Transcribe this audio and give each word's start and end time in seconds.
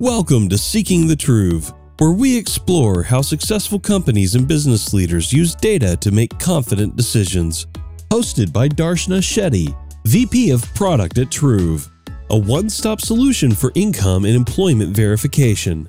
Welcome 0.00 0.50
to 0.50 0.58
Seeking 0.58 1.06
the 1.06 1.16
Truth, 1.16 1.72
where 2.00 2.12
we 2.12 2.36
explore 2.36 3.02
how 3.02 3.22
successful 3.22 3.80
companies 3.80 4.34
and 4.34 4.46
business 4.46 4.92
leaders 4.92 5.32
use 5.32 5.54
data 5.54 5.96
to 6.02 6.10
make 6.10 6.38
confident 6.38 6.96
decisions. 6.96 7.66
Hosted 8.10 8.52
by 8.52 8.68
Darshana 8.68 9.22
Shetty, 9.22 9.74
VP 10.04 10.50
of 10.50 10.62
Product 10.74 11.16
at 11.16 11.30
Truv, 11.30 11.88
a 12.28 12.36
one 12.36 12.68
stop 12.68 13.00
solution 13.00 13.52
for 13.52 13.72
income 13.74 14.26
and 14.26 14.36
employment 14.36 14.94
verification. 14.94 15.88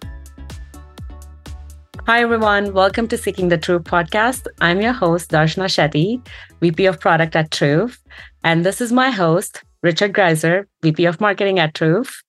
Hi, 2.05 2.21
everyone. 2.21 2.73
Welcome 2.73 3.09
to 3.09 3.17
Seeking 3.17 3.49
the 3.49 3.57
Truth 3.57 3.83
podcast. 3.83 4.47
I'm 4.61 4.79
your 4.79 4.93
host, 4.93 5.31
Darshana 5.31 5.65
Shetty, 5.65 6.25
VP 6.61 6.85
of 6.85 7.01
Product 7.01 7.35
at 7.35 7.51
Truv. 7.51 7.97
And 8.45 8.65
this 8.65 8.79
is 8.79 8.93
my 8.93 9.09
host, 9.09 9.65
Richard 9.83 10.13
Grieser, 10.13 10.65
VP 10.81 11.03
of 11.03 11.19
Marketing 11.19 11.59
at 11.59 11.73
Truv. 11.73 12.23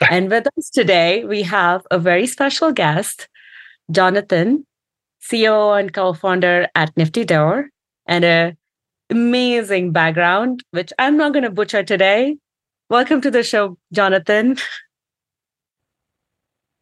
And 0.00 0.30
with 0.30 0.46
us 0.58 0.70
today, 0.70 1.24
we 1.24 1.42
have 1.42 1.86
a 1.90 1.98
very 1.98 2.26
special 2.26 2.70
guest, 2.70 3.28
Jonathan, 3.90 4.66
CEO 5.22 5.78
and 5.78 5.92
co-founder 5.92 6.68
at 6.74 6.94
NFTYDoor, 6.96 7.64
and 8.06 8.24
a 8.24 8.56
amazing 9.08 9.92
background, 9.92 10.62
which 10.72 10.92
I'm 10.98 11.16
not 11.16 11.32
going 11.32 11.44
to 11.44 11.50
butcher 11.50 11.82
today. 11.82 12.36
Welcome 12.90 13.20
to 13.22 13.30
the 13.30 13.42
show, 13.42 13.78
Jonathan. 13.92 14.56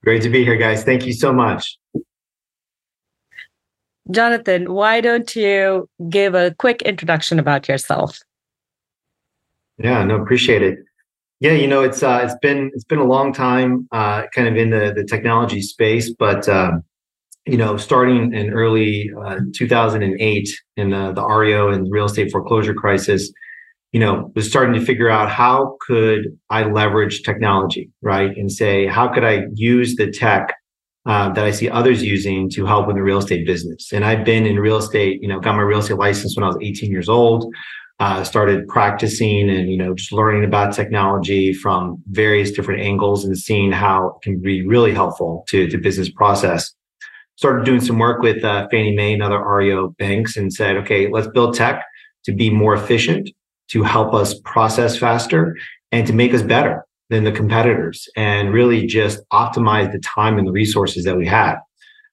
Great 0.02 0.22
to 0.22 0.28
be 0.28 0.44
here, 0.44 0.56
guys. 0.56 0.82
Thank 0.84 1.06
you 1.06 1.12
so 1.12 1.32
much. 1.32 1.78
Jonathan, 4.10 4.72
why 4.72 5.00
don't 5.00 5.34
you 5.34 5.88
give 6.10 6.34
a 6.34 6.54
quick 6.58 6.82
introduction 6.82 7.38
about 7.38 7.68
yourself? 7.68 8.18
Yeah, 9.78 10.04
no, 10.04 10.20
appreciate 10.20 10.62
it. 10.62 10.78
Yeah, 11.44 11.52
you 11.52 11.66
know, 11.66 11.82
it's 11.82 12.02
uh, 12.02 12.20
it's 12.24 12.38
been 12.40 12.70
it's 12.72 12.84
been 12.84 13.00
a 13.00 13.04
long 13.04 13.30
time, 13.30 13.86
uh, 13.92 14.22
kind 14.34 14.48
of 14.48 14.56
in 14.56 14.70
the 14.70 14.94
the 14.96 15.04
technology 15.04 15.60
space, 15.60 16.10
but 16.10 16.48
um, 16.48 16.82
you 17.44 17.58
know, 17.58 17.76
starting 17.76 18.32
in 18.32 18.48
early 18.48 19.10
uh, 19.26 19.40
2008 19.54 20.48
in 20.78 20.88
the, 20.88 21.12
the 21.12 21.22
REO 21.22 21.68
and 21.68 21.92
real 21.92 22.06
estate 22.06 22.32
foreclosure 22.32 22.72
crisis, 22.72 23.30
you 23.92 24.00
know, 24.00 24.32
was 24.34 24.48
starting 24.48 24.72
to 24.72 24.80
figure 24.86 25.10
out 25.10 25.28
how 25.28 25.76
could 25.82 26.34
I 26.48 26.62
leverage 26.62 27.24
technology, 27.24 27.90
right, 28.00 28.34
and 28.34 28.50
say 28.50 28.86
how 28.86 29.08
could 29.08 29.24
I 29.24 29.42
use 29.52 29.96
the 29.96 30.10
tech 30.10 30.54
uh, 31.04 31.28
that 31.34 31.44
I 31.44 31.50
see 31.50 31.68
others 31.68 32.02
using 32.02 32.48
to 32.52 32.64
help 32.64 32.88
in 32.88 32.96
the 32.96 33.02
real 33.02 33.18
estate 33.18 33.46
business. 33.46 33.92
And 33.92 34.02
I've 34.02 34.24
been 34.24 34.46
in 34.46 34.58
real 34.58 34.78
estate, 34.78 35.20
you 35.20 35.28
know, 35.28 35.40
got 35.40 35.56
my 35.56 35.62
real 35.62 35.80
estate 35.80 35.98
license 35.98 36.38
when 36.38 36.44
I 36.44 36.46
was 36.46 36.56
18 36.62 36.90
years 36.90 37.10
old 37.10 37.52
uh, 38.00 38.24
started 38.24 38.66
practicing 38.68 39.48
and 39.48 39.70
you 39.70 39.76
know 39.76 39.94
just 39.94 40.12
learning 40.12 40.44
about 40.44 40.74
technology 40.74 41.52
from 41.52 42.02
various 42.10 42.50
different 42.50 42.80
angles 42.80 43.24
and 43.24 43.38
seeing 43.38 43.70
how 43.72 44.08
it 44.08 44.14
can 44.22 44.40
be 44.40 44.66
really 44.66 44.92
helpful 44.92 45.44
to 45.48 45.68
to 45.68 45.78
business 45.78 46.10
process. 46.10 46.74
Started 47.36 47.64
doing 47.64 47.80
some 47.80 47.98
work 47.98 48.22
with 48.22 48.44
uh, 48.44 48.68
fannie 48.70 48.94
mae 48.94 49.12
and 49.12 49.22
other 49.22 49.42
reo 49.44 49.88
banks 49.98 50.36
and 50.36 50.52
said 50.52 50.76
okay 50.76 51.08
let's 51.08 51.28
build 51.28 51.54
tech 51.54 51.84
to 52.24 52.32
be 52.32 52.50
more 52.50 52.74
efficient 52.74 53.30
to 53.68 53.82
help 53.82 54.12
us 54.12 54.38
process 54.44 54.96
faster 54.96 55.56
and 55.92 56.06
to 56.06 56.12
make 56.12 56.34
us 56.34 56.42
better 56.42 56.84
than 57.10 57.24
the 57.24 57.32
competitors 57.32 58.08
and 58.16 58.52
really 58.52 58.86
just 58.86 59.20
optimize 59.32 59.92
the 59.92 59.98
time 60.00 60.38
and 60.38 60.46
the 60.46 60.52
resources 60.52 61.04
that 61.04 61.16
we 61.16 61.26
had. 61.26 61.56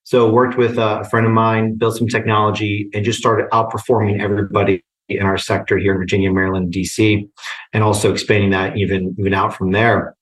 So 0.04 0.32
worked 0.32 0.58
with 0.58 0.78
a 0.78 1.08
friend 1.10 1.26
of 1.26 1.32
mine 1.32 1.76
built 1.76 1.98
some 1.98 2.08
technology 2.08 2.90
and 2.94 3.06
just 3.06 3.20
started 3.20 3.50
outperforming 3.52 4.20
everybody 4.20 4.84
in 5.18 5.26
our 5.26 5.38
sector 5.38 5.78
here 5.78 5.94
in 5.94 6.00
Virginia, 6.00 6.32
Maryland, 6.32 6.74
DC, 6.74 7.28
and 7.74 7.84
also 7.84 8.12
expanding 8.12 8.52
that 8.52 8.78
even 8.78 9.16
even 9.18 9.34
out 9.34 9.56
from 9.56 9.72
there. 9.72 10.16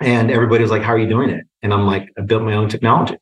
And 0.00 0.30
everybody 0.30 0.62
was 0.62 0.70
like, 0.70 0.82
"How 0.82 0.92
are 0.92 0.98
you 0.98 1.08
doing 1.08 1.30
it?" 1.30 1.44
And 1.62 1.72
I'm 1.72 1.86
like, 1.86 2.08
"I 2.18 2.22
built 2.22 2.42
my 2.42 2.54
own 2.54 2.68
technology." 2.68 3.16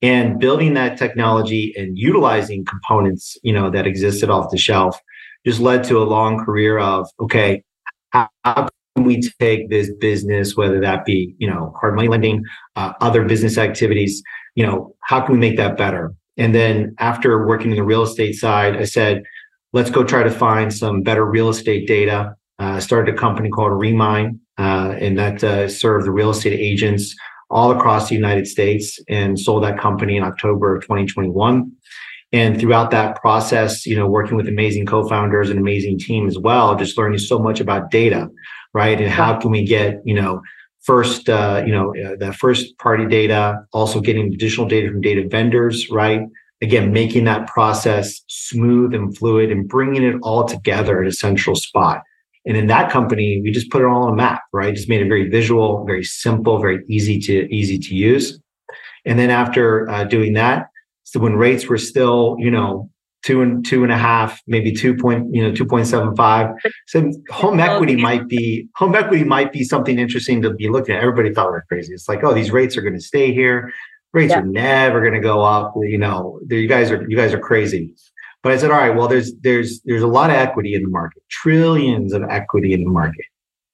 And 0.00 0.38
building 0.38 0.74
that 0.74 0.96
technology 0.96 1.74
and 1.76 1.98
utilizing 1.98 2.64
components, 2.64 3.36
you 3.42 3.52
know, 3.52 3.68
that 3.70 3.86
existed 3.86 4.30
off 4.30 4.50
the 4.50 4.58
shelf, 4.58 5.00
just 5.44 5.60
led 5.60 5.82
to 5.84 5.98
a 5.98 6.04
long 6.04 6.44
career 6.44 6.78
of 6.78 7.08
okay, 7.20 7.62
how, 8.10 8.28
how 8.44 8.68
can 8.96 9.04
we 9.04 9.20
take 9.40 9.70
this 9.70 9.92
business, 10.00 10.56
whether 10.56 10.80
that 10.80 11.04
be 11.04 11.34
you 11.38 11.48
know 11.48 11.74
hard 11.80 11.94
money 11.96 12.08
lending, 12.08 12.44
uh, 12.76 12.92
other 13.00 13.24
business 13.24 13.58
activities, 13.58 14.22
you 14.54 14.66
know, 14.66 14.94
how 15.02 15.20
can 15.20 15.34
we 15.34 15.38
make 15.38 15.56
that 15.56 15.76
better? 15.76 16.12
And 16.36 16.54
then 16.54 16.94
after 16.98 17.46
working 17.46 17.72
in 17.72 17.76
the 17.76 17.82
real 17.82 18.02
estate 18.02 18.34
side, 18.34 18.76
I 18.76 18.84
said, 18.84 19.24
let's 19.72 19.90
go 19.90 20.04
try 20.04 20.22
to 20.22 20.30
find 20.30 20.72
some 20.72 21.02
better 21.02 21.24
real 21.24 21.48
estate 21.48 21.86
data. 21.86 22.34
Uh, 22.58 22.80
started 22.80 23.14
a 23.14 23.16
company 23.16 23.48
called 23.48 23.72
Remine, 23.78 24.40
uh, 24.58 24.94
and 24.98 25.16
that 25.16 25.44
uh, 25.44 25.68
served 25.68 26.06
the 26.06 26.10
real 26.10 26.30
estate 26.30 26.58
agents 26.58 27.14
all 27.50 27.70
across 27.70 28.08
the 28.08 28.14
United 28.14 28.46
States 28.46 28.98
and 29.08 29.38
sold 29.38 29.62
that 29.62 29.78
company 29.78 30.16
in 30.16 30.24
October 30.24 30.74
of 30.74 30.82
2021. 30.82 31.70
And 32.32 32.60
throughout 32.60 32.90
that 32.90 33.16
process, 33.20 33.86
you 33.86 33.96
know, 33.96 34.06
working 34.06 34.36
with 34.36 34.48
amazing 34.48 34.86
co-founders 34.86 35.48
and 35.48 35.58
amazing 35.58 35.98
team 35.98 36.26
as 36.26 36.38
well, 36.38 36.76
just 36.76 36.98
learning 36.98 37.18
so 37.18 37.38
much 37.38 37.60
about 37.60 37.90
data, 37.90 38.28
right? 38.74 39.00
And 39.00 39.10
how 39.10 39.38
can 39.38 39.50
we 39.50 39.64
get, 39.64 40.00
you 40.04 40.14
know, 40.14 40.42
first, 40.80 41.28
uh, 41.28 41.62
you 41.64 41.72
know, 41.72 41.94
uh, 41.96 42.16
the 42.16 42.32
first 42.32 42.76
party 42.78 43.06
data, 43.06 43.60
also 43.72 44.00
getting 44.00 44.32
additional 44.34 44.68
data 44.68 44.90
from 44.90 45.00
data 45.00 45.26
vendors, 45.26 45.88
right? 45.90 46.20
Again, 46.60 46.92
making 46.92 47.24
that 47.24 47.46
process 47.46 48.20
smooth 48.28 48.94
and 48.94 49.16
fluid 49.16 49.50
and 49.50 49.68
bringing 49.68 50.02
it 50.02 50.16
all 50.22 50.44
together 50.44 51.00
at 51.02 51.08
a 51.08 51.12
central 51.12 51.54
spot. 51.54 52.02
And 52.46 52.56
in 52.56 52.66
that 52.68 52.90
company, 52.90 53.40
we 53.42 53.50
just 53.50 53.70
put 53.70 53.82
it 53.82 53.86
all 53.86 54.04
on 54.04 54.12
a 54.12 54.16
map, 54.16 54.42
right? 54.52 54.74
Just 54.74 54.88
made 54.88 55.02
it 55.02 55.08
very 55.08 55.28
visual, 55.28 55.84
very 55.84 56.04
simple, 56.04 56.58
very 56.58 56.84
easy 56.88 57.18
to 57.20 57.54
easy 57.54 57.78
to 57.78 57.94
use. 57.94 58.40
And 59.04 59.18
then 59.18 59.30
after 59.30 59.88
uh, 59.88 60.04
doing 60.04 60.32
that, 60.34 60.68
so 61.04 61.20
when 61.20 61.36
rates 61.36 61.66
were 61.66 61.78
still, 61.78 62.36
you 62.38 62.50
know, 62.50 62.90
two 63.22 63.42
and 63.42 63.64
two 63.66 63.82
and 63.82 63.92
a 63.92 63.98
half, 63.98 64.40
maybe 64.46 64.72
two 64.72 64.96
point, 64.96 65.26
you 65.34 65.42
know, 65.42 65.54
two 65.54 65.66
point 65.66 65.86
seven 65.86 66.16
five. 66.16 66.50
So 66.86 67.10
home 67.30 67.60
equity 67.60 67.96
might 67.96 68.28
be 68.28 68.68
home 68.76 68.94
equity 68.94 69.24
might 69.24 69.52
be 69.52 69.62
something 69.64 69.98
interesting 69.98 70.40
to 70.42 70.54
be 70.54 70.68
looking 70.68 70.94
at. 70.94 71.02
Everybody 71.02 71.34
thought 71.34 71.48
we 71.48 71.52
were 71.52 71.64
crazy. 71.68 71.92
It's 71.92 72.08
like, 72.08 72.24
oh, 72.24 72.32
these 72.32 72.50
rates 72.50 72.76
are 72.76 72.82
going 72.82 72.94
to 72.94 73.00
stay 73.00 73.32
here 73.32 73.72
rates 74.12 74.30
yeah. 74.30 74.40
are 74.40 74.46
never 74.46 75.00
going 75.00 75.14
to 75.14 75.20
go 75.20 75.42
up. 75.42 75.74
You 75.76 75.98
know, 75.98 76.40
you 76.48 76.68
guys 76.68 76.90
are 76.90 77.08
you 77.08 77.16
guys 77.16 77.32
are 77.32 77.40
crazy. 77.40 77.94
But 78.42 78.52
I 78.52 78.56
said, 78.56 78.70
all 78.70 78.78
right, 78.78 78.94
well, 78.94 79.08
there's 79.08 79.32
there's 79.40 79.80
there's 79.84 80.02
a 80.02 80.06
lot 80.06 80.30
of 80.30 80.36
equity 80.36 80.74
in 80.74 80.82
the 80.82 80.88
market, 80.88 81.22
trillions 81.30 82.12
of 82.12 82.22
equity 82.30 82.72
in 82.72 82.84
the 82.84 82.90
market, 82.90 83.24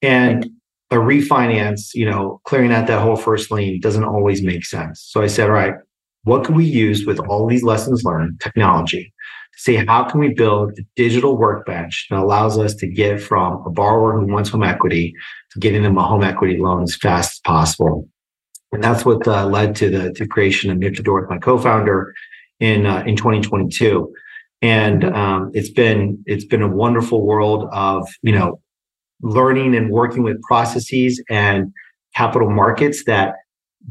and 0.02 0.48
a 0.90 0.96
refinance, 0.96 1.94
you 1.94 2.08
know, 2.08 2.40
clearing 2.44 2.72
out 2.72 2.86
that 2.86 3.02
whole 3.02 3.16
first 3.16 3.50
lien 3.50 3.80
doesn't 3.80 4.04
always 4.04 4.42
make 4.42 4.64
sense. 4.64 5.04
So 5.08 5.22
I 5.22 5.26
said, 5.26 5.48
all 5.48 5.54
right, 5.54 5.74
what 6.22 6.44
can 6.44 6.54
we 6.54 6.64
use 6.64 7.04
with 7.04 7.18
all 7.20 7.46
these 7.46 7.62
lessons 7.62 8.04
learned, 8.04 8.40
technology, 8.40 9.12
to 9.54 9.60
say 9.60 9.84
how 9.86 10.04
can 10.04 10.20
we 10.20 10.32
build 10.32 10.78
a 10.78 10.82
digital 10.96 11.36
workbench 11.36 12.06
that 12.10 12.18
allows 12.18 12.58
us 12.58 12.74
to 12.76 12.86
get 12.86 13.20
from 13.20 13.62
a 13.66 13.70
borrower 13.70 14.18
who 14.18 14.26
wants 14.26 14.50
home 14.50 14.62
equity 14.62 15.14
to 15.52 15.58
getting 15.58 15.82
them 15.82 15.98
a 15.98 16.02
home 16.02 16.22
equity 16.22 16.58
loan 16.58 16.82
as 16.82 16.96
fast 16.96 17.32
as 17.32 17.40
possible 17.40 18.08
and 18.74 18.82
that's 18.82 19.04
what 19.04 19.26
uh, 19.26 19.46
led 19.46 19.76
to 19.76 19.88
the 19.88 20.12
to 20.14 20.26
creation 20.26 20.70
of 20.70 21.04
Door 21.04 21.22
with 21.22 21.30
my 21.30 21.38
co-founder 21.38 22.12
in 22.60 22.86
uh, 22.86 23.04
in 23.06 23.16
2022. 23.16 24.12
And 24.62 25.04
um, 25.04 25.50
it's 25.54 25.70
been 25.70 26.22
it's 26.26 26.44
been 26.44 26.62
a 26.62 26.68
wonderful 26.68 27.24
world 27.24 27.68
of 27.72 28.08
you 28.22 28.32
know 28.32 28.60
learning 29.22 29.74
and 29.74 29.90
working 29.90 30.22
with 30.22 30.42
processes 30.42 31.22
and 31.30 31.72
capital 32.14 32.50
markets 32.50 33.04
that 33.04 33.36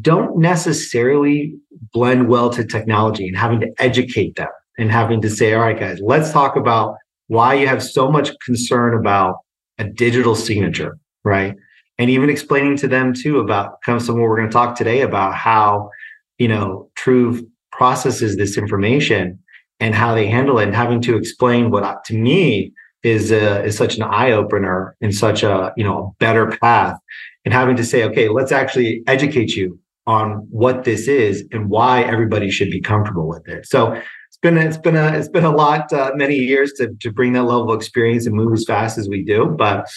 don't 0.01 0.37
necessarily 0.37 1.55
blend 1.93 2.27
well 2.27 2.49
to 2.49 2.65
technology 2.65 3.27
and 3.27 3.37
having 3.37 3.59
to 3.61 3.71
educate 3.79 4.35
them 4.35 4.49
and 4.77 4.91
having 4.91 5.21
to 5.21 5.29
say, 5.29 5.53
all 5.53 5.61
right, 5.61 5.79
guys, 5.79 5.99
let's 6.01 6.31
talk 6.31 6.55
about 6.55 6.95
why 7.27 7.53
you 7.53 7.67
have 7.67 7.81
so 7.81 8.11
much 8.11 8.31
concern 8.43 8.95
about 8.95 9.37
a 9.77 9.85
digital 9.85 10.35
signature, 10.35 10.97
right? 11.23 11.55
And 11.99 12.09
even 12.09 12.29
explaining 12.29 12.77
to 12.77 12.87
them 12.87 13.13
too 13.13 13.39
about 13.39 13.81
kind 13.83 13.95
of 13.95 14.01
some 14.03 14.15
what 14.15 14.23
we're 14.23 14.37
going 14.37 14.49
to 14.49 14.53
talk 14.53 14.75
today 14.75 15.01
about 15.01 15.35
how 15.35 15.89
you 16.37 16.47
know 16.47 16.89
Truv 16.95 17.41
processes 17.71 18.37
this 18.37 18.57
information 18.57 19.39
and 19.79 19.93
how 19.95 20.13
they 20.15 20.27
handle 20.27 20.59
it 20.59 20.65
and 20.65 20.75
having 20.75 21.01
to 21.01 21.15
explain 21.15 21.69
what 21.69 22.03
to 22.05 22.15
me 22.15 22.73
is 23.03 23.31
uh, 23.31 23.61
is 23.65 23.77
such 23.77 23.97
an 23.97 24.03
eye 24.03 24.31
opener 24.31 24.95
and 25.01 25.13
such 25.13 25.43
a 25.43 25.73
you 25.77 25.83
know 25.83 25.97
a 25.97 26.23
better 26.23 26.47
path. 26.47 26.97
And 27.45 27.53
having 27.53 27.75
to 27.75 27.83
say 27.83 28.03
okay 28.05 28.29
let's 28.29 28.51
actually 28.51 29.03
educate 29.07 29.55
you 29.55 29.79
on 30.05 30.47
what 30.49 30.83
this 30.83 31.07
is 31.07 31.45
and 31.51 31.69
why 31.69 32.03
everybody 32.03 32.51
should 32.51 32.69
be 32.69 32.81
comfortable 32.81 33.27
with 33.27 33.47
it. 33.47 33.65
So 33.65 33.93
it's 33.93 34.37
been 34.41 34.57
it's 34.57 34.77
been 34.77 34.95
a 34.95 35.13
it's 35.13 35.29
been 35.29 35.45
a 35.45 35.55
lot 35.55 35.93
uh, 35.93 36.11
many 36.15 36.35
years 36.35 36.73
to 36.77 36.89
to 37.01 37.11
bring 37.11 37.33
that 37.33 37.43
level 37.43 37.71
of 37.71 37.79
experience 37.79 38.25
and 38.25 38.35
move 38.35 38.51
as 38.53 38.65
fast 38.65 38.97
as 38.97 39.07
we 39.07 39.23
do 39.23 39.45
but 39.57 39.87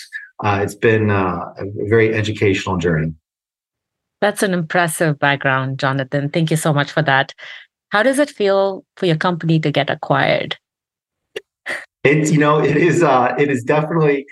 uh, 0.45 0.61
it's 0.63 0.75
been 0.75 1.11
uh, 1.11 1.53
a 1.59 1.65
very 1.89 2.15
educational 2.15 2.77
journey. 2.77 3.15
That's 4.21 4.43
an 4.43 4.55
impressive 4.55 5.19
background, 5.19 5.79
Jonathan. 5.79 6.31
Thank 6.31 6.51
you 6.51 6.57
so 6.57 6.73
much 6.73 6.91
for 6.91 7.03
that. 7.03 7.35
How 7.91 8.03
does 8.03 8.19
it 8.19 8.31
feel 8.31 8.85
for 8.97 9.07
your 9.07 9.17
company 9.17 9.61
to 9.61 9.71
get 9.71 9.91
acquired? 9.91 10.57
It's 12.05 12.31
you 12.31 12.39
know 12.39 12.61
it 12.61 12.77
is 12.77 13.03
uh, 13.03 13.35
it 13.39 13.51
is 13.51 13.65
definitely 13.65 14.27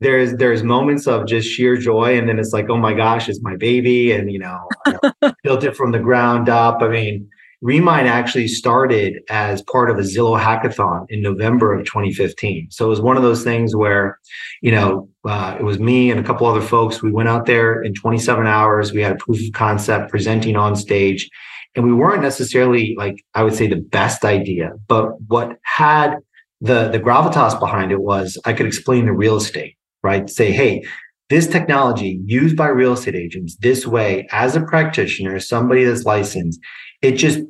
there's 0.00 0.34
there's 0.34 0.62
moments 0.62 1.06
of 1.06 1.26
just 1.26 1.48
sheer 1.48 1.76
joy 1.76 2.18
and 2.18 2.28
then 2.28 2.38
it's 2.38 2.52
like 2.52 2.68
oh 2.68 2.76
my 2.76 2.92
gosh 2.92 3.28
it's 3.28 3.40
my 3.40 3.56
baby 3.56 4.10
and 4.10 4.30
you 4.32 4.38
know 4.38 4.68
built 5.44 5.62
it 5.62 5.76
from 5.76 5.92
the 5.92 6.00
ground 6.00 6.48
up 6.48 6.82
i 6.82 6.88
mean 6.88 7.28
Remine 7.62 8.06
actually 8.06 8.48
started 8.48 9.22
as 9.30 9.62
part 9.62 9.88
of 9.88 9.96
a 9.96 10.02
Zillow 10.02 10.38
hackathon 10.38 11.06
in 11.08 11.22
November 11.22 11.72
of 11.72 11.86
2015. 11.86 12.68
So 12.72 12.86
it 12.86 12.88
was 12.88 13.00
one 13.00 13.16
of 13.16 13.22
those 13.22 13.44
things 13.44 13.76
where, 13.76 14.18
you 14.62 14.72
know, 14.72 15.08
uh, 15.24 15.56
it 15.60 15.62
was 15.62 15.78
me 15.78 16.10
and 16.10 16.18
a 16.18 16.24
couple 16.24 16.48
other 16.48 16.60
folks. 16.60 17.02
We 17.02 17.12
went 17.12 17.28
out 17.28 17.46
there 17.46 17.80
in 17.80 17.94
27 17.94 18.48
hours. 18.48 18.92
We 18.92 19.00
had 19.00 19.12
a 19.12 19.16
proof 19.16 19.38
of 19.38 19.52
concept 19.52 20.10
presenting 20.10 20.56
on 20.56 20.74
stage, 20.74 21.30
and 21.76 21.84
we 21.84 21.94
weren't 21.94 22.22
necessarily 22.22 22.96
like 22.98 23.24
I 23.34 23.44
would 23.44 23.54
say 23.54 23.68
the 23.68 23.76
best 23.76 24.24
idea, 24.24 24.72
but 24.88 25.20
what 25.28 25.58
had 25.62 26.16
the 26.60 26.88
the 26.88 26.98
gravitas 26.98 27.58
behind 27.60 27.92
it 27.92 28.00
was 28.00 28.38
I 28.44 28.54
could 28.54 28.66
explain 28.66 29.06
the 29.06 29.12
real 29.12 29.36
estate, 29.36 29.76
right? 30.02 30.28
Say, 30.28 30.50
hey, 30.50 30.82
this 31.30 31.46
technology 31.46 32.20
used 32.26 32.56
by 32.56 32.68
real 32.68 32.92
estate 32.92 33.14
agents 33.14 33.56
this 33.60 33.86
way 33.86 34.26
as 34.32 34.56
a 34.56 34.60
practitioner, 34.60 35.38
somebody 35.40 35.84
that's 35.84 36.04
licensed, 36.04 36.60
it 37.02 37.12
just, 37.12 37.40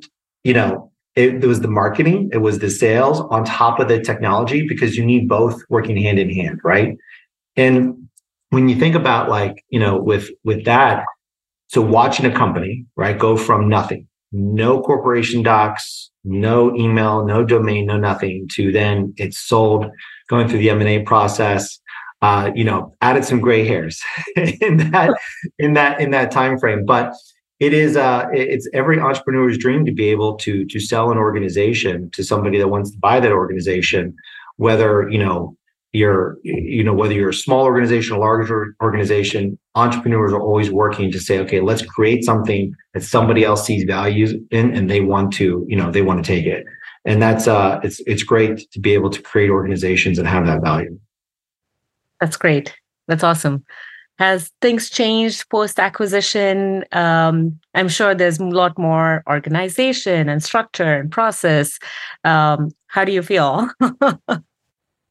you 0.45 0.55
know, 0.55 0.91
it, 1.15 1.45
it, 1.45 1.47
was 1.47 1.61
the 1.61 1.69
marketing, 1.69 2.31
it 2.33 2.39
was 2.39 2.59
the 2.59 2.71
sales 2.71 3.21
on 3.31 3.45
top 3.45 3.79
of 3.79 3.89
the 3.89 4.01
technology 4.01 4.67
because 4.67 4.97
you 4.97 5.05
need 5.05 5.29
both 5.29 5.63
working 5.69 5.97
hand 5.97 6.19
in 6.19 6.31
hand, 6.31 6.59
right? 6.65 6.97
And 7.57 8.09
when 8.51 8.69
you 8.69 8.77
think 8.77 8.95
about 8.95 9.29
like, 9.29 9.65
you 9.69 9.79
know, 9.79 9.99
with 9.99 10.31
with 10.43 10.65
that, 10.65 11.05
so 11.69 11.81
watching 11.81 12.27
a 12.27 12.35
company, 12.35 12.87
right, 12.97 13.19
go 13.19 13.37
from 13.37 13.69
nothing, 13.69 14.07
no 14.33 14.81
corporation 14.81 15.43
docs, 15.43 16.11
no 16.25 16.75
email, 16.77 17.25
no 17.25 17.45
domain, 17.45 17.87
no 17.87 17.99
nothing, 17.99 18.47
to 18.53 18.73
then 18.73 19.13
it's 19.17 19.39
sold, 19.39 19.87
going 20.29 20.49
through 20.49 20.59
the 20.59 20.71
M&A 20.71 21.03
process, 21.03 21.79
uh, 22.23 22.51
you 22.55 22.65
know, 22.65 22.95
added 23.01 23.25
some 23.25 23.41
gray 23.41 23.67
hairs 23.67 24.01
in 24.37 24.77
that 24.91 25.11
in 25.59 25.75
that 25.75 26.01
in 26.01 26.11
that 26.13 26.31
time 26.31 26.59
frame. 26.59 26.85
But 26.87 27.13
it 27.63 27.73
is 27.73 27.97
uh, 27.97 28.27
it's 28.33 28.69
every 28.75 28.99
entrepreneur's 28.99 29.57
dream 29.57 29.85
to 29.85 29.93
be 29.93 30.09
able 30.09 30.35
to 30.39 30.65
to 30.67 30.81
sell 30.81 31.13
an 31.13 31.19
organization 31.19 32.11
to 32.11 32.25
somebody 32.25 32.59
that 32.59 32.67
wants 32.67 32.91
to 32.91 32.99
buy 32.99 33.21
that 33.21 33.31
organization, 33.31 34.17
whether 34.57 35.09
you 35.09 35.19
know 35.25 35.57
you're 35.93 36.39
you 36.43 36.83
know 36.83 36.93
whether 36.93 37.15
you're 37.15 37.29
a 37.29 37.35
small 37.35 37.65
organization, 37.65 38.17
a 38.17 38.19
larger 38.19 38.75
organization. 38.83 39.57
Entrepreneurs 39.77 40.33
are 40.33 40.41
always 40.41 40.73
working 40.73 41.13
to 41.13 41.21
say, 41.21 41.39
okay, 41.39 41.61
let's 41.61 41.83
create 41.83 42.25
something 42.25 42.75
that 42.95 43.05
somebody 43.05 43.45
else 43.45 43.65
sees 43.65 43.85
values 43.85 44.35
in, 44.51 44.75
and 44.75 44.91
they 44.91 45.01
want 45.01 45.33
to 45.35 45.65
you 45.69 45.77
know 45.77 45.89
they 45.93 46.03
want 46.03 46.19
to 46.25 46.27
take 46.27 46.47
it. 46.47 46.67
And 47.05 47.23
that's 47.23 47.47
uh, 47.47 47.79
it's 47.85 48.01
it's 48.07 48.25
great 48.25 48.73
to 48.73 48.81
be 48.81 48.93
able 48.93 49.11
to 49.11 49.23
create 49.23 49.51
organizations 49.51 50.19
and 50.19 50.27
have 50.27 50.47
that 50.47 50.63
value. 50.63 50.99
That's 52.21 52.37
great. 52.37 52.75
That's 53.07 53.23
awesome. 53.23 53.65
Has 54.23 54.53
things 54.61 54.89
changed 54.89 55.51
post 55.51 55.81
acquisition? 55.81 56.85
Um, 56.93 57.59
I'm 57.75 57.89
sure 57.89 58.15
there's 58.15 58.39
a 58.39 58.45
lot 58.45 58.79
more 58.79 59.25
organization 59.29 60.29
and 60.29 60.41
structure 60.41 60.95
and 61.01 61.11
process. 61.11 61.77
Um, 62.23 62.71
how 62.87 63.05
do 63.05 63.11
you 63.11 63.23
feel? 63.23 63.69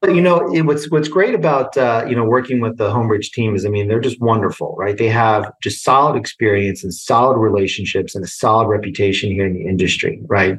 you 0.08 0.22
know 0.22 0.50
it, 0.54 0.62
what's 0.62 0.90
what's 0.90 1.08
great 1.08 1.34
about 1.34 1.76
uh, 1.76 2.06
you 2.08 2.16
know 2.16 2.24
working 2.24 2.60
with 2.60 2.78
the 2.78 2.88
homebridge 2.90 3.32
team 3.32 3.54
is 3.54 3.66
i 3.66 3.68
mean 3.68 3.86
they're 3.86 4.00
just 4.00 4.20
wonderful 4.20 4.74
right 4.76 4.96
they 4.96 5.08
have 5.08 5.52
just 5.62 5.84
solid 5.84 6.18
experience 6.18 6.82
and 6.82 6.92
solid 6.92 7.38
relationships 7.38 8.16
and 8.16 8.24
a 8.24 8.26
solid 8.26 8.66
reputation 8.66 9.30
here 9.30 9.46
in 9.46 9.52
the 9.52 9.64
industry 9.64 10.20
right 10.26 10.58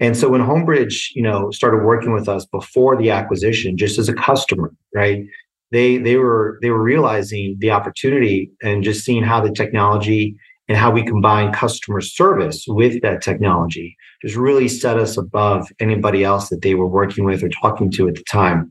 and 0.00 0.16
so 0.16 0.28
when 0.28 0.40
homebridge 0.40 1.10
you 1.14 1.22
know 1.22 1.52
started 1.52 1.84
working 1.84 2.12
with 2.12 2.28
us 2.28 2.44
before 2.46 2.96
the 2.96 3.10
acquisition 3.10 3.76
just 3.76 3.96
as 3.96 4.08
a 4.08 4.14
customer 4.14 4.72
right 4.92 5.24
they 5.70 5.98
they 5.98 6.16
were 6.16 6.58
they 6.62 6.70
were 6.70 6.82
realizing 6.82 7.56
the 7.58 7.70
opportunity 7.70 8.50
and 8.62 8.82
just 8.82 9.04
seeing 9.04 9.22
how 9.22 9.40
the 9.40 9.52
technology 9.52 10.36
and 10.68 10.76
how 10.76 10.90
we 10.90 11.02
combine 11.02 11.52
customer 11.52 12.00
service 12.00 12.64
with 12.68 13.02
that 13.02 13.22
technology 13.22 13.96
just 14.22 14.36
really 14.36 14.68
set 14.68 14.98
us 14.98 15.16
above 15.16 15.68
anybody 15.80 16.22
else 16.22 16.48
that 16.48 16.62
they 16.62 16.74
were 16.74 16.86
working 16.86 17.24
with 17.24 17.42
or 17.42 17.48
talking 17.48 17.90
to 17.90 18.08
at 18.08 18.14
the 18.14 18.24
time. 18.30 18.70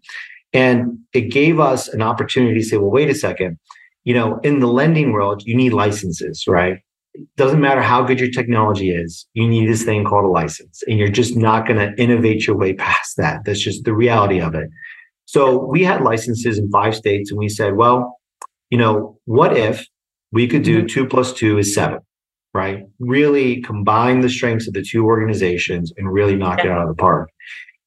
And 0.53 0.97
it 1.13 1.31
gave 1.31 1.59
us 1.59 1.87
an 1.89 2.01
opportunity 2.01 2.59
to 2.59 2.65
say 2.65 2.77
well 2.77 2.91
wait 2.91 3.09
a 3.09 3.15
second. 3.15 3.57
You 4.03 4.13
know 4.13 4.39
in 4.43 4.59
the 4.59 4.67
lending 4.67 5.11
world 5.11 5.43
you 5.45 5.55
need 5.55 5.73
licenses 5.73 6.45
right? 6.47 6.79
It 7.15 7.27
doesn't 7.37 7.59
matter 7.59 7.81
how 7.81 8.03
good 8.03 8.19
your 8.19 8.29
technology 8.29 8.91
is 8.91 9.25
you 9.33 9.47
need 9.47 9.67
this 9.67 9.83
thing 9.83 10.05
called 10.05 10.25
a 10.25 10.29
license. 10.29 10.83
And 10.87 10.99
you're 10.99 11.07
just 11.07 11.35
not 11.35 11.67
going 11.67 11.79
to 11.79 12.01
innovate 12.01 12.45
your 12.45 12.55
way 12.55 12.73
past 12.87 13.17
that. 13.17 13.45
That's 13.45 13.59
just 13.59 13.83
the 13.83 13.93
reality 13.93 14.39
of 14.39 14.53
it 14.53 14.69
so 15.29 15.63
we 15.63 15.83
had 15.83 16.01
licenses 16.01 16.57
in 16.57 16.71
five 16.71 16.95
states, 16.95 17.29
and 17.29 17.37
we 17.37 17.49
said, 17.49 17.75
well, 17.75 18.17
you 18.71 18.79
know, 18.79 19.19
what 19.25 19.55
if 19.55 19.85
we 20.31 20.47
could 20.47 20.63
do 20.63 20.79
mm-hmm. 20.79 20.87
two 20.87 21.05
plus 21.05 21.31
two 21.31 21.59
is 21.59 21.71
seven, 21.71 21.99
right? 22.55 22.79
Really 22.97 23.61
combine 23.61 24.21
the 24.21 24.29
strengths 24.29 24.67
of 24.67 24.73
the 24.73 24.81
two 24.81 25.05
organizations 25.05 25.93
and 25.97 26.11
really 26.11 26.35
knock 26.35 26.57
yeah. 26.57 26.65
it 26.65 26.71
out 26.71 26.81
of 26.81 26.87
the 26.87 26.95
park. 26.95 27.29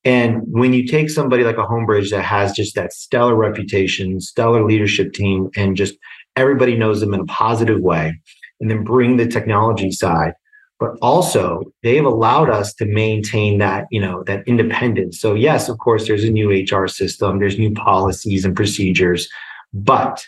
And 0.05 0.43
when 0.47 0.73
you 0.73 0.87
take 0.87 1.11
somebody 1.11 1.43
like 1.43 1.57
a 1.57 1.67
Homebridge 1.67 2.11
that 2.11 2.23
has 2.23 2.53
just 2.53 2.77
that 2.77 2.93
stellar 2.93 3.35
reputation, 3.35 4.21
stellar 4.21 4.65
leadership 4.65 5.13
team, 5.13 5.51
and 5.57 5.77
just 5.77 5.97
everybody 6.37 6.77
knows 6.77 7.01
them 7.01 7.13
in 7.13 7.21
a 7.21 7.27
positive 7.27 7.81
way, 7.81 8.15
and 8.61 8.71
then 8.71 8.85
bring 8.85 9.17
the 9.17 9.27
technology 9.27 9.91
side, 9.91 10.35
but 10.83 10.99
also 11.01 11.63
they've 11.85 12.05
allowed 12.05 12.51
us 12.51 12.75
to 12.75 12.85
maintain 12.85 13.59
that 13.59 13.87
you 13.93 14.01
know 14.01 14.25
that 14.25 14.43
independence. 14.49 15.21
So 15.21 15.35
yes 15.35 15.69
of 15.69 15.79
course 15.79 16.09
there's 16.09 16.25
a 16.25 16.31
new 16.31 16.51
hr 16.51 16.89
system 16.89 17.39
there's 17.39 17.59
new 17.59 17.73
policies 17.73 18.45
and 18.45 18.57
procedures 18.57 19.29
but 19.73 20.27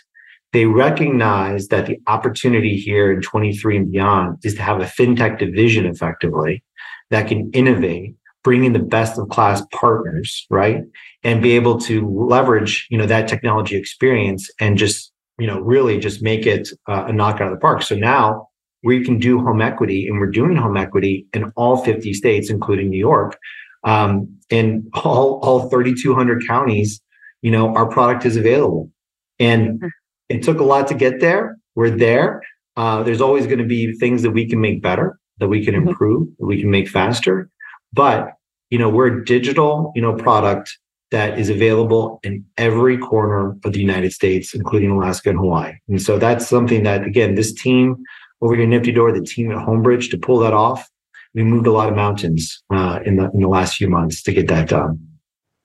they 0.53 0.65
recognize 0.65 1.67
that 1.67 1.87
the 1.87 1.99
opportunity 2.07 2.77
here 2.77 3.11
in 3.11 3.21
23 3.21 3.77
and 3.77 3.91
beyond 3.91 4.37
is 4.45 4.55
to 4.55 4.61
have 4.61 4.79
a 4.79 4.85
fintech 4.85 5.37
division 5.37 5.85
effectively 5.85 6.63
that 7.09 7.27
can 7.27 7.51
innovate 7.51 8.15
bring 8.45 8.63
in 8.63 8.71
the 8.71 8.87
best 8.97 9.19
of 9.19 9.27
class 9.27 9.61
partners 9.73 10.47
right? 10.49 10.83
And 11.23 11.41
be 11.41 11.51
able 11.51 11.77
to 11.81 11.95
leverage 12.07 12.87
you 12.89 12.97
know 12.97 13.07
that 13.07 13.27
technology 13.27 13.75
experience 13.75 14.49
and 14.61 14.77
just 14.77 15.11
you 15.37 15.47
know 15.47 15.59
really 15.59 15.99
just 15.99 16.21
make 16.21 16.45
it 16.45 16.69
uh, 16.87 17.05
a 17.07 17.11
knockout 17.11 17.47
of 17.47 17.53
the 17.55 17.59
park. 17.59 17.81
So 17.81 17.95
now 17.95 18.47
we 18.85 19.03
can 19.03 19.17
do 19.17 19.39
home 19.39 19.61
equity, 19.61 20.07
and 20.07 20.19
we're 20.19 20.29
doing 20.29 20.55
home 20.55 20.77
equity 20.77 21.25
in 21.33 21.51
all 21.55 21.77
50 21.77 22.13
states, 22.13 22.51
including 22.51 22.89
New 22.91 22.99
York. 22.99 23.37
Um, 23.83 24.37
in 24.49 24.89
all, 24.93 25.39
all 25.41 25.69
3,200 25.69 26.45
counties, 26.47 27.01
you 27.41 27.49
know, 27.49 27.75
our 27.75 27.87
product 27.87 28.25
is 28.25 28.37
available. 28.37 28.91
And 29.39 29.79
hmm. 29.81 29.87
it 30.29 30.43
took 30.43 30.59
a 30.59 30.63
lot 30.63 30.87
to 30.89 30.93
get 30.93 31.19
there. 31.19 31.57
We're 31.73 31.89
there. 31.89 32.41
Uh, 32.77 33.01
there's 33.01 33.21
always 33.21 33.47
going 33.47 33.59
to 33.59 33.65
be 33.65 33.91
things 33.93 34.21
that 34.21 34.31
we 34.31 34.47
can 34.47 34.61
make 34.61 34.83
better, 34.83 35.19
that 35.39 35.47
we 35.47 35.65
can 35.65 35.73
mm-hmm. 35.73 35.89
improve, 35.89 36.27
that 36.37 36.45
we 36.45 36.61
can 36.61 36.69
make 36.69 36.87
faster. 36.87 37.49
But, 37.91 38.33
you 38.69 38.77
know, 38.77 38.89
we're 38.89 39.21
a 39.21 39.25
digital, 39.25 39.93
you 39.95 40.01
know, 40.01 40.13
product 40.13 40.77
that 41.09 41.39
is 41.39 41.49
available 41.49 42.19
in 42.23 42.45
every 42.57 42.97
corner 42.97 43.55
of 43.63 43.73
the 43.73 43.79
United 43.79 44.11
States, 44.11 44.53
including 44.53 44.91
Alaska 44.91 45.29
and 45.29 45.39
Hawaii. 45.39 45.73
And 45.87 46.01
so 46.01 46.19
that's 46.19 46.47
something 46.47 46.83
that, 46.83 47.03
again, 47.03 47.35
this 47.35 47.53
team 47.53 48.03
over 48.41 48.55
here 48.55 48.65
NFTYDoor, 48.65 49.13
the 49.13 49.25
team 49.25 49.51
at 49.51 49.57
Homebridge 49.57 50.09
to 50.11 50.17
pull 50.17 50.39
that 50.39 50.53
off. 50.53 50.89
We 51.33 51.43
moved 51.43 51.67
a 51.67 51.71
lot 51.71 51.89
of 51.89 51.95
mountains 51.95 52.63
uh, 52.73 52.99
in 53.05 53.17
the 53.17 53.29
in 53.31 53.41
the 53.41 53.47
last 53.47 53.75
few 53.75 53.89
months 53.89 54.23
to 54.23 54.31
get 54.31 54.47
that 54.47 54.69
done. 54.69 55.05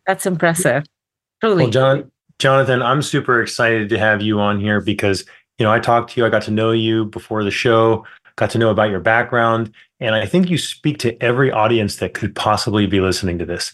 That's 0.07 0.27
impressive. 0.27 0.85
Truly. 1.41 1.65
Well, 1.65 1.71
John, 1.71 2.11
Jonathan, 2.39 2.83
I'm 2.83 3.03
super 3.03 3.41
excited 3.41 3.89
to 3.91 3.99
have 3.99 4.21
you 4.23 4.41
on 4.41 4.59
here 4.59 4.81
because 4.81 5.25
you 5.59 5.65
know 5.65 5.73
I 5.73 5.79
talked 5.79 6.13
to 6.13 6.21
you, 6.21 6.27
I 6.27 6.31
got 6.31 6.43
to 6.43 6.51
know 6.51 6.73
you 6.73 7.05
before 7.05 7.45
the 7.45 7.51
show, 7.51 8.05
got 8.37 8.51
to 8.51 8.59
know 8.59 8.71
about 8.71 8.91
your 8.91 9.01
background, 9.01 9.73
and 10.01 10.15
I 10.15 10.27
think 10.27 10.51
you 10.51 10.59
speak 10.59 10.99
to 10.99 11.23
every 11.23 11.53
audience 11.53 11.97
that 11.97 12.15
could 12.15 12.35
possibly 12.35 12.87
be 12.87 13.01
listening 13.01 13.39
to 13.39 13.47
this. 13.47 13.73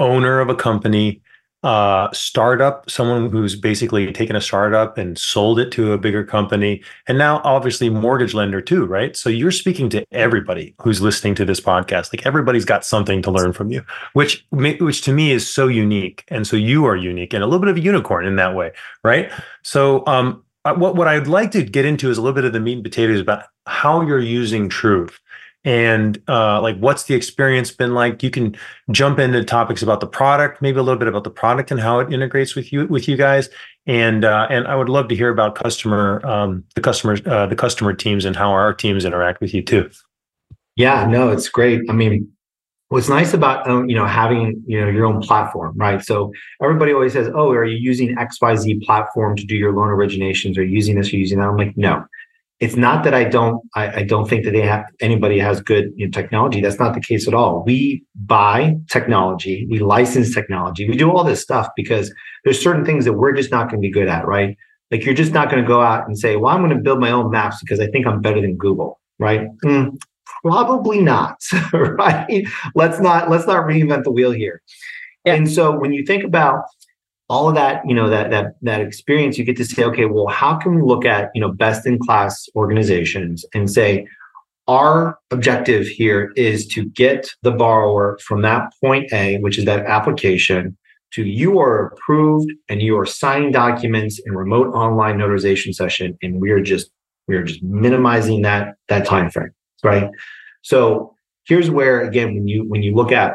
Owner 0.00 0.40
of 0.40 0.48
a 0.48 0.54
company, 0.54 1.22
uh, 1.62 2.08
startup, 2.12 2.88
someone 2.88 3.30
who's 3.30 3.56
basically 3.56 4.12
taken 4.12 4.36
a 4.36 4.40
startup 4.40 4.98
and 4.98 5.18
sold 5.18 5.58
it 5.58 5.72
to 5.72 5.92
a 5.92 5.98
bigger 5.98 6.22
company, 6.22 6.82
and 7.08 7.18
now 7.18 7.40
obviously 7.44 7.88
mortgage 7.88 8.34
lender 8.34 8.60
too, 8.60 8.84
right? 8.84 9.16
So 9.16 9.28
you're 9.28 9.50
speaking 9.50 9.88
to 9.90 10.04
everybody 10.12 10.74
who's 10.80 11.00
listening 11.00 11.34
to 11.36 11.44
this 11.44 11.60
podcast. 11.60 12.12
Like 12.12 12.26
everybody's 12.26 12.64
got 12.64 12.84
something 12.84 13.22
to 13.22 13.30
learn 13.30 13.52
from 13.52 13.70
you, 13.70 13.82
which 14.12 14.46
which 14.50 15.02
to 15.02 15.12
me 15.12 15.32
is 15.32 15.48
so 15.48 15.66
unique, 15.66 16.24
and 16.28 16.46
so 16.46 16.56
you 16.56 16.84
are 16.84 16.96
unique 16.96 17.32
and 17.32 17.42
a 17.42 17.46
little 17.46 17.60
bit 17.60 17.70
of 17.70 17.76
a 17.76 17.80
unicorn 17.80 18.26
in 18.26 18.36
that 18.36 18.54
way, 18.54 18.72
right? 19.02 19.32
So 19.62 20.04
um, 20.06 20.44
what 20.64 20.94
what 20.94 21.08
I'd 21.08 21.26
like 21.26 21.50
to 21.52 21.62
get 21.62 21.84
into 21.84 22.10
is 22.10 22.18
a 22.18 22.22
little 22.22 22.34
bit 22.34 22.44
of 22.44 22.52
the 22.52 22.60
meat 22.60 22.74
and 22.74 22.84
potatoes 22.84 23.20
about 23.20 23.44
how 23.66 24.02
you're 24.02 24.18
using 24.18 24.68
Truv 24.68 25.18
and 25.66 26.22
uh, 26.28 26.62
like 26.62 26.78
what's 26.78 27.02
the 27.02 27.14
experience 27.14 27.72
been 27.72 27.92
like? 27.92 28.22
You 28.22 28.30
can 28.30 28.56
jump 28.92 29.18
into 29.18 29.42
topics 29.44 29.82
about 29.82 29.98
the 29.98 30.06
product 30.06 30.62
maybe 30.62 30.78
a 30.78 30.82
little 30.82 30.98
bit 30.98 31.08
about 31.08 31.24
the 31.24 31.30
product 31.30 31.72
and 31.72 31.80
how 31.80 31.98
it 31.98 32.12
integrates 32.12 32.54
with 32.54 32.72
you 32.72 32.86
with 32.86 33.08
you 33.08 33.16
guys. 33.16 33.50
And 33.88 34.24
uh, 34.24 34.46
and 34.48 34.66
i 34.68 34.76
would 34.76 34.88
love 34.88 35.08
to 35.08 35.16
hear 35.16 35.28
about 35.28 35.56
customer 35.56 36.24
um, 36.24 36.64
the 36.76 36.80
customers 36.80 37.20
uh, 37.26 37.46
the 37.46 37.56
customer 37.56 37.92
teams 37.92 38.24
and 38.24 38.36
how 38.36 38.50
our 38.50 38.72
teams 38.72 39.04
interact 39.04 39.40
with 39.40 39.52
you 39.52 39.62
too. 39.62 39.90
Yeah 40.76 41.04
no 41.06 41.30
it's 41.30 41.48
great. 41.48 41.82
I 41.90 41.92
mean 41.92 42.30
what's 42.88 43.08
nice 43.08 43.34
about 43.34 43.68
um, 43.68 43.88
you 43.88 43.96
know 43.96 44.06
having 44.06 44.62
you 44.68 44.80
know 44.80 44.88
your 44.88 45.04
own 45.04 45.20
platform 45.20 45.76
right? 45.76 46.00
So 46.00 46.32
everybody 46.62 46.92
always 46.92 47.14
says 47.14 47.28
oh 47.34 47.50
are 47.50 47.64
you 47.64 47.76
using 47.76 48.14
xyz 48.14 48.84
platform 48.84 49.34
to 49.34 49.44
do 49.44 49.56
your 49.56 49.72
loan 49.72 49.88
originations? 49.88 50.56
Or 50.56 50.62
using 50.62 50.94
this? 50.94 51.12
Or 51.12 51.16
using 51.16 51.40
that? 51.40 51.48
I'm 51.48 51.56
like 51.56 51.76
no 51.76 52.04
it's 52.60 52.76
not 52.76 53.04
that 53.04 53.14
i 53.14 53.24
don't 53.24 53.60
i, 53.74 54.00
I 54.00 54.02
don't 54.02 54.28
think 54.28 54.44
that 54.44 54.52
they 54.52 54.62
have 54.62 54.84
anybody 55.00 55.38
has 55.38 55.60
good 55.60 55.92
you 55.96 56.06
know, 56.06 56.10
technology 56.10 56.60
that's 56.60 56.78
not 56.78 56.94
the 56.94 57.00
case 57.00 57.28
at 57.28 57.34
all 57.34 57.62
we 57.64 58.04
buy 58.14 58.76
technology 58.90 59.66
we 59.70 59.78
license 59.78 60.34
technology 60.34 60.88
we 60.88 60.96
do 60.96 61.10
all 61.10 61.24
this 61.24 61.42
stuff 61.42 61.68
because 61.76 62.12
there's 62.44 62.60
certain 62.60 62.84
things 62.84 63.04
that 63.04 63.14
we're 63.14 63.32
just 63.32 63.50
not 63.50 63.68
going 63.70 63.80
to 63.80 63.86
be 63.86 63.92
good 63.92 64.08
at 64.08 64.26
right 64.26 64.56
like 64.90 65.04
you're 65.04 65.14
just 65.14 65.32
not 65.32 65.50
going 65.50 65.62
to 65.62 65.68
go 65.68 65.80
out 65.80 66.06
and 66.06 66.18
say 66.18 66.36
well 66.36 66.54
i'm 66.54 66.62
going 66.62 66.76
to 66.76 66.82
build 66.82 67.00
my 67.00 67.10
own 67.10 67.30
maps 67.30 67.60
because 67.60 67.80
i 67.80 67.86
think 67.88 68.06
i'm 68.06 68.20
better 68.20 68.40
than 68.40 68.56
google 68.56 69.00
right 69.18 69.48
mm, 69.64 69.96
Probably 70.46 71.00
not, 71.00 71.42
right? 71.72 72.46
Let's 72.74 73.00
not 73.00 73.30
let's 73.30 73.46
not 73.46 73.64
reinvent 73.64 74.04
the 74.04 74.12
wheel 74.12 74.30
here. 74.30 74.62
Yeah. 75.24 75.34
And 75.34 75.50
so 75.50 75.76
when 75.76 75.92
you 75.92 76.04
think 76.06 76.22
about 76.22 76.62
all 77.28 77.48
of 77.48 77.54
that, 77.56 77.82
you 77.86 77.94
know, 77.94 78.08
that 78.08 78.30
that 78.30 78.54
that 78.62 78.80
experience, 78.80 79.36
you 79.36 79.44
get 79.44 79.56
to 79.56 79.64
say, 79.64 79.84
okay, 79.84 80.04
well, 80.04 80.28
how 80.28 80.56
can 80.56 80.74
we 80.74 80.82
look 80.82 81.04
at, 81.04 81.30
you 81.34 81.40
know, 81.40 81.52
best 81.52 81.86
in 81.86 81.98
class 81.98 82.48
organizations 82.54 83.44
and 83.52 83.70
say, 83.70 84.06
our 84.68 85.18
objective 85.30 85.86
here 85.86 86.32
is 86.36 86.66
to 86.66 86.86
get 86.86 87.28
the 87.42 87.52
borrower 87.52 88.18
from 88.24 88.42
that 88.42 88.72
point 88.82 89.12
A, 89.12 89.38
which 89.38 89.58
is 89.58 89.64
that 89.64 89.86
application, 89.86 90.76
to 91.12 91.24
you 91.24 91.58
are 91.60 91.86
approved 91.86 92.50
and 92.68 92.82
you 92.82 92.98
are 92.98 93.06
signing 93.06 93.52
documents 93.52 94.20
in 94.26 94.34
remote 94.34 94.68
online 94.74 95.18
notarization 95.18 95.74
session, 95.74 96.16
and 96.22 96.40
we 96.40 96.50
are 96.50 96.60
just 96.60 96.90
we 97.28 97.36
are 97.36 97.44
just 97.44 97.62
minimizing 97.62 98.42
that 98.42 98.74
that 98.88 99.06
time 99.06 99.30
frame, 99.30 99.50
right? 99.84 100.10
So 100.62 101.14
here's 101.46 101.70
where 101.70 102.00
again, 102.02 102.34
when 102.34 102.48
you 102.48 102.64
when 102.68 102.82
you 102.82 102.94
look 102.94 103.12
at 103.12 103.34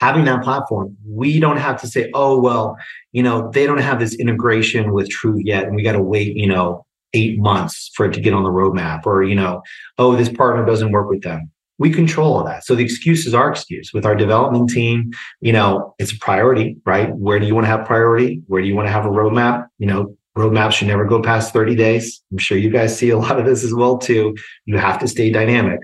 having 0.00 0.24
that 0.26 0.42
platform, 0.42 0.96
we 1.06 1.40
don't 1.40 1.56
have 1.56 1.80
to 1.80 1.86
say, 1.86 2.10
oh 2.14 2.38
well, 2.38 2.76
you 3.12 3.22
know, 3.22 3.50
they 3.50 3.66
don't 3.66 3.78
have 3.78 3.98
this 3.98 4.14
integration 4.14 4.92
with 4.92 5.08
Truv 5.08 5.40
yet, 5.42 5.64
and 5.64 5.74
we 5.76 5.82
got 5.82 5.92
to 5.92 6.02
wait, 6.02 6.36
you 6.36 6.46
know, 6.46 6.84
eight 7.12 7.38
months 7.38 7.90
for 7.94 8.06
it 8.06 8.12
to 8.14 8.20
get 8.20 8.34
on 8.34 8.42
the 8.42 8.50
roadmap, 8.50 9.06
or 9.06 9.22
you 9.22 9.34
know, 9.34 9.62
oh, 9.98 10.16
this 10.16 10.28
partner 10.28 10.64
doesn't 10.64 10.92
work 10.92 11.08
with 11.08 11.22
them. 11.22 11.50
We 11.78 11.90
control 11.90 12.38
all 12.38 12.44
that. 12.44 12.64
So 12.64 12.74
the 12.74 12.84
excuse 12.84 13.26
is 13.26 13.34
our 13.34 13.50
excuse 13.50 13.92
with 13.92 14.06
our 14.06 14.14
development 14.14 14.70
team. 14.70 15.10
You 15.40 15.52
know, 15.52 15.94
it's 15.98 16.12
a 16.12 16.18
priority, 16.18 16.78
right? 16.86 17.14
Where 17.14 17.38
do 17.38 17.46
you 17.46 17.54
want 17.54 17.66
to 17.66 17.68
have 17.68 17.84
priority? 17.84 18.40
Where 18.46 18.62
do 18.62 18.68
you 18.68 18.74
want 18.74 18.88
to 18.88 18.92
have 18.92 19.04
a 19.04 19.10
roadmap? 19.10 19.66
You 19.78 19.86
know, 19.86 20.16
roadmaps 20.36 20.72
should 20.72 20.88
never 20.88 21.04
go 21.04 21.20
past 21.20 21.52
30 21.52 21.74
days. 21.74 22.22
I'm 22.30 22.38
sure 22.38 22.56
you 22.56 22.70
guys 22.70 22.96
see 22.96 23.10
a 23.10 23.18
lot 23.18 23.38
of 23.38 23.46
this 23.46 23.64
as 23.64 23.74
well 23.74 23.98
too. 23.98 24.36
You 24.66 24.78
have 24.78 24.98
to 25.00 25.08
stay 25.08 25.30
dynamic. 25.30 25.80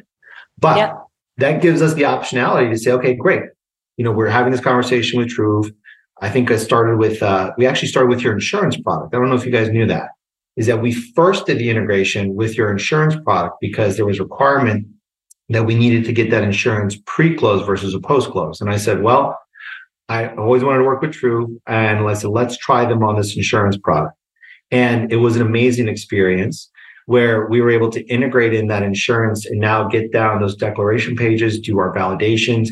But 0.58 0.76
yep. 0.76 0.96
that 1.38 1.62
gives 1.62 1.82
us 1.82 1.94
the 1.94 2.02
optionality 2.02 2.70
to 2.70 2.78
say, 2.78 2.92
okay, 2.92 3.14
great. 3.14 3.42
You 3.96 4.04
know, 4.04 4.12
we're 4.12 4.28
having 4.28 4.52
this 4.52 4.60
conversation 4.60 5.18
with 5.18 5.28
Truv. 5.28 5.70
I 6.20 6.30
think 6.30 6.50
I 6.50 6.56
started 6.56 6.98
with, 6.98 7.22
uh, 7.22 7.52
we 7.58 7.66
actually 7.66 7.88
started 7.88 8.08
with 8.08 8.20
your 8.20 8.32
insurance 8.32 8.76
product. 8.76 9.14
I 9.14 9.18
don't 9.18 9.28
know 9.28 9.34
if 9.34 9.44
you 9.44 9.52
guys 9.52 9.70
knew 9.70 9.86
that. 9.86 10.10
Is 10.56 10.66
that 10.66 10.82
we 10.82 10.92
first 10.92 11.46
did 11.46 11.58
the 11.58 11.70
integration 11.70 12.34
with 12.34 12.56
your 12.56 12.70
insurance 12.70 13.16
product 13.24 13.56
because 13.60 13.96
there 13.96 14.06
was 14.06 14.18
a 14.18 14.22
requirement 14.22 14.86
that 15.48 15.64
we 15.64 15.74
needed 15.74 16.04
to 16.04 16.12
get 16.12 16.30
that 16.30 16.44
insurance 16.44 16.96
pre-close 17.06 17.66
versus 17.66 17.94
a 17.94 18.00
post-close. 18.00 18.60
And 18.60 18.70
I 18.70 18.76
said, 18.76 19.02
well, 19.02 19.38
I 20.08 20.28
always 20.34 20.62
wanted 20.62 20.78
to 20.78 20.84
work 20.84 21.00
with 21.00 21.12
Truv. 21.12 21.48
and 21.66 22.06
I 22.06 22.14
said, 22.14 22.30
let's 22.30 22.56
try 22.58 22.84
them 22.84 23.02
on 23.02 23.16
this 23.16 23.36
insurance 23.36 23.76
product. 23.76 24.14
And 24.70 25.12
it 25.12 25.16
was 25.16 25.36
an 25.36 25.42
amazing 25.42 25.88
experience 25.88 26.70
where 27.06 27.46
we 27.48 27.60
were 27.60 27.70
able 27.70 27.90
to 27.90 28.02
integrate 28.06 28.54
in 28.54 28.68
that 28.68 28.82
insurance 28.82 29.46
and 29.46 29.60
now 29.60 29.88
get 29.88 30.12
down 30.12 30.40
those 30.40 30.56
declaration 30.56 31.16
pages, 31.16 31.58
do 31.58 31.78
our 31.78 31.94
validations. 31.94 32.70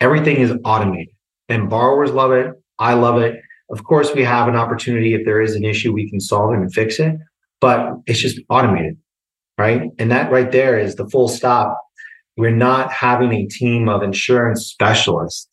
Everything 0.00 0.36
is 0.36 0.52
automated 0.64 1.14
and 1.48 1.70
borrowers 1.70 2.10
love 2.10 2.32
it. 2.32 2.52
I 2.78 2.94
love 2.94 3.20
it. 3.20 3.40
Of 3.70 3.84
course, 3.84 4.14
we 4.14 4.22
have 4.22 4.48
an 4.48 4.56
opportunity 4.56 5.14
if 5.14 5.24
there 5.24 5.40
is 5.40 5.54
an 5.54 5.64
issue, 5.64 5.92
we 5.92 6.08
can 6.08 6.20
solve 6.20 6.52
it 6.52 6.58
and 6.58 6.72
fix 6.72 7.00
it, 7.00 7.16
but 7.60 7.94
it's 8.06 8.20
just 8.20 8.38
automated, 8.48 8.96
right? 9.58 9.90
And 9.98 10.10
that 10.10 10.30
right 10.30 10.52
there 10.52 10.78
is 10.78 10.96
the 10.96 11.08
full 11.08 11.28
stop. 11.28 11.76
We're 12.36 12.50
not 12.50 12.92
having 12.92 13.32
a 13.32 13.46
team 13.46 13.88
of 13.88 14.02
insurance 14.02 14.66
specialists 14.66 15.48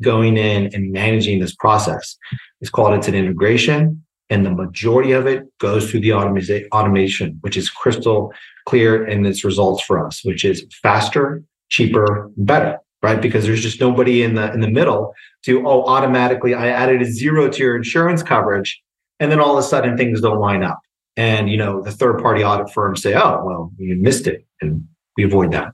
going 0.00 0.36
in 0.36 0.74
and 0.74 0.90
managing 0.90 1.38
this 1.38 1.54
process. 1.54 2.16
It's 2.60 2.70
called 2.70 2.94
it's 2.94 3.08
an 3.08 3.14
integration 3.14 4.02
and 4.30 4.46
the 4.46 4.50
majority 4.50 5.12
of 5.12 5.26
it 5.26 5.44
goes 5.58 5.90
through 5.90 6.00
the 6.00 6.14
automation, 6.14 7.36
which 7.42 7.56
is 7.56 7.68
crystal 7.68 8.32
clear 8.66 9.06
in 9.06 9.26
its 9.26 9.44
results 9.44 9.82
for 9.84 10.04
us, 10.04 10.24
which 10.24 10.44
is 10.44 10.64
faster, 10.82 11.42
cheaper, 11.68 12.30
better, 12.38 12.78
right? 13.02 13.20
Because 13.20 13.44
there's 13.44 13.62
just 13.62 13.80
nobody 13.80 14.22
in 14.22 14.34
the 14.34 14.52
in 14.52 14.60
the 14.60 14.70
middle 14.70 15.14
to 15.44 15.66
oh 15.66 15.84
automatically 15.84 16.54
I 16.54 16.68
added 16.68 17.02
a 17.02 17.06
zero 17.06 17.48
to 17.48 17.62
your 17.62 17.76
insurance 17.76 18.22
coverage, 18.22 18.80
and 19.20 19.30
then 19.30 19.40
all 19.40 19.58
of 19.58 19.64
a 19.64 19.66
sudden 19.66 19.96
things 19.96 20.20
don't 20.20 20.38
line 20.38 20.62
up, 20.62 20.80
and 21.16 21.50
you 21.50 21.56
know 21.56 21.82
the 21.82 21.92
third 21.92 22.20
party 22.20 22.44
audit 22.44 22.72
firms 22.72 23.02
say 23.02 23.14
oh 23.14 23.42
well 23.44 23.72
you 23.78 23.96
missed 23.96 24.26
it, 24.26 24.46
and 24.60 24.86
we 25.16 25.24
avoid 25.24 25.52
that. 25.52 25.72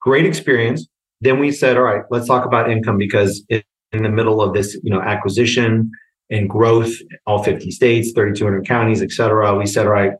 Great 0.00 0.26
experience. 0.26 0.86
Then 1.20 1.38
we 1.38 1.52
said 1.52 1.76
all 1.76 1.82
right 1.82 2.02
let's 2.10 2.26
talk 2.26 2.44
about 2.44 2.70
income 2.70 2.98
because 2.98 3.44
in 3.48 4.02
the 4.02 4.10
middle 4.10 4.40
of 4.40 4.54
this 4.54 4.78
you 4.82 4.90
know 4.90 5.00
acquisition 5.00 5.90
and 6.30 6.48
growth, 6.48 6.92
all 7.26 7.42
50 7.42 7.72
states, 7.72 8.12
3,200 8.12 8.64
counties, 8.64 9.02
et 9.02 9.10
cetera. 9.10 9.52
We 9.56 9.66
said, 9.66 9.86
all 9.86 9.92
right, 9.92 10.12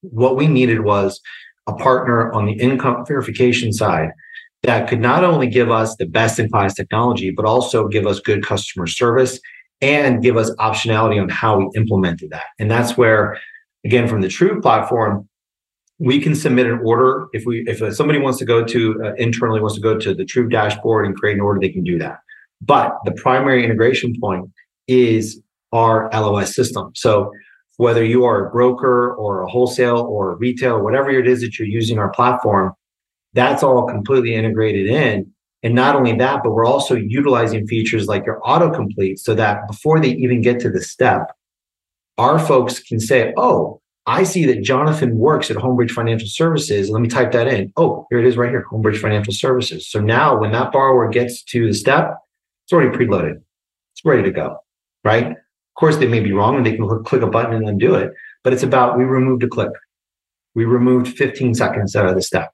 what 0.00 0.36
we 0.36 0.46
needed 0.46 0.80
was 0.80 1.20
a 1.66 1.74
partner 1.74 2.32
on 2.32 2.46
the 2.46 2.52
income 2.52 3.04
verification 3.06 3.72
side 3.72 4.10
that 4.62 4.88
could 4.88 5.00
not 5.00 5.24
only 5.24 5.46
give 5.46 5.70
us 5.70 5.96
the 5.96 6.06
best 6.06 6.38
in 6.38 6.50
class 6.50 6.74
technology, 6.74 7.30
but 7.30 7.44
also 7.44 7.86
give 7.88 8.06
us 8.06 8.20
good 8.20 8.44
customer 8.44 8.86
service 8.86 9.38
and 9.80 10.22
give 10.22 10.36
us 10.36 10.50
optionality 10.56 11.20
on 11.20 11.28
how 11.28 11.58
we 11.58 11.68
implemented 11.76 12.30
that. 12.30 12.44
And 12.58 12.70
that's 12.70 12.96
where, 12.96 13.38
again, 13.84 14.08
from 14.08 14.20
the 14.20 14.28
Truv 14.28 14.60
platform, 14.60 15.28
we 16.00 16.20
can 16.20 16.34
submit 16.34 16.66
an 16.66 16.80
order 16.84 17.26
if 17.32 17.44
we 17.44 17.64
if 17.66 17.94
somebody 17.94 18.18
wants 18.18 18.38
to 18.38 18.44
go 18.44 18.64
to 18.64 19.02
uh, 19.04 19.14
internally 19.14 19.60
wants 19.60 19.74
to 19.74 19.80
go 19.80 19.98
to 19.98 20.14
the 20.14 20.24
Truv 20.24 20.50
dashboard 20.50 21.06
and 21.06 21.16
create 21.16 21.34
an 21.34 21.40
order, 21.40 21.60
they 21.60 21.70
can 21.70 21.84
do 21.84 21.98
that. 21.98 22.18
But 22.60 22.96
the 23.04 23.12
primary 23.12 23.64
integration 23.64 24.14
point 24.20 24.50
is 24.86 25.40
our 25.72 26.08
LOS 26.12 26.54
system. 26.54 26.90
So 26.94 27.30
whether 27.76 28.04
you 28.04 28.24
are 28.24 28.46
a 28.46 28.50
broker 28.50 29.14
or 29.14 29.42
a 29.42 29.48
wholesale 29.48 29.98
or 29.98 30.32
a 30.32 30.36
retail 30.36 30.80
whatever 30.82 31.10
it 31.10 31.28
is 31.28 31.40
that 31.42 31.58
you're 31.58 31.68
using 31.68 31.98
our 31.98 32.10
platform, 32.10 32.72
that's 33.38 33.62
all 33.62 33.86
completely 33.86 34.34
integrated 34.34 34.86
in. 34.86 35.32
And 35.62 35.74
not 35.74 35.96
only 35.96 36.16
that, 36.16 36.42
but 36.42 36.52
we're 36.52 36.66
also 36.66 36.94
utilizing 36.94 37.66
features 37.66 38.06
like 38.06 38.24
your 38.26 38.40
autocomplete 38.40 39.18
so 39.18 39.34
that 39.34 39.66
before 39.66 39.98
they 40.00 40.10
even 40.10 40.40
get 40.40 40.60
to 40.60 40.70
the 40.70 40.80
step, 40.80 41.32
our 42.16 42.38
folks 42.38 42.80
can 42.80 43.00
say, 43.00 43.32
oh, 43.36 43.80
I 44.06 44.22
see 44.22 44.46
that 44.46 44.62
Jonathan 44.62 45.18
works 45.18 45.50
at 45.50 45.56
Homebridge 45.56 45.90
Financial 45.90 46.28
Services. 46.28 46.90
Let 46.90 47.02
me 47.02 47.08
type 47.08 47.32
that 47.32 47.48
in. 47.48 47.72
Oh, 47.76 48.06
here 48.10 48.20
it 48.20 48.26
is 48.26 48.36
right 48.36 48.50
here, 48.50 48.64
Homebridge 48.70 49.00
Financial 49.00 49.32
Services. 49.32 49.90
So 49.90 50.00
now 50.00 50.38
when 50.38 50.52
that 50.52 50.72
borrower 50.72 51.08
gets 51.08 51.42
to 51.44 51.66
the 51.66 51.74
step, 51.74 52.14
it's 52.64 52.72
already 52.72 52.96
preloaded. 52.96 53.42
It's 53.92 54.04
ready 54.04 54.22
to 54.22 54.30
go 54.30 54.58
right? 55.04 55.30
Of 55.30 55.74
course, 55.78 55.96
they 55.96 56.08
may 56.08 56.20
be 56.20 56.32
wrong 56.32 56.56
and 56.56 56.66
they 56.66 56.76
can 56.76 56.86
click 57.04 57.22
a 57.22 57.26
button 57.26 57.54
and 57.54 57.68
undo 57.68 57.94
it, 57.94 58.12
but 58.44 58.52
it's 58.52 58.62
about 58.62 58.98
we 58.98 59.04
removed 59.04 59.42
a 59.42 59.48
click. 59.48 59.70
We 60.54 60.64
removed 60.64 61.16
15 61.16 61.54
seconds 61.54 61.94
out 61.94 62.06
of 62.06 62.14
the 62.14 62.22
step. 62.22 62.50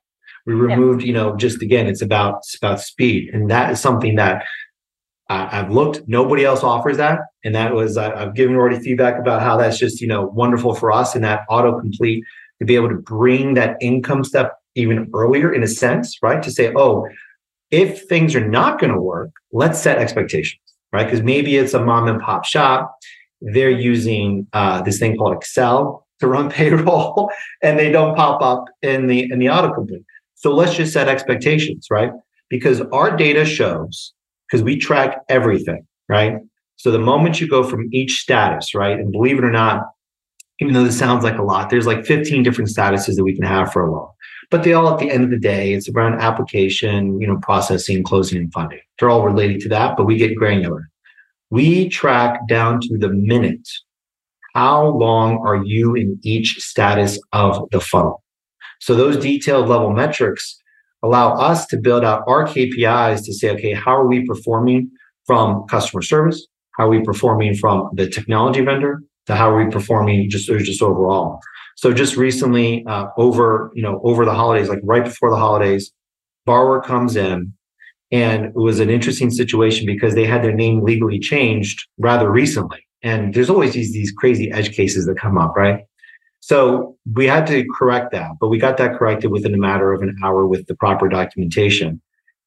We 0.46 0.54
removed, 0.54 1.02
yeah. 1.02 1.06
you 1.06 1.12
know, 1.12 1.36
just 1.36 1.62
again, 1.62 1.86
it's 1.86 2.02
about 2.02 2.38
it's 2.38 2.56
about 2.56 2.80
speed, 2.80 3.30
and 3.32 3.50
that 3.50 3.70
is 3.70 3.80
something 3.80 4.16
that 4.16 4.44
uh, 5.30 5.48
I've 5.50 5.70
looked. 5.70 6.02
Nobody 6.06 6.44
else 6.44 6.62
offers 6.62 6.96
that, 6.98 7.20
and 7.44 7.54
that 7.54 7.74
was 7.74 7.96
I, 7.96 8.12
I've 8.12 8.34
given 8.34 8.56
already 8.56 8.78
feedback 8.78 9.18
about 9.18 9.42
how 9.42 9.56
that's 9.56 9.78
just 9.78 10.00
you 10.00 10.06
know 10.06 10.26
wonderful 10.26 10.74
for 10.74 10.92
us, 10.92 11.14
and 11.14 11.24
that 11.24 11.40
autocomplete 11.50 12.20
to 12.60 12.64
be 12.64 12.74
able 12.76 12.88
to 12.88 12.96
bring 12.96 13.54
that 13.54 13.76
income 13.80 14.24
step 14.24 14.52
even 14.74 15.10
earlier 15.14 15.52
in 15.52 15.62
a 15.62 15.68
sense, 15.68 16.18
right? 16.22 16.42
To 16.42 16.50
say, 16.50 16.72
oh, 16.74 17.06
if 17.70 18.02
things 18.08 18.34
are 18.34 18.46
not 18.46 18.78
going 18.80 18.92
to 18.92 19.00
work, 19.00 19.30
let's 19.52 19.80
set 19.80 19.98
expectations 19.98 20.60
right? 20.94 21.04
Because 21.04 21.22
maybe 21.22 21.56
it's 21.56 21.74
a 21.74 21.84
mom 21.84 22.06
and 22.06 22.20
pop 22.22 22.44
shop. 22.44 22.96
They're 23.42 23.68
using 23.68 24.46
uh, 24.52 24.80
this 24.82 24.98
thing 24.98 25.16
called 25.16 25.36
Excel 25.36 26.06
to 26.20 26.28
run 26.28 26.48
payroll, 26.58 27.30
and 27.62 27.78
they 27.78 27.90
don't 27.90 28.16
pop 28.16 28.40
up 28.40 28.66
in 28.80 29.08
the 29.08 29.30
in 29.30 29.38
the 29.40 29.46
autocomplete. 29.46 30.04
So 30.34 30.54
let's 30.54 30.74
just 30.74 30.92
set 30.92 31.08
expectations, 31.08 31.86
right? 31.90 32.10
Because 32.50 32.80
our 32.92 33.16
data 33.16 33.44
shows, 33.44 34.12
because 34.46 34.62
we 34.62 34.76
track 34.76 35.18
everything, 35.28 35.86
right? 36.08 36.36
So 36.76 36.90
the 36.90 36.98
moment 36.98 37.40
you 37.40 37.48
go 37.48 37.62
from 37.62 37.88
each 37.92 38.20
status, 38.20 38.74
right? 38.74 38.98
And 38.98 39.12
believe 39.12 39.38
it 39.38 39.44
or 39.44 39.50
not, 39.50 39.82
even 40.60 40.74
though 40.74 40.84
this 40.84 40.98
sounds 40.98 41.24
like 41.24 41.38
a 41.38 41.42
lot, 41.42 41.70
there's 41.70 41.86
like 41.86 42.04
15 42.04 42.42
different 42.42 42.70
statuses 42.70 43.16
that 43.16 43.24
we 43.24 43.34
can 43.34 43.44
have 43.44 43.72
for 43.72 43.86
a 43.86 43.92
loan. 43.92 44.08
But 44.50 44.62
they 44.62 44.72
all, 44.72 44.92
at 44.92 44.98
the 44.98 45.10
end 45.10 45.24
of 45.24 45.30
the 45.30 45.38
day, 45.38 45.72
it's 45.72 45.88
around 45.88 46.20
application, 46.20 47.20
you 47.20 47.26
know, 47.26 47.38
processing, 47.42 48.02
closing, 48.02 48.38
and 48.38 48.52
funding. 48.52 48.80
They're 48.98 49.10
all 49.10 49.24
related 49.24 49.60
to 49.60 49.68
that, 49.70 49.96
but 49.96 50.04
we 50.04 50.16
get 50.16 50.36
granular. 50.36 50.90
We 51.50 51.88
track 51.88 52.46
down 52.48 52.80
to 52.82 52.98
the 52.98 53.10
minute. 53.10 53.68
How 54.54 54.86
long 54.86 55.38
are 55.44 55.64
you 55.64 55.94
in 55.94 56.18
each 56.22 56.56
status 56.60 57.18
of 57.32 57.68
the 57.70 57.80
funnel? 57.80 58.23
So 58.84 58.94
those 58.94 59.16
detailed 59.16 59.66
level 59.66 59.92
metrics 59.92 60.60
allow 61.02 61.32
us 61.36 61.66
to 61.68 61.78
build 61.78 62.04
out 62.04 62.22
our 62.26 62.46
KPIs 62.46 63.24
to 63.24 63.32
say, 63.32 63.48
okay, 63.52 63.72
how 63.72 63.96
are 63.96 64.06
we 64.06 64.26
performing 64.26 64.90
from 65.24 65.66
customer 65.68 66.02
service? 66.02 66.46
How 66.76 66.84
are 66.84 66.90
we 66.90 67.00
performing 67.00 67.54
from 67.54 67.88
the 67.94 68.10
technology 68.10 68.60
vendor? 68.60 69.02
To 69.24 69.36
how 69.36 69.50
are 69.50 69.64
we 69.64 69.70
performing 69.70 70.28
just 70.28 70.48
just 70.48 70.82
overall? 70.82 71.40
So 71.78 71.94
just 71.94 72.18
recently, 72.18 72.84
uh, 72.84 73.06
over 73.16 73.70
you 73.74 73.82
know 73.82 74.02
over 74.04 74.26
the 74.26 74.34
holidays, 74.34 74.68
like 74.68 74.80
right 74.84 75.04
before 75.04 75.30
the 75.30 75.38
holidays, 75.38 75.90
borrower 76.44 76.82
comes 76.82 77.16
in, 77.16 77.54
and 78.12 78.44
it 78.44 78.54
was 78.54 78.80
an 78.80 78.90
interesting 78.90 79.30
situation 79.30 79.86
because 79.86 80.14
they 80.14 80.26
had 80.26 80.44
their 80.44 80.52
name 80.52 80.82
legally 80.82 81.18
changed 81.18 81.88
rather 81.96 82.30
recently. 82.30 82.86
And 83.02 83.32
there's 83.32 83.48
always 83.48 83.72
these 83.72 83.94
these 83.94 84.12
crazy 84.12 84.52
edge 84.52 84.76
cases 84.76 85.06
that 85.06 85.16
come 85.16 85.38
up, 85.38 85.56
right? 85.56 85.84
So 86.46 86.98
we 87.10 87.26
had 87.26 87.46
to 87.46 87.64
correct 87.74 88.12
that, 88.12 88.32
but 88.38 88.48
we 88.48 88.58
got 88.58 88.76
that 88.76 88.98
corrected 88.98 89.30
within 89.30 89.54
a 89.54 89.56
matter 89.56 89.94
of 89.94 90.02
an 90.02 90.14
hour 90.22 90.46
with 90.46 90.66
the 90.66 90.74
proper 90.74 91.08
documentation. 91.08 92.02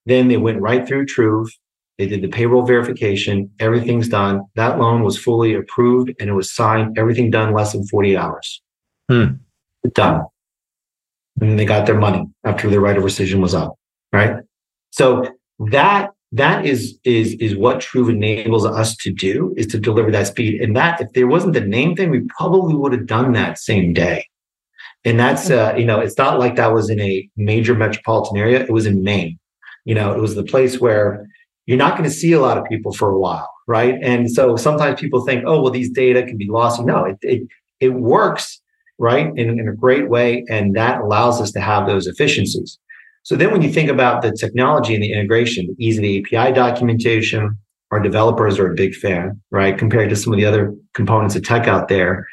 Then 0.05 0.27
they 0.27 0.37
went 0.37 0.61
right 0.61 0.87
through 0.87 1.07
Truv. 1.07 1.49
They 1.97 2.05
did 2.05 2.21
the 2.21 2.27
payroll 2.27 2.61
verification. 2.61 3.49
Everything's 3.59 4.07
done. 4.07 4.43
That 4.53 4.77
loan 4.77 5.01
was 5.01 5.17
fully 5.17 5.55
approved 5.55 6.13
and 6.19 6.29
it 6.29 6.33
was 6.33 6.53
signed. 6.53 6.95
Everything 6.95 7.31
done 7.31 7.55
less 7.55 7.71
than 7.71 7.87
48 7.87 8.15
hours. 8.15 8.61
Hmm. 9.09 9.25
Done. 9.93 10.25
And 11.41 11.57
they 11.57 11.65
got 11.65 11.87
their 11.87 11.99
money 11.99 12.27
after 12.43 12.69
the 12.69 12.79
right 12.79 12.97
of 12.97 13.03
rescission 13.03 13.41
was 13.41 13.55
up. 13.55 13.73
Right. 14.13 14.35
So 14.91 15.27
that 15.71 16.11
that 16.33 16.65
is 16.65 16.97
is 17.03 17.33
is 17.35 17.55
what 17.55 17.79
Truv 17.79 18.09
enables 18.09 18.65
us 18.65 18.95
to 18.97 19.11
do 19.11 19.53
is 19.57 19.67
to 19.67 19.79
deliver 19.79 20.11
that 20.11 20.27
speed. 20.27 20.61
And 20.61 20.75
that 20.75 20.99
if 20.99 21.13
there 21.13 21.27
wasn't 21.27 21.53
the 21.53 21.61
name 21.61 21.95
thing, 21.95 22.09
we 22.09 22.27
probably 22.37 22.75
would 22.75 22.91
have 22.91 23.07
done 23.07 23.33
that 23.33 23.57
same 23.57 23.93
day. 23.93 24.27
And 25.05 25.19
that's 25.19 25.49
uh, 25.49 25.73
you 25.77 25.85
know, 25.85 25.99
it's 25.99 26.17
not 26.17 26.39
like 26.39 26.55
that 26.55 26.73
was 26.73 26.89
in 26.89 26.99
a 26.99 27.29
major 27.37 27.75
metropolitan 27.75 28.37
area. 28.37 28.61
It 28.61 28.71
was 28.71 28.85
in 28.85 29.03
Maine. 29.03 29.39
You 29.85 29.95
know, 29.95 30.13
it 30.13 30.19
was 30.19 30.35
the 30.35 30.43
place 30.43 30.81
where 30.81 31.27
you're 31.65 31.77
not 31.77 31.97
going 31.97 32.09
to 32.09 32.15
see 32.15 32.33
a 32.33 32.41
lot 32.41 32.57
of 32.57 32.65
people 32.65 32.91
for 32.91 33.09
a 33.09 33.17
while, 33.17 33.49
right? 33.67 33.95
And 34.01 34.29
so 34.29 34.57
sometimes 34.57 34.99
people 34.99 35.25
think, 35.25 35.43
oh, 35.45 35.61
well, 35.61 35.71
these 35.71 35.91
data 35.91 36.23
can 36.23 36.37
be 36.37 36.47
lost. 36.49 36.81
No, 36.83 37.05
it 37.05 37.17
it, 37.21 37.47
it 37.79 37.89
works 37.93 38.61
right 38.99 39.27
in, 39.37 39.59
in 39.59 39.67
a 39.69 39.75
great 39.75 40.09
way, 40.09 40.43
and 40.49 40.75
that 40.75 40.99
allows 40.99 41.39
us 41.39 41.51
to 41.51 41.61
have 41.61 41.87
those 41.87 42.05
efficiencies. 42.05 42.77
So 43.27 43.35
then 43.35 43.51
when 43.51 43.61
you 43.61 43.69
think 43.69 43.89
about 43.89 44.21
the 44.21 44.31
technology 44.31 44.93
and 44.93 45.03
the 45.03 45.11
integration, 45.11 45.67
the 45.67 45.85
ease 45.85 45.97
of 45.97 46.03
the 46.03 46.23
API 46.33 46.53
documentation, 46.53 47.57
our 47.91 47.99
developers 47.99 48.57
are 48.57 48.71
a 48.71 48.73
big 48.73 48.95
fan, 48.95 49.41
right? 49.51 49.77
Compared 49.77 50.09
to 50.11 50.15
some 50.15 50.31
of 50.31 50.39
the 50.39 50.45
other 50.45 50.73
components 50.93 51.35
of 51.35 51.43
tech 51.43 51.67
out 51.67 51.89
there, 51.89 52.25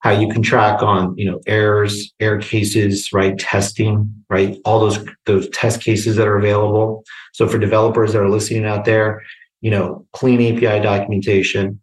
how 0.00 0.10
you 0.10 0.26
can 0.30 0.40
track 0.40 0.82
on, 0.82 1.14
you 1.18 1.30
know, 1.30 1.38
errors, 1.46 2.14
error 2.18 2.40
cases, 2.40 3.12
right? 3.12 3.38
Testing, 3.38 4.10
right? 4.30 4.56
All 4.64 4.80
those, 4.80 5.04
those 5.26 5.50
test 5.50 5.82
cases 5.82 6.16
that 6.16 6.26
are 6.26 6.38
available. 6.38 7.04
So 7.34 7.46
for 7.46 7.58
developers 7.58 8.14
that 8.14 8.22
are 8.22 8.30
listening 8.30 8.64
out 8.64 8.86
there, 8.86 9.22
you 9.60 9.70
know, 9.70 10.06
clean 10.14 10.40
API 10.40 10.82
documentation, 10.82 11.78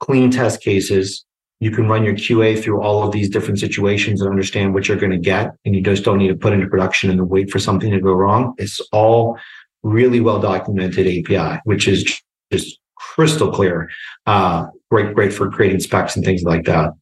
clean 0.00 0.30
test 0.30 0.60
cases, 0.60 1.24
you 1.60 1.70
can 1.70 1.88
run 1.88 2.04
your 2.04 2.14
QA 2.14 2.62
through 2.62 2.80
all 2.80 3.02
of 3.02 3.12
these 3.12 3.28
different 3.28 3.58
situations 3.58 4.20
and 4.20 4.30
understand 4.30 4.74
what 4.74 4.86
you're 4.86 4.96
going 4.96 5.12
to 5.12 5.18
get. 5.18 5.54
And 5.64 5.74
you 5.74 5.82
just 5.82 6.04
don't 6.04 6.18
need 6.18 6.28
to 6.28 6.36
put 6.36 6.52
into 6.52 6.68
production 6.68 7.10
and 7.10 7.28
wait 7.28 7.50
for 7.50 7.58
something 7.58 7.90
to 7.90 8.00
go 8.00 8.12
wrong. 8.12 8.54
It's 8.58 8.80
all 8.92 9.38
really 9.82 10.20
well 10.20 10.40
documented 10.40 11.06
API, 11.06 11.60
which 11.64 11.88
is 11.88 12.20
just 12.52 12.78
crystal 12.96 13.50
clear. 13.50 13.90
Uh, 14.26 14.66
great, 14.90 15.14
great 15.14 15.32
for 15.32 15.50
creating 15.50 15.80
specs 15.80 16.14
and 16.14 16.24
things 16.24 16.42
like 16.44 16.64
that. 16.64 16.92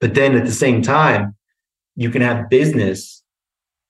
But 0.00 0.14
then 0.14 0.34
at 0.34 0.46
the 0.46 0.52
same 0.52 0.80
time, 0.80 1.36
you 1.94 2.10
can 2.10 2.22
have 2.22 2.48
business 2.48 3.22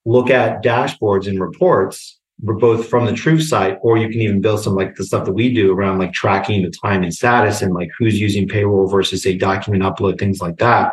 look 0.05 0.29
at 0.29 0.63
dashboards 0.63 1.27
and 1.27 1.39
reports 1.39 2.19
both 2.39 2.87
from 2.87 3.05
the 3.05 3.13
Truv 3.13 3.41
site, 3.41 3.77
or 3.81 3.97
you 3.97 4.09
can 4.09 4.21
even 4.21 4.41
build 4.41 4.61
some 4.61 4.75
like 4.75 4.95
the 4.95 5.05
stuff 5.05 5.25
that 5.25 5.33
we 5.33 5.53
do 5.53 5.73
around 5.73 5.99
like 5.99 6.13
tracking 6.13 6.63
the 6.63 6.69
time 6.69 7.03
and 7.03 7.13
status 7.13 7.61
and 7.61 7.73
like 7.73 7.89
who's 7.97 8.19
using 8.19 8.47
payroll 8.47 8.87
versus 8.87 9.25
a 9.25 9.37
document 9.37 9.83
upload, 9.83 10.19
things 10.19 10.41
like 10.41 10.57
that. 10.57 10.91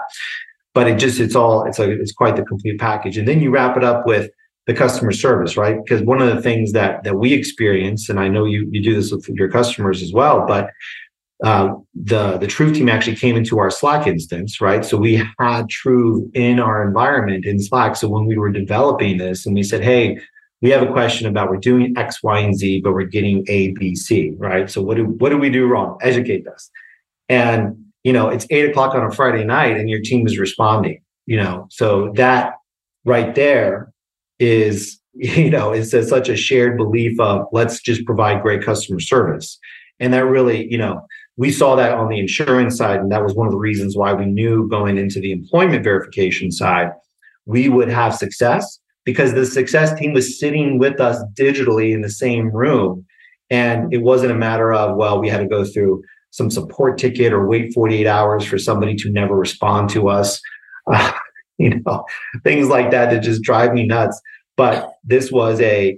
But 0.75 0.89
it 0.89 0.99
just 0.99 1.21
it's 1.21 1.35
all 1.35 1.65
it's 1.65 1.79
like 1.79 1.91
it's 1.91 2.13
quite 2.13 2.37
the 2.37 2.45
complete 2.45 2.79
package. 2.79 3.19
And 3.19 3.27
then 3.27 3.41
you 3.41 3.51
wrap 3.51 3.77
it 3.77 3.85
up 3.85 4.07
with 4.07 4.31
the 4.67 4.75
customer 4.75 5.11
service, 5.11 5.57
right? 5.57 5.77
Because 5.83 6.03
one 6.03 6.23
of 6.23 6.35
the 6.35 6.41
things 6.41 6.73
that 6.73 7.03
that 7.05 7.17
we 7.17 7.33
experience, 7.33 8.09
and 8.09 8.21
I 8.21 8.29
know 8.29 8.45
you 8.45 8.69
you 8.71 8.83
do 8.83 8.95
this 8.95 9.11
with 9.11 9.29
your 9.31 9.51
customers 9.51 10.03
as 10.03 10.13
well, 10.13 10.47
but 10.47 10.71
uh, 11.43 11.75
the 11.95 12.39
the 12.39 12.47
Truv 12.47 12.73
team 12.75 12.89
actually 12.89 13.17
came 13.17 13.37
into 13.37 13.59
our 13.59 13.71
Slack 13.71 14.07
instance, 14.07 14.61
right? 14.61 14.85
So 14.85 14.97
we 14.97 15.17
had 15.17 15.69
Truv 15.69 16.31
in 16.35 16.61
our 16.61 16.87
environment 16.87 17.45
in 17.45 17.59
Slack. 17.59 17.97
So 17.97 18.09
when 18.09 18.27
we 18.27 18.39
were 18.39 18.51
developing 18.51 19.19
this, 19.19 19.45
and 19.45 19.57
we 19.57 19.65
said, 19.65 19.83
"Hey, 19.83 20.21
we 20.63 20.71
have 20.71 20.83
a 20.83 20.93
question 20.93 21.27
about 21.27 21.51
we're 21.51 21.57
doing 21.57 21.93
X, 21.97 22.23
Y, 22.23 22.39
and 22.39 22.57
Z, 22.57 22.81
but 22.83 22.93
we're 22.93 23.03
getting 23.03 23.45
A, 23.49 23.73
B, 23.73 23.97
C, 23.97 24.33
right? 24.39 24.71
So 24.71 24.81
what 24.81 24.97
do 24.97 25.05
what 25.05 25.31
do 25.31 25.37
we 25.37 25.51
do 25.51 25.67
wrong? 25.67 25.99
Educate 26.01 26.47
us. 26.47 26.71
And 27.29 27.77
you 28.05 28.13
know, 28.13 28.29
it's 28.29 28.47
eight 28.51 28.71
o'clock 28.71 28.95
on 28.95 29.05
a 29.05 29.11
Friday 29.11 29.45
night, 29.45 29.77
and 29.77 29.91
your 29.91 30.01
team 30.01 30.27
is 30.27 30.39
responding. 30.39 31.03
You 31.27 31.37
know, 31.37 31.67
so 31.71 32.13
that 32.15 32.55
right 33.05 33.35
there 33.35 33.93
is 34.39 35.01
you 35.15 35.51
know 35.51 35.73
it's 35.73 35.91
such 35.91 36.29
a 36.29 36.37
shared 36.37 36.79
belief 36.79 37.19
of 37.21 37.47
let's 37.53 37.83
just 37.83 38.07
provide 38.07 38.43
great 38.43 38.63
customer 38.63 39.01
service, 39.01 39.59
and 39.99 40.15
that 40.15 40.25
really 40.25 40.71
you 40.71 40.79
know 40.79 41.05
we 41.37 41.51
saw 41.51 41.75
that 41.75 41.93
on 41.93 42.09
the 42.09 42.21
insurance 42.21 42.77
side, 42.77 43.01
and 43.01 43.11
that 43.11 43.25
was 43.25 43.35
one 43.35 43.49
of 43.49 43.53
the 43.53 43.59
reasons 43.59 43.97
why 43.97 44.13
we 44.13 44.27
knew 44.27 44.69
going 44.69 44.97
into 44.97 45.21
the 45.21 45.33
employment 45.33 45.83
verification 45.83 46.53
side 46.53 46.93
we 47.45 47.69
would 47.69 47.89
have 47.89 48.15
success 48.15 48.79
because 49.05 49.35
the 49.35 49.47
success 49.47 49.99
team 49.99 50.13
was 50.13 50.39
sitting 50.39 50.79
with 50.79 51.01
us 51.01 51.23
digitally 51.39 51.93
in 51.93 52.03
the 52.03 52.11
same 52.11 52.51
room. 52.51 53.05
And 53.51 53.93
it 53.93 53.99
wasn't 53.99 54.33
a 54.33 54.37
matter 54.37 54.73
of, 54.73 54.97
well, 54.97 55.21
we 55.21 55.29
had 55.29 55.39
to 55.39 55.47
go 55.47 55.65
through 55.65 56.03
some 56.31 56.51
support 56.51 56.99
ticket 56.99 57.33
or 57.33 57.47
wait 57.47 57.75
48 57.75 58.07
hours 58.07 58.45
for 58.45 58.59
somebody 58.59 58.95
to 58.97 59.11
never 59.11 59.37
respond 59.37 59.91
to 59.91 60.09
us. 60.09 60.41
Uh, 60.93 61.13
you 61.59 61.81
know, 61.87 62.05
things 62.43 62.67
like 62.67 62.91
that 62.91 63.11
that 63.11 63.23
just 63.23 63.41
drive 63.43 63.73
me 63.73 63.87
nuts. 63.87 64.21
But 64.57 64.95
this 65.05 65.31
was 65.31 65.61
a, 65.61 65.97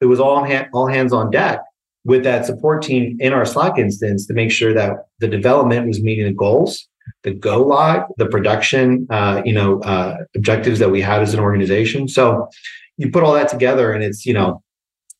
it 0.00 0.06
was 0.06 0.18
all, 0.18 0.42
hand, 0.42 0.66
all 0.72 0.88
hands 0.88 1.12
on 1.12 1.30
deck 1.30 1.60
with 2.04 2.24
that 2.24 2.44
support 2.44 2.82
team 2.82 3.16
in 3.20 3.32
our 3.32 3.44
Slack 3.44 3.78
instance 3.78 4.26
to 4.26 4.34
make 4.34 4.50
sure 4.50 4.74
that 4.74 5.06
the 5.20 5.28
development 5.28 5.86
was 5.86 6.02
meeting 6.02 6.24
the 6.24 6.32
goals 6.32 6.87
the 7.22 7.32
go 7.32 7.62
live, 7.62 8.02
the 8.16 8.26
production, 8.26 9.06
uh, 9.10 9.42
you 9.44 9.52
know, 9.52 9.80
uh, 9.80 10.16
objectives 10.34 10.78
that 10.78 10.90
we 10.90 11.00
had 11.00 11.22
as 11.22 11.34
an 11.34 11.40
organization. 11.40 12.08
So 12.08 12.48
you 12.96 13.10
put 13.10 13.22
all 13.22 13.34
that 13.34 13.48
together, 13.48 13.92
and 13.92 14.02
it's 14.02 14.26
you 14.26 14.34
know, 14.34 14.62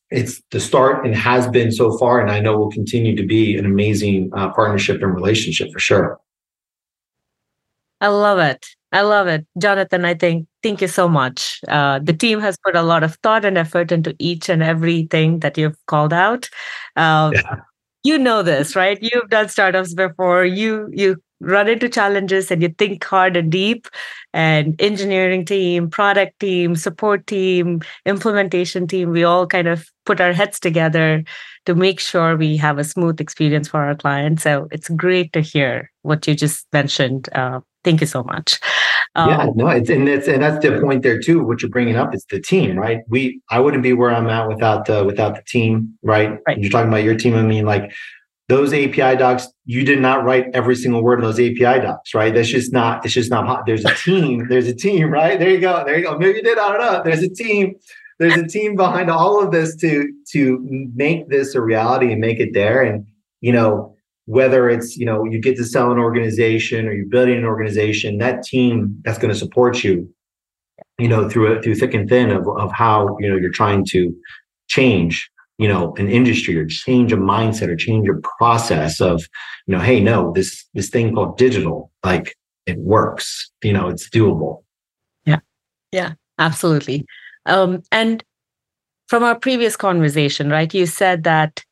it's 0.09 0.41
the 0.51 0.59
start 0.59 1.05
and 1.05 1.15
has 1.15 1.47
been 1.47 1.71
so 1.71 1.97
far, 1.97 2.19
and 2.19 2.31
I 2.31 2.39
know 2.39 2.57
will 2.57 2.71
continue 2.71 3.15
to 3.15 3.25
be 3.25 3.57
an 3.57 3.65
amazing 3.65 4.31
uh, 4.33 4.51
partnership 4.53 5.01
and 5.01 5.13
relationship 5.13 5.71
for 5.71 5.79
sure. 5.79 6.19
I 8.01 8.07
love 8.07 8.39
it. 8.39 8.65
I 8.91 9.01
love 9.01 9.27
it, 9.27 9.45
Jonathan. 9.59 10.03
I 10.03 10.15
think 10.15 10.47
thank 10.63 10.81
you 10.81 10.87
so 10.87 11.07
much. 11.07 11.59
Uh, 11.67 11.99
the 11.99 12.13
team 12.13 12.39
has 12.39 12.57
put 12.65 12.75
a 12.75 12.81
lot 12.81 13.03
of 13.03 13.15
thought 13.17 13.45
and 13.45 13.57
effort 13.57 13.91
into 13.91 14.15
each 14.17 14.49
and 14.49 14.63
everything 14.63 15.39
that 15.39 15.57
you've 15.57 15.77
called 15.85 16.13
out. 16.13 16.49
Uh, 16.95 17.31
yeah. 17.33 17.55
You 18.03 18.17
know 18.17 18.41
this, 18.41 18.75
right? 18.75 18.97
You've 19.01 19.29
done 19.29 19.49
startups 19.49 19.93
before. 19.93 20.45
You 20.45 20.89
you 20.91 21.21
run 21.41 21.67
into 21.67 21.89
challenges 21.89 22.51
and 22.51 22.61
you 22.61 22.69
think 22.69 23.03
hard 23.03 23.37
and 23.37 23.51
deep. 23.51 23.87
And 24.33 24.79
engineering 24.79 25.43
team 25.43 25.89
product 25.89 26.39
team 26.39 26.75
support 26.75 27.25
team 27.25 27.81
implementation 28.05 28.85
team 28.85 29.09
we 29.09 29.23
all 29.23 29.47
kind 29.47 29.67
of 29.67 29.89
put 30.05 30.21
our 30.21 30.33
heads 30.33 30.59
together 30.59 31.23
to 31.65 31.75
make 31.75 31.99
sure 31.99 32.37
we 32.37 32.55
have 32.57 32.77
a 32.77 32.83
smooth 32.83 33.19
experience 33.19 33.67
for 33.67 33.83
our 33.83 33.95
clients. 33.95 34.43
So 34.43 34.67
it's 34.71 34.89
great 34.89 35.33
to 35.33 35.41
hear 35.41 35.91
what 36.03 36.27
you 36.27 36.35
just 36.35 36.67
mentioned. 36.73 37.29
Uh, 37.33 37.61
thank 37.83 38.01
you 38.01 38.07
so 38.07 38.23
much. 38.23 38.59
Um, 39.15 39.29
yeah 39.29 39.47
no 39.55 39.67
it's 39.69 39.89
and 39.89 40.07
that's 40.07 40.27
and 40.27 40.43
that's 40.43 40.63
the 40.63 40.79
point 40.79 41.01
there 41.01 41.19
too 41.19 41.43
what 41.43 41.63
you're 41.63 41.71
bringing 41.71 41.95
up 41.95 42.13
is 42.13 42.23
the 42.29 42.39
team 42.39 42.77
right? 42.77 42.99
We 43.07 43.41
i 43.49 43.59
wouldn't 43.59 43.81
be 43.81 43.93
where 43.93 44.11
i'm 44.11 44.27
at 44.27 44.47
without 44.47 44.87
uh, 44.87 45.03
without 45.03 45.33
the 45.35 45.41
team 45.47 45.97
right? 46.03 46.37
right. 46.45 46.59
You're 46.59 46.69
talking 46.69 46.89
about 46.89 47.03
your 47.03 47.15
team 47.15 47.33
i 47.35 47.41
mean 47.41 47.65
like 47.65 47.91
those 48.49 48.73
API 48.73 49.15
docs, 49.15 49.47
you 49.65 49.85
did 49.85 50.01
not 50.01 50.23
write 50.23 50.47
every 50.55 50.75
single 50.75 51.03
word 51.03 51.19
in 51.19 51.21
those 51.21 51.39
API 51.39 51.81
docs, 51.81 52.15
right? 52.15 52.33
That's 52.33 52.49
just 52.49 52.73
not, 52.73 53.05
it's 53.05 53.13
just 53.13 53.29
not 53.29 53.45
hot. 53.45 53.67
There's 53.67 53.85
a 53.85 53.93
team, 53.93 54.47
there's 54.49 54.67
a 54.67 54.73
team, 54.73 55.11
right? 55.11 55.39
There 55.39 55.51
you 55.51 55.59
go. 55.59 55.83
There 55.85 55.95
you 55.95 56.03
go. 56.03 56.17
Maybe 56.17 56.37
you 56.37 56.41
did, 56.41 56.57
I 56.57 56.69
don't 56.69 56.81
know. 56.81 57.01
There's 57.05 57.21
a 57.21 57.29
team. 57.29 57.75
There's 58.17 58.35
a 58.35 58.45
team 58.45 58.75
behind 58.75 59.09
all 59.09 59.41
of 59.41 59.51
this 59.51 59.77
to 59.77 60.11
to 60.33 60.59
make 60.93 61.29
this 61.29 61.55
a 61.55 61.61
reality 61.61 62.11
and 62.11 62.19
make 62.19 62.41
it 62.41 62.49
there. 62.53 62.81
And 62.81 63.05
you 63.39 63.53
know, 63.53 63.95
whether 64.25 64.69
it's 64.69 64.97
you 64.97 65.05
know 65.05 65.23
you 65.23 65.39
get 65.39 65.55
to 65.55 65.63
sell 65.63 65.89
an 65.89 65.97
organization 65.99 66.85
or 66.85 66.91
you're 66.91 67.05
building 67.05 67.37
an 67.37 67.45
organization, 67.45 68.17
that 68.17 68.43
team 68.43 68.99
that's 69.05 69.17
going 69.17 69.33
to 69.33 69.39
support 69.39 69.85
you, 69.85 70.13
you 70.97 71.07
know, 71.07 71.29
through 71.29 71.61
through 71.61 71.75
thick 71.75 71.93
and 71.93 72.09
thin 72.09 72.29
of 72.29 72.45
of 72.49 72.73
how 72.73 73.15
you 73.21 73.29
know 73.29 73.37
you're 73.37 73.51
trying 73.51 73.85
to 73.91 74.13
change 74.67 75.31
you 75.59 75.67
know 75.67 75.93
an 75.97 76.09
industry 76.09 76.57
or 76.57 76.65
change 76.65 77.13
a 77.13 77.17
mindset 77.17 77.67
or 77.67 77.75
change 77.75 78.07
a 78.09 78.19
process 78.37 78.99
of 78.99 79.21
you 79.67 79.75
know 79.75 79.81
hey 79.81 79.99
no 79.99 80.31
this 80.33 80.65
this 80.73 80.89
thing 80.89 81.13
called 81.13 81.37
digital 81.37 81.91
like 82.03 82.35
it 82.65 82.77
works 82.79 83.51
you 83.63 83.73
know 83.73 83.87
it's 83.87 84.09
doable 84.09 84.63
yeah 85.25 85.39
yeah 85.91 86.13
absolutely 86.39 87.05
um 87.45 87.83
and 87.91 88.23
from 89.09 89.23
our 89.23 89.37
previous 89.37 89.75
conversation, 89.75 90.49
right? 90.49 90.71
You 90.73 90.85
said 90.85 91.23
that 91.23 91.65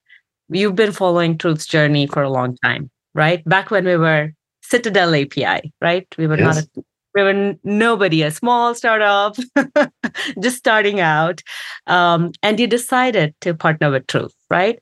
you've 0.49 0.75
been 0.75 0.91
following 0.91 1.37
Truv's 1.37 1.67
journey 1.67 2.07
for 2.07 2.23
a 2.23 2.31
long 2.31 2.57
time, 2.63 2.89
right? 3.13 3.45
Back 3.45 3.69
when 3.69 3.85
we 3.85 3.95
were 3.95 4.31
Citadel 4.63 5.13
API, 5.13 5.71
right? 5.79 6.07
We 6.17 6.25
were 6.25 6.37
yes. 6.37 6.55
not 6.55 6.63
a, 6.65 6.83
we 7.17 7.23
were 7.23 7.55
nobody, 7.63 8.21
a 8.21 8.29
small 8.29 8.75
startup, 8.75 9.35
just 10.39 10.57
starting 10.57 10.99
out, 10.99 11.41
um, 11.87 12.31
and 12.43 12.59
you 12.59 12.67
decided 12.67 13.33
to 13.41 13.55
partner 13.55 13.89
with 13.89 14.05
Truv, 14.05 14.31
right? 14.51 14.79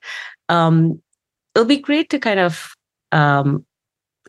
Um, 0.50 1.00
it'll 1.54 1.66
be 1.66 1.78
great 1.78 2.10
to 2.10 2.18
kind 2.18 2.38
of 2.38 2.74
um, 3.12 3.64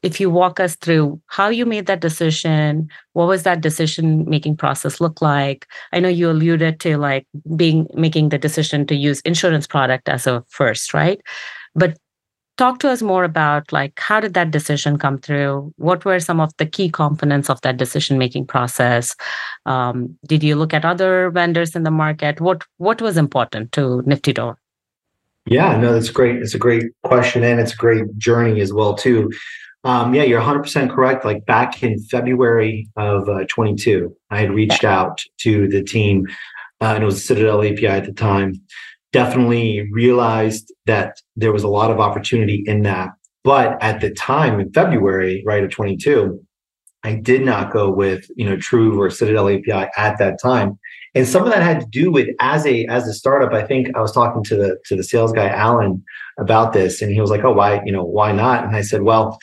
if 0.04 0.22
you 0.22 0.30
walk 0.30 0.60
us 0.60 0.76
through 0.76 1.20
how 1.28 1.50
you 1.50 1.66
made 1.66 1.88
that 1.88 2.00
decision 2.00 2.88
what 3.14 3.28
was 3.28 3.44
that 3.44 3.62
decision 3.62 4.30
making 4.30 4.56
process 4.56 5.02
look 5.02 5.24
like 5.24 5.66
i 5.92 6.00
know 6.00 6.08
you 6.08 6.30
alluded 6.30 6.80
to 6.80 6.98
like 6.98 7.26
being 7.56 7.88
making 7.96 8.30
the 8.30 8.38
decision 8.38 8.86
to 8.86 8.96
use 8.96 9.22
insurance 9.22 9.66
product 9.66 10.08
as 10.08 10.28
a 10.28 10.44
first 10.50 10.94
right 10.94 11.20
but 11.74 11.98
talk 12.58 12.80
to 12.80 12.90
us 12.90 13.02
more 13.02 13.24
about 13.24 13.72
like 13.72 14.00
how 14.00 14.20
did 14.20 14.34
that 14.34 14.52
decision 14.52 14.98
come 14.98 15.18
through? 15.18 15.74
What 15.78 16.06
were 16.06 16.20
some 16.20 16.40
of 16.40 16.56
the 16.58 16.66
key 16.66 16.90
components 16.90 17.50
of 17.50 17.62
that 17.62 17.78
decision 17.78 18.18
making 18.18 18.48
process? 18.48 19.16
Um, 19.66 20.18
did 20.26 20.44
you 20.44 20.56
look 20.56 20.74
at 20.74 20.86
other 20.86 21.30
vendors 21.30 21.76
in 21.76 21.84
the 21.84 21.92
market? 21.92 22.42
What 22.42 22.64
what 22.78 23.02
was 23.02 23.18
important 23.18 23.72
to 23.74 24.04
NFTYDoor 24.06 24.56
yeah 25.50 25.78
no 25.78 25.94
that's 25.94 26.10
great. 26.10 26.42
It's 26.42 26.54
a 26.54 26.60
great 26.60 26.86
question 27.04 27.44
and 27.44 27.60
it's 27.60 27.74
a 27.74 27.78
great 27.78 28.18
journey 28.18 28.62
as 28.62 28.74
well 28.74 28.96
too. 28.96 29.32
Um, 29.84 30.14
yeah, 30.14 30.24
you're 30.24 30.42
100% 30.42 30.90
correct. 30.90 31.24
Like 31.24 31.46
back 31.46 31.82
in 31.82 32.00
February 32.00 32.90
of 32.98 33.30
uh, 33.30 33.46
22, 33.48 34.14
I 34.30 34.40
had 34.40 34.52
reached 34.52 34.84
out 34.84 35.24
to 35.40 35.70
the 35.70 35.82
team, 35.82 36.28
uh, 36.82 36.94
and 36.96 37.04
it 37.04 37.06
was 37.06 37.24
Citadel 37.24 37.64
API 37.64 37.88
at 37.88 38.06
the 38.06 38.12
time. 38.12 38.62
Definitely 39.14 39.88
realized 39.92 40.74
that 40.86 41.22
there 41.36 41.54
was 41.54 41.64
a 41.64 41.70
lot 41.70 41.92
of 41.92 42.00
opportunity 42.00 42.64
in 42.66 42.84
that. 42.84 43.10
But 43.44 43.82
at 43.82 44.02
the 44.02 44.12
time 44.12 44.60
in 44.60 44.72
February, 44.74 45.44
right, 45.46 45.64
of 45.64 45.72
22, 45.72 46.40
I 47.04 47.16
did 47.16 47.46
not 47.46 47.72
go 47.72 47.90
with, 47.90 48.26
you 48.36 48.46
know, 48.46 48.58
Truv 48.58 48.98
or 49.00 49.10
Citadel 49.10 49.48
API 49.48 49.90
at 49.96 50.18
that 50.18 50.42
time. 50.42 50.78
And 51.16 51.28
some 51.28 51.44
of 51.44 51.50
that 51.52 51.64
had 51.64 51.80
to 51.80 51.88
do 51.88 52.12
with 52.12 52.28
as 52.40 52.66
a 52.66 52.86
as 52.88 53.08
a 53.08 53.14
startup. 53.14 53.54
I 53.54 53.66
think 53.66 53.96
I 53.96 54.02
was 54.02 54.12
talking 54.12 54.44
to 54.44 54.56
the 54.56 54.78
to 54.86 54.96
the 54.96 55.04
sales 55.04 55.32
guy 55.32 55.48
Alan 55.48 56.04
about 56.38 56.74
this, 56.74 57.02
and 57.02 57.12
he 57.12 57.22
was 57.22 57.32
like, 57.32 57.44
"Oh, 57.44 57.54
why 57.54 57.82
you 57.86 57.92
know 57.92 58.04
why 58.04 58.32
not?" 58.34 58.66
And 58.66 58.76
I 58.76 58.82
said, 58.82 59.04
"Well, 59.04 59.40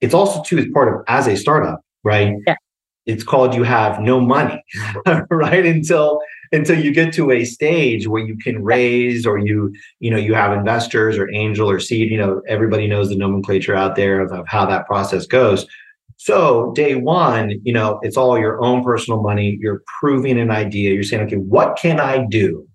it's 0.00 0.14
also 0.14 0.42
too 0.42 0.58
as 0.58 0.66
part 0.72 0.88
of 0.88 1.02
as 1.08 1.26
a 1.26 1.36
startup, 1.36 1.80
right? 2.04 2.34
Yeah. 2.46 2.56
It's 3.06 3.24
called 3.24 3.54
you 3.54 3.62
have 3.62 4.00
no 4.00 4.20
money, 4.20 4.62
right? 5.30 5.66
Until 5.66 6.20
until 6.52 6.78
you 6.78 6.92
get 6.92 7.12
to 7.14 7.30
a 7.30 7.44
stage 7.44 8.06
where 8.06 8.22
you 8.22 8.36
can 8.38 8.62
raise 8.62 9.26
or 9.26 9.38
you 9.38 9.72
you 10.00 10.10
know 10.10 10.16
you 10.16 10.34
have 10.34 10.52
investors 10.52 11.18
or 11.18 11.30
angel 11.32 11.70
or 11.70 11.80
seed. 11.80 12.10
You 12.10 12.18
know 12.18 12.42
everybody 12.48 12.86
knows 12.86 13.08
the 13.08 13.16
nomenclature 13.16 13.74
out 13.74 13.96
there 13.96 14.20
of, 14.20 14.32
of 14.32 14.46
how 14.48 14.66
that 14.66 14.86
process 14.86 15.26
goes. 15.26 15.66
So 16.16 16.72
day 16.74 16.96
one, 16.96 17.60
you 17.62 17.72
know, 17.72 18.00
it's 18.02 18.16
all 18.16 18.38
your 18.38 18.62
own 18.62 18.82
personal 18.82 19.22
money. 19.22 19.56
You're 19.60 19.82
proving 20.00 20.38
an 20.38 20.50
idea. 20.50 20.92
You're 20.92 21.04
saying, 21.04 21.22
okay, 21.26 21.36
what 21.36 21.78
can 21.78 22.00
I 22.00 22.26
do, 22.28 22.68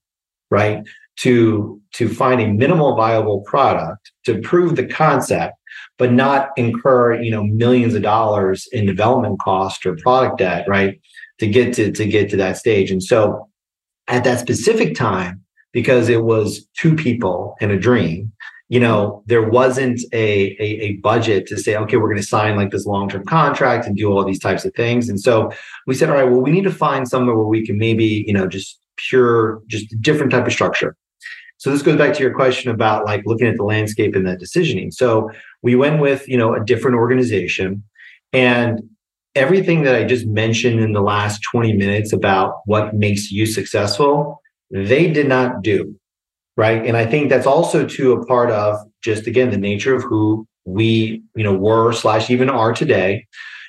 right, 0.49 0.81
to 1.17 1.81
to 1.93 2.09
find 2.09 2.41
a 2.41 2.47
minimal 2.47 2.95
viable 2.95 3.41
product 3.41 4.11
to 4.25 4.39
prove 4.39 4.75
the 4.75 4.85
concept 4.85 5.53
but 5.97 6.11
not 6.11 6.49
incur 6.57 7.21
you 7.21 7.29
know 7.29 7.43
millions 7.43 7.93
of 7.93 8.01
dollars 8.01 8.67
in 8.71 8.85
development 8.85 9.39
cost 9.39 9.85
or 9.85 9.95
product 9.97 10.39
debt 10.39 10.65
right 10.67 10.99
to 11.39 11.47
get 11.47 11.73
to 11.73 11.91
to 11.91 12.05
get 12.05 12.29
to 12.29 12.37
that 12.37 12.57
stage 12.57 12.89
and 12.89 13.03
so 13.03 13.47
at 14.07 14.23
that 14.23 14.39
specific 14.39 14.95
time 14.95 15.41
because 15.71 16.09
it 16.09 16.23
was 16.23 16.67
two 16.79 16.95
people 16.95 17.55
and 17.61 17.71
a 17.71 17.79
dream 17.79 18.31
you 18.69 18.79
know 18.79 19.23
there 19.25 19.47
wasn't 19.47 19.99
a, 20.13 20.55
a, 20.59 20.81
a 20.81 20.93
budget 20.97 21.47
to 21.47 21.57
say 21.57 21.75
okay 21.75 21.97
we're 21.97 22.09
going 22.09 22.21
to 22.21 22.27
sign 22.27 22.55
like 22.55 22.71
this 22.71 22.85
long-term 22.85 23.25
contract 23.25 23.85
and 23.85 23.97
do 23.97 24.11
all 24.11 24.23
these 24.23 24.39
types 24.39 24.65
of 24.65 24.73
things 24.73 25.09
and 25.09 25.19
so 25.19 25.51
we 25.87 25.93
said 25.93 26.09
all 26.09 26.15
right 26.15 26.29
well 26.29 26.41
we 26.41 26.51
need 26.51 26.63
to 26.63 26.71
find 26.71 27.07
somewhere 27.07 27.35
where 27.35 27.45
we 27.45 27.65
can 27.65 27.77
maybe 27.77 28.23
you 28.27 28.33
know 28.33 28.47
just 28.47 28.79
pure 28.95 29.61
just 29.67 29.85
different 30.01 30.31
type 30.31 30.45
of 30.45 30.53
structure 30.53 30.95
so 31.63 31.71
this 31.71 31.81
goes 31.81 31.97
back 31.97 32.13
to 32.15 32.21
your 32.21 32.33
question 32.33 32.71
about 32.71 33.05
like 33.05 33.23
looking 33.25 33.47
at 33.47 33.55
the 33.55 33.63
landscape 33.63 34.17
and 34.17 34.27
that 34.27 34.37
decisioning. 34.37 34.93
So 34.93 35.31
we 35.61 35.75
went 35.75 36.01
with, 36.01 36.27
you 36.27 36.35
know, 36.35 36.53
a 36.53 36.61
different 36.61 36.97
organization 36.97 37.83
and 38.33 38.81
everything 39.35 39.83
that 39.83 39.95
I 39.95 40.03
just 40.03 40.27
mentioned 40.27 40.79
in 40.79 40.93
the 40.93 41.01
last 41.01 41.41
20 41.51 41.73
minutes 41.73 42.13
about 42.13 42.61
what 42.65 42.93
makes 42.93 43.31
you 43.31 43.45
successful, 43.45 44.41
they 44.71 45.11
did 45.11 45.27
not 45.27 45.61
do. 45.61 45.95
Right. 46.55 46.85
And 46.85 46.95
I 46.95 47.05
think 47.05 47.29
that's 47.29 47.47
also 47.47 47.87
to 47.87 48.13
a 48.13 48.25
part 48.25 48.51
of 48.51 48.77
just 49.03 49.25
again 49.25 49.49
the 49.49 49.57
nature 49.57 49.95
of 49.95 50.03
who 50.03 50.47
we, 50.65 51.23
you 51.35 51.43
know, 51.43 51.53
were 51.53 51.93
slash 51.93 52.29
even 52.29 52.49
are 52.49 52.73
today. 52.73 53.25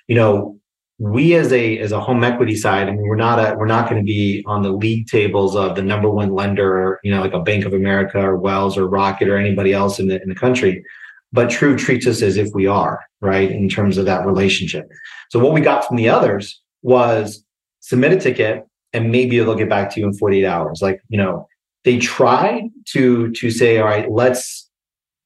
You 0.07 0.17
know, 0.17 0.61
we 0.99 1.35
as 1.35 1.53
a 1.53 1.79
as 1.79 1.93
a 1.93 2.01
home 2.01 2.23
equity 2.23 2.57
side, 2.57 2.89
I 2.89 2.93
mean, 2.93 3.07
we're 3.09 3.17
not 3.17 3.39
a 3.39 3.57
we're 3.57 3.67
not 3.67 3.89
going 3.89 4.01
to 4.01 4.07
be 4.07 4.45
on 4.47 4.63
the 4.63 4.71
league 4.71 5.07
tables 5.07 5.57
of 5.57 5.77
the 5.77 5.83
number 5.83 6.11
one 6.11 6.35
lender, 6.35 7.01
you 7.03 7.11
know, 7.11 7.21
like 7.21 7.33
a 7.33 7.41
Bank 7.41 7.65
of 7.65 7.73
America 7.73 8.21
or 8.21 8.37
Wells 8.37 8.77
or 8.77 8.87
Rocket 8.87 9.29
or 9.29 9.39
anybody 9.39 9.73
else 9.73 9.99
in 9.99 10.09
the 10.09 10.23
in 10.23 10.29
the 10.29 10.35
country. 10.35 10.85
But 11.33 11.51
Truv 11.51 11.79
treats 11.79 12.07
us 12.07 12.23
as 12.23 12.37
if 12.37 12.51
we 12.55 12.69
are, 12.69 13.01
right, 13.21 13.51
in 13.51 13.69
terms 13.69 13.99
of 13.99 14.05
that 14.05 14.25
relationship. 14.25 14.89
So 15.35 15.41
what 15.41 15.53
we 15.53 15.61
got 15.61 15.85
from 15.85 15.97
the 15.97 16.09
others 16.09 16.63
was 16.83 17.45
submit 17.81 18.13
a 18.13 18.21
ticket 18.21 18.65
and 18.93 19.11
maybe 19.11 19.37
they'll 19.41 19.57
get 19.57 19.69
back 19.69 19.91
to 19.91 20.01
you 20.01 20.07
in 20.07 20.15
48 20.15 20.47
hours. 20.47 20.79
Like, 20.81 21.01
you 21.09 21.19
know, 21.19 21.49
they 21.83 21.99
tried 21.99 22.71
to 22.91 23.33
to 23.33 23.51
say, 23.51 23.79
all 23.79 23.87
right, 23.87 24.09
let's 24.09 24.71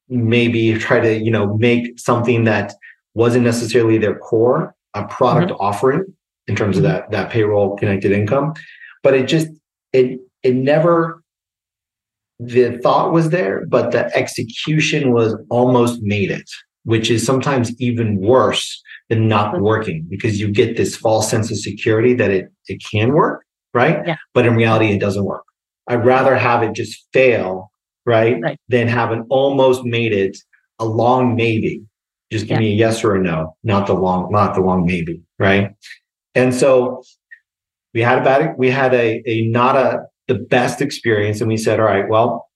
maybe 0.08 0.78
try 0.78 1.00
to, 1.00 1.18
you 1.18 1.30
know, 1.30 1.58
make 1.58 2.00
something 2.00 2.44
that 2.44 2.72
wasn't 3.12 3.44
necessarily 3.44 3.98
their 3.98 4.18
core 4.18 4.74
a 4.94 5.06
product 5.08 5.52
mm-hmm. 5.52 5.60
offering 5.60 6.04
in 6.46 6.56
terms 6.56 6.78
of 6.78 6.84
mm-hmm. 6.84 6.92
that 6.92 7.10
that 7.10 7.30
payroll 7.30 7.76
connected 7.76 8.10
income 8.10 8.54
but 9.02 9.12
it 9.12 9.26
just 9.26 9.48
it 9.92 10.18
it 10.42 10.54
never 10.54 11.22
the 12.38 12.78
thought 12.78 13.12
was 13.12 13.28
there 13.28 13.66
but 13.66 13.90
the 13.90 14.04
execution 14.16 15.12
was 15.12 15.36
almost 15.50 16.00
made 16.02 16.30
it 16.30 16.48
which 16.84 17.10
is 17.10 17.26
sometimes 17.26 17.78
even 17.78 18.16
worse 18.16 18.82
than 19.08 19.28
not 19.28 19.54
mm-hmm. 19.54 19.64
working 19.64 20.06
because 20.08 20.40
you 20.40 20.50
get 20.50 20.76
this 20.76 20.96
false 20.96 21.30
sense 21.30 21.50
of 21.50 21.58
security 21.58 22.14
that 22.14 22.30
it 22.30 22.52
it 22.66 22.82
can 22.90 23.12
work 23.12 23.44
right 23.74 24.06
yeah. 24.06 24.16
but 24.34 24.46
in 24.46 24.54
reality 24.54 24.86
it 24.86 24.98
doesn't 24.98 25.24
work 25.24 25.44
i'd 25.88 26.04
rather 26.04 26.36
have 26.36 26.62
it 26.62 26.72
just 26.72 27.06
fail 27.12 27.70
right, 28.06 28.40
right. 28.40 28.58
than 28.68 28.88
have 28.88 29.12
an 29.12 29.26
almost 29.28 29.84
made 29.84 30.12
it 30.12 30.36
a 30.78 30.84
long 30.84 31.34
maybe 31.34 31.82
just 32.30 32.46
give 32.46 32.56
yeah. 32.56 32.60
me 32.60 32.72
a 32.72 32.76
yes 32.76 33.02
or 33.04 33.14
a 33.14 33.22
no, 33.22 33.56
not 33.64 33.86
the 33.86 33.94
long, 33.94 34.30
not 34.30 34.54
the 34.54 34.60
long 34.60 34.84
maybe, 34.84 35.22
right? 35.38 35.74
And 36.34 36.54
so 36.54 37.02
we 37.94 38.00
had 38.02 38.18
about 38.18 38.42
it. 38.42 38.50
We 38.58 38.70
had 38.70 38.92
a 38.94 39.22
a 39.26 39.46
not 39.48 39.76
a 39.76 40.02
the 40.26 40.34
best 40.34 40.82
experience, 40.82 41.40
and 41.40 41.48
we 41.48 41.56
said, 41.56 41.80
all 41.80 41.86
right, 41.86 42.08
well, 42.08 42.47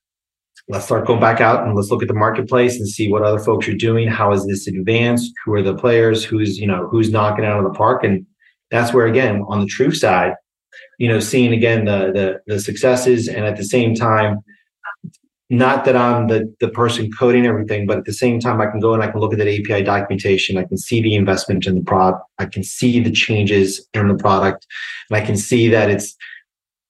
let's 0.68 0.84
start 0.84 1.06
going 1.06 1.20
back 1.20 1.40
out 1.40 1.64
and 1.66 1.74
let's 1.74 1.90
look 1.90 2.02
at 2.02 2.08
the 2.08 2.14
marketplace 2.14 2.76
and 2.76 2.88
see 2.88 3.10
what 3.10 3.22
other 3.22 3.38
folks 3.38 3.68
are 3.68 3.74
doing. 3.74 4.08
How 4.08 4.32
is 4.32 4.46
this 4.46 4.66
advanced? 4.66 5.32
Who 5.44 5.54
are 5.54 5.62
the 5.62 5.74
players? 5.74 6.24
Who's 6.24 6.58
you 6.58 6.66
know 6.66 6.88
who's 6.88 7.10
knocking 7.10 7.44
out 7.44 7.58
of 7.58 7.64
the 7.64 7.76
park? 7.76 8.04
And 8.04 8.26
that's 8.70 8.92
where 8.92 9.06
again 9.06 9.44
on 9.48 9.60
the 9.60 9.66
Truv 9.66 9.96
side, 9.96 10.34
you 10.98 11.08
know, 11.08 11.20
seeing 11.20 11.52
again 11.52 11.84
the 11.84 12.12
the 12.12 12.54
the 12.54 12.60
successes 12.60 13.28
and 13.28 13.44
at 13.44 13.56
the 13.56 13.64
same 13.64 13.94
time 13.94 14.42
not 15.52 15.84
that 15.84 15.94
I'm 15.94 16.28
the, 16.28 16.52
the 16.60 16.68
person 16.68 17.10
coding 17.12 17.44
everything, 17.44 17.86
but 17.86 17.98
at 17.98 18.04
the 18.06 18.12
same 18.14 18.40
time, 18.40 18.58
I 18.62 18.68
can 18.68 18.80
go 18.80 18.94
and 18.94 19.02
I 19.02 19.10
can 19.10 19.20
look 19.20 19.34
at 19.34 19.38
that 19.38 19.48
API 19.48 19.82
documentation. 19.82 20.56
I 20.56 20.64
can 20.64 20.78
see 20.78 21.02
the 21.02 21.14
investment 21.14 21.66
in 21.66 21.74
the 21.74 21.82
product. 21.82 22.24
I 22.38 22.46
can 22.46 22.64
see 22.64 23.00
the 23.00 23.10
changes 23.10 23.86
in 23.92 24.08
the 24.08 24.14
product. 24.14 24.66
And 25.10 25.18
I 25.18 25.26
can 25.26 25.36
see 25.36 25.68
that 25.68 25.90
it's 25.90 26.16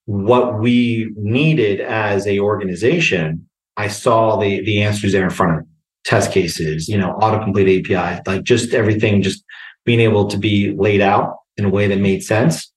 what 0.05 0.61
we 0.61 1.13
needed 1.17 1.81
as 1.81 2.25
a 2.29 2.39
organization. 2.39 3.49
I 3.77 3.89
saw 3.89 4.37
the, 4.37 4.63
the 4.65 4.83
answers 4.83 5.13
there 5.13 5.25
in 5.25 5.31
front 5.31 5.53
of 5.53 5.59
me. 5.61 5.67
Test 6.05 6.33
cases, 6.33 6.89
you 6.89 6.99
know, 6.99 7.17
autocomplete 7.21 7.93
API, 7.93 8.21
like 8.27 8.43
just 8.43 8.75
everything, 8.75 9.23
just 9.23 9.45
being 9.85 10.01
able 10.01 10.27
to 10.27 10.37
be 10.37 10.75
laid 10.77 11.01
out 11.01 11.37
in 11.57 11.65
a 11.65 11.69
way 11.69 11.87
that 11.87 12.01
made 12.01 12.25
sense. 12.25 12.73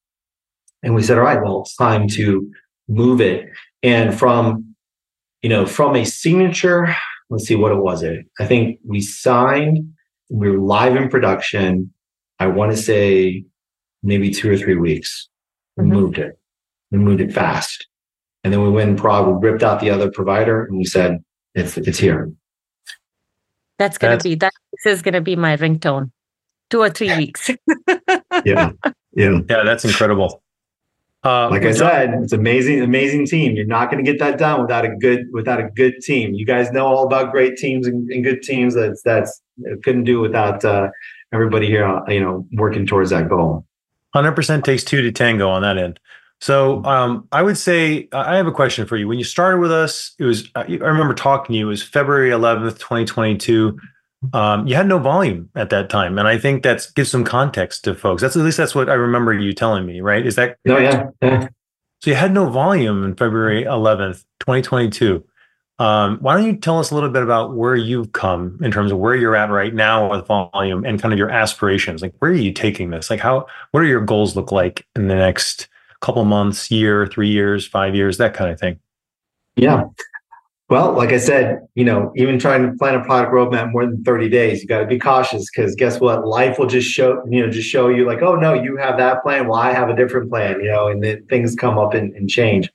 And 0.84 0.94
we 0.94 1.02
said, 1.02 1.18
all 1.18 1.24
right, 1.24 1.42
well, 1.42 1.62
it's 1.62 1.76
time 1.76 2.08
to 2.10 2.48
move 2.88 3.22
it. 3.22 3.50
And 3.82 4.14
from 4.18 4.76
you 5.46 5.50
know, 5.50 5.68
from 5.68 5.96
a 5.96 6.04
signature, 6.04 6.96
let's 7.30 7.46
see 7.46 7.56
what 7.56 7.72
it 7.72 7.78
was. 7.78 8.02
It 8.02 8.26
I 8.40 8.48
think 8.48 8.80
we 8.84 9.00
signed, 9.00 9.94
we 10.32 10.50
were 10.50 10.58
live 10.58 10.96
in 10.96 11.08
production. 11.08 11.94
I 12.40 12.48
want 12.48 12.72
to 12.72 12.78
say 12.78 13.46
maybe 14.02 14.32
two 14.32 14.50
or 14.52 14.58
three 14.58 14.76
weeks. 14.76 15.30
We 15.78 15.84
mm-hmm. 15.84 15.94
moved 15.94 16.18
it. 16.18 16.40
We 16.90 16.98
moved 16.98 17.22
it 17.22 17.32
fast. 17.32 17.86
And 18.46 18.54
then 18.54 18.62
we 18.62 18.70
went 18.70 18.92
in 18.92 18.96
Prague, 18.96 19.26
we 19.26 19.50
ripped 19.50 19.64
out 19.64 19.80
the 19.80 19.90
other 19.90 20.12
provider 20.12 20.66
and 20.66 20.78
we 20.78 20.86
said, 20.86 21.18
it's 21.56 21.78
it's 21.78 21.98
here. 21.98 22.32
That's 23.80 23.98
gonna 23.98 24.18
be 24.18 24.36
that 24.36 24.54
this 24.72 24.94
is 24.94 25.02
gonna 25.02 25.20
be 25.20 25.36
my 25.36 25.58
ringtone. 25.58 26.12
Two 26.70 26.82
or 26.82 26.92
three 26.92 27.16
weeks. 27.18 27.50
yeah. 28.46 28.72
Yeah. 29.14 29.40
Yeah, 29.50 29.64
that's 29.64 29.84
incredible. 29.84 30.44
Uh, 31.24 31.50
like 31.50 31.64
I 31.64 31.72
said, 31.72 32.14
it's 32.22 32.34
amazing, 32.34 32.84
amazing 32.84 33.26
team. 33.26 33.56
You're 33.56 33.66
not 33.66 33.90
going 33.90 34.04
to 34.04 34.12
get 34.12 34.20
that 34.20 34.38
done 34.38 34.62
without 34.62 34.86
a 34.86 34.90
good 34.90 35.26
without 35.32 35.60
a 35.60 35.70
good 35.70 36.00
team. 36.02 36.36
You 36.36 36.46
guys 36.46 36.72
know 36.72 36.86
all 36.86 37.04
about 37.04 37.32
great 37.32 37.58
teams 37.58 37.88
and, 37.88 38.08
and 38.12 38.24
good 38.24 38.44
teams. 38.44 38.76
That's 38.76 39.02
that's 39.02 39.42
couldn't 39.84 40.04
do 40.04 40.20
without 40.20 40.64
uh, 40.64 40.90
everybody 41.34 41.66
here. 41.66 41.84
Uh, 41.84 42.02
you 42.08 42.20
know, 42.20 42.46
working 42.54 42.86
towards 42.86 43.10
that 43.10 43.28
goal. 43.28 43.66
Hundred 44.14 44.34
percent 44.34 44.64
takes 44.64 44.84
two 44.84 45.02
to 45.02 45.12
tango 45.12 45.50
on 45.50 45.64
that 45.64 45.80
end. 45.80 46.00
So 46.46 46.84
um, 46.86 47.28
I 47.32 47.42
would 47.42 47.58
say 47.58 48.08
I 48.12 48.36
have 48.36 48.46
a 48.46 48.52
question 48.52 48.86
for 48.86 48.98
you. 48.98 49.08
When 49.08 49.18
you 49.18 49.24
started 49.24 49.60
with 49.60 49.72
us, 49.72 50.14
it 50.20 50.26
was 50.26 50.50
I 50.56 50.64
remember 50.66 51.14
talking 51.14 51.54
to 51.54 51.58
you. 51.58 51.66
It 51.66 51.70
was 51.70 51.84
February 51.84 52.30
11th, 52.30 52.78
2022 52.78 53.80
um, 54.34 54.68
you 54.68 54.76
had 54.76 54.88
no 54.88 55.00
volume 55.00 55.50
at 55.56 55.70
that 55.70 55.90
time, 55.90 56.18
and 56.18 56.28
I 56.28 56.38
think 56.38 56.64
that 56.64 56.88
gives 56.96 57.12
some 57.12 57.24
context 57.24 57.84
to 57.84 57.96
folks. 57.96 58.22
That's 58.22 58.36
at 58.36 58.44
least 58.44 58.58
that's 58.58 58.76
what 58.76 58.90
I 58.90 58.94
remember 58.94 59.34
you 59.34 59.54
telling 59.54 59.86
me, 59.86 60.02
right? 60.02 60.26
Is 60.26 60.36
that 60.36 60.58
no? 60.66 60.78
Yeah, 60.78 61.10
yeah. 61.22 61.48
So 62.02 62.12
you 62.12 62.16
had 62.16 62.34
no 62.34 62.50
volume 62.50 63.04
in 63.04 63.16
February 63.16 63.64
11th, 63.64 64.24
2022. 64.40 65.24
Um, 65.78 66.20
why 66.20 66.36
don't 66.36 66.46
you 66.46 66.56
tell 66.56 66.80
us 66.80 66.92
a 66.92 66.96
little 66.96 67.10
bit 67.10 67.24
about 67.24 67.56
where 67.56 67.76
you've 67.76 68.14
come 68.14 68.60
in 68.62 68.72
terms 68.72 68.92
of 68.92 68.98
where 68.98 69.16
you're 69.16 69.36
at 69.36 69.50
right 69.50 69.74
now 69.74 70.10
with 70.10 70.26
volume 70.26 70.86
and 70.86 71.02
kind 71.02 71.14
of 71.14 71.18
your 71.18 71.30
aspirations? 71.30 72.02
Like, 72.02 72.14
where 72.20 72.32
are 72.32 72.36
you 72.36 72.54
taking 72.54 72.92
this? 72.92 73.10
Like, 73.10 73.20
how? 73.20 73.48
What 73.72 73.82
are 73.82 73.88
your 73.88 74.02
goals 74.02 74.36
look 74.36 74.52
like 74.52 74.86
in 74.96 75.08
the 75.08 75.16
next 75.16 75.68
couple 76.06 76.24
months, 76.24 76.70
year, 76.70 77.08
three 77.08 77.30
years, 77.30 77.66
five 77.66 77.96
years, 77.96 78.18
that 78.20 78.36
kind 78.36 78.52
of 78.52 78.60
thing? 78.60 78.80
Yeah. 79.56 79.86
Well, 80.70 80.94
like 80.94 81.12
I 81.12 81.18
said, 81.18 81.60
you 81.74 81.84
know, 81.84 82.12
even 82.16 82.38
trying 82.38 82.64
to 82.64 82.78
plan 82.78 82.96
a 82.96 83.04
product 83.04 83.34
roadmap 83.34 83.72
more 83.72 83.86
than 83.86 84.04
30 84.04 84.30
days, 84.30 84.62
you 84.62 84.68
got 84.68 84.80
to 84.80 84.86
be 84.86 85.00
cautious 85.00 85.46
because 85.50 85.76
guess 85.76 86.00
what? 86.00 86.28
Life 86.28 86.60
will 86.60 86.68
just 86.68 86.88
show, 86.88 87.24
you 87.30 87.44
know, 87.44 87.52
just 87.52 87.68
show 87.68 87.88
you 87.88 88.06
like, 88.06 88.22
oh 88.22 88.36
no, 88.36 88.54
you 88.54 88.78
have 88.78 88.98
that 88.98 89.24
plan. 89.24 89.48
Well, 89.48 89.60
I 89.60 89.74
have 89.74 89.90
a 89.90 89.96
different 89.96 90.30
plan, 90.30 90.60
you 90.60 90.68
know, 90.68 90.88
and 90.88 91.04
then 91.04 91.26
things 91.28 91.56
come 91.56 91.78
up 91.78 91.94
and, 91.94 92.16
and 92.16 92.30
change. 92.30 92.70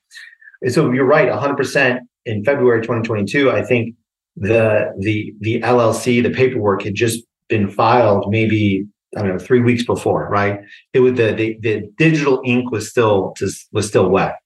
So 0.69 0.90
you're 0.93 1.07
right, 1.07 1.29
100% 1.29 2.01
in 2.27 2.45
February 2.45 2.83
2022, 2.83 3.51
I 3.51 3.62
think 3.62 3.95
the 4.37 4.93
the 4.99 5.35
the 5.40 5.61
LLC, 5.61 6.23
the 6.23 6.31
paperwork 6.31 6.83
had 6.83 6.95
just 6.95 7.25
been 7.49 7.69
filed 7.69 8.31
maybe 8.31 8.87
I 9.16 9.23
don't 9.23 9.31
know 9.31 9.38
three 9.38 9.61
weeks 9.61 9.85
before, 9.85 10.29
right? 10.29 10.61
It 10.92 11.01
was 11.01 11.14
the 11.14 11.33
the, 11.33 11.59
the 11.61 11.90
digital 11.99 12.42
ink 12.44 12.70
was 12.70 12.90
still 12.90 13.35
was 13.73 13.88
still 13.88 14.09
wet, 14.09 14.37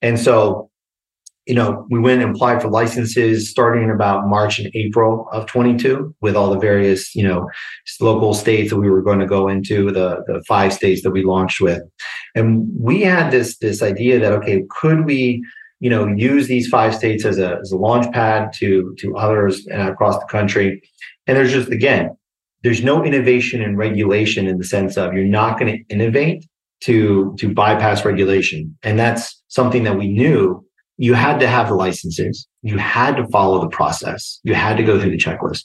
and 0.00 0.18
so 0.18 0.70
you 1.46 1.54
know, 1.56 1.86
we 1.90 1.98
went 1.98 2.22
and 2.22 2.34
applied 2.34 2.62
for 2.62 2.68
licenses 2.68 3.50
starting 3.50 3.82
in 3.82 3.90
about 3.90 4.28
March 4.28 4.60
and 4.60 4.70
April 4.74 5.28
of 5.32 5.46
22 5.46 6.14
with 6.20 6.36
all 6.36 6.50
the 6.50 6.58
various, 6.58 7.14
you 7.16 7.26
know, 7.26 7.48
local 8.00 8.32
states 8.32 8.70
that 8.70 8.76
we 8.76 8.88
were 8.88 9.02
going 9.02 9.18
to 9.18 9.26
go 9.26 9.48
into, 9.48 9.90
the, 9.90 10.22
the 10.28 10.42
five 10.46 10.72
states 10.72 11.02
that 11.02 11.10
we 11.10 11.24
launched 11.24 11.60
with. 11.60 11.82
And 12.36 12.68
we 12.78 13.02
had 13.02 13.32
this, 13.32 13.58
this 13.58 13.82
idea 13.82 14.20
that, 14.20 14.32
okay, 14.32 14.64
could 14.70 15.04
we, 15.04 15.44
you 15.80 15.90
know, 15.90 16.06
use 16.06 16.46
these 16.46 16.68
five 16.68 16.94
states 16.94 17.24
as 17.24 17.38
a, 17.38 17.58
as 17.60 17.72
a 17.72 17.76
launch 17.76 18.10
pad 18.12 18.52
to, 18.58 18.94
to 19.00 19.16
others 19.16 19.66
uh, 19.72 19.90
across 19.90 20.18
the 20.20 20.26
country? 20.26 20.80
And 21.26 21.36
there's 21.36 21.52
just, 21.52 21.70
again, 21.70 22.16
there's 22.62 22.82
no 22.82 23.04
innovation 23.04 23.60
and 23.62 23.76
regulation 23.76 24.46
in 24.46 24.58
the 24.58 24.64
sense 24.64 24.96
of 24.96 25.14
you're 25.14 25.24
not 25.24 25.58
going 25.58 25.72
to 25.72 25.94
innovate 25.94 26.46
to, 26.82 27.34
to 27.38 27.52
bypass 27.52 28.04
regulation. 28.04 28.76
And 28.82 28.98
that's 28.98 29.42
something 29.48 29.84
that 29.84 29.98
we 29.98 30.08
knew 30.08 30.64
you 30.98 31.14
had 31.14 31.40
to 31.40 31.48
have 31.48 31.68
the 31.68 31.74
licenses. 31.74 32.46
You 32.62 32.78
had 32.78 33.16
to 33.16 33.26
follow 33.28 33.60
the 33.60 33.68
process. 33.68 34.40
You 34.44 34.54
had 34.54 34.76
to 34.76 34.82
go 34.82 35.00
through 35.00 35.10
the 35.10 35.16
checklist. 35.16 35.64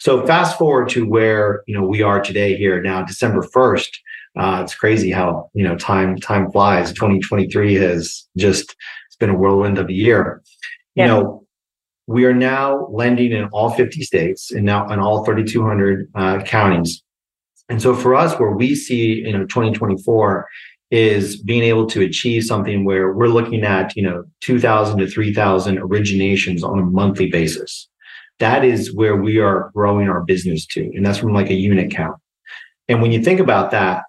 So 0.00 0.26
fast 0.26 0.56
forward 0.56 0.88
to 0.90 1.06
where 1.06 1.62
you 1.66 1.78
know 1.78 1.86
we 1.86 2.00
are 2.02 2.20
today 2.20 2.56
here 2.56 2.80
now, 2.80 3.02
December 3.02 3.42
first. 3.42 4.00
Uh, 4.38 4.60
it's 4.62 4.74
crazy 4.74 5.10
how 5.10 5.50
you 5.52 5.62
know 5.62 5.76
time 5.76 6.16
time 6.16 6.50
flies. 6.50 6.92
2023 6.94 7.74
has 7.74 8.26
just 8.38 8.74
it's 9.06 9.16
been 9.16 9.28
a 9.28 9.36
whirlwind 9.36 9.76
of 9.76 9.90
a 9.90 9.92
year. 9.92 10.42
Yeah. 10.94 11.04
You 11.04 11.08
know, 11.10 11.39
we 12.10 12.24
are 12.24 12.34
now 12.34 12.88
lending 12.90 13.30
in 13.30 13.44
all 13.52 13.70
50 13.70 14.02
states 14.02 14.50
and 14.50 14.64
now 14.64 14.88
in 14.90 14.98
all 14.98 15.24
3,200 15.24 16.10
uh, 16.16 16.42
counties. 16.42 17.04
And 17.68 17.80
so 17.80 17.94
for 17.94 18.16
us, 18.16 18.36
where 18.36 18.50
we 18.50 18.74
see 18.74 19.22
you 19.24 19.32
know 19.32 19.46
2024 19.46 20.48
is 20.90 21.40
being 21.40 21.62
able 21.62 21.86
to 21.86 22.02
achieve 22.02 22.42
something 22.42 22.84
where 22.84 23.12
we're 23.12 23.28
looking 23.28 23.62
at, 23.62 23.94
you 23.94 24.02
know, 24.02 24.24
2000 24.40 24.98
to 24.98 25.06
3000 25.06 25.78
originations 25.78 26.64
on 26.64 26.80
a 26.80 26.82
monthly 26.82 27.30
basis. 27.30 27.88
That 28.40 28.64
is 28.64 28.92
where 28.92 29.14
we 29.14 29.38
are 29.38 29.70
growing 29.72 30.08
our 30.08 30.22
business 30.22 30.66
to. 30.68 30.80
And 30.80 31.06
that's 31.06 31.18
from 31.18 31.32
like 31.32 31.48
a 31.48 31.54
unit 31.54 31.92
count. 31.92 32.16
And 32.88 33.00
when 33.00 33.12
you 33.12 33.22
think 33.22 33.38
about 33.38 33.70
that, 33.70 34.02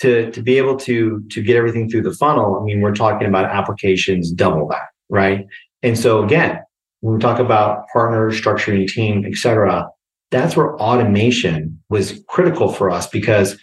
to, 0.00 0.32
to 0.32 0.42
be 0.42 0.58
able 0.58 0.76
to, 0.78 1.22
to 1.30 1.40
get 1.40 1.54
everything 1.54 1.88
through 1.88 2.02
the 2.02 2.12
funnel, 2.12 2.58
I 2.60 2.64
mean, 2.64 2.80
we're 2.80 2.96
talking 2.96 3.28
about 3.28 3.44
applications 3.44 4.32
double 4.32 4.66
that, 4.70 4.88
right? 5.08 5.46
And 5.84 5.96
so 5.96 6.24
again, 6.24 6.63
when 7.04 7.16
we 7.16 7.20
talk 7.20 7.38
about 7.38 7.86
partner 7.92 8.30
structuring 8.30 8.88
team, 8.88 9.26
et 9.26 9.34
cetera, 9.34 9.86
that's 10.30 10.56
where 10.56 10.74
automation 10.76 11.78
was 11.90 12.18
critical 12.28 12.72
for 12.72 12.90
us 12.90 13.06
because 13.06 13.58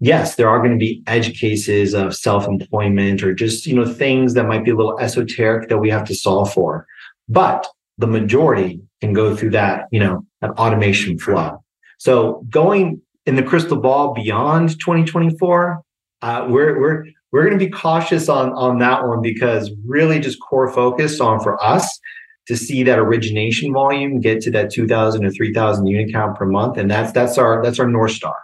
yes, 0.00 0.36
there 0.36 0.48
are 0.48 0.60
going 0.60 0.70
to 0.70 0.78
be 0.78 1.02
edge 1.06 1.38
cases 1.38 1.92
of 1.92 2.16
self-employment 2.16 3.22
or 3.22 3.34
just, 3.34 3.66
you 3.66 3.74
know, 3.74 3.84
things 3.84 4.32
that 4.32 4.46
might 4.46 4.64
be 4.64 4.70
a 4.70 4.74
little 4.74 4.98
esoteric 4.98 5.68
that 5.68 5.76
we 5.76 5.90
have 5.90 6.04
to 6.06 6.14
solve 6.14 6.50
for. 6.50 6.86
But 7.28 7.66
the 7.98 8.06
majority 8.06 8.80
can 9.02 9.12
go 9.12 9.36
through 9.36 9.50
that, 9.50 9.88
you 9.92 10.00
know, 10.00 10.24
that 10.40 10.52
automation 10.52 11.18
flow. 11.18 11.62
So 11.98 12.46
going 12.48 13.02
in 13.26 13.36
the 13.36 13.42
crystal 13.42 13.76
ball 13.76 14.14
beyond 14.14 14.70
2024, 14.70 15.82
uh, 16.22 16.46
we're 16.48 16.80
we're 16.80 17.04
we're 17.30 17.44
going 17.44 17.58
to 17.58 17.64
be 17.64 17.70
cautious 17.70 18.30
on 18.30 18.52
on 18.54 18.78
that 18.78 19.06
one 19.06 19.20
because 19.20 19.70
really 19.84 20.18
just 20.18 20.40
core 20.40 20.72
focus 20.72 21.20
on 21.20 21.40
for 21.40 21.62
us 21.62 22.00
to 22.46 22.56
see 22.56 22.82
that 22.82 22.98
origination 22.98 23.72
volume 23.72 24.20
get 24.20 24.40
to 24.40 24.50
that 24.50 24.70
2000 24.72 25.24
or 25.24 25.30
3000 25.30 25.86
unit 25.86 26.12
count 26.12 26.36
per 26.36 26.46
month 26.46 26.76
and 26.76 26.90
that's 26.90 27.12
that's 27.12 27.38
our 27.38 27.62
that's 27.62 27.78
our 27.78 27.88
north 27.88 28.12
star 28.12 28.36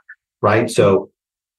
right 0.42 0.70
so 0.70 1.10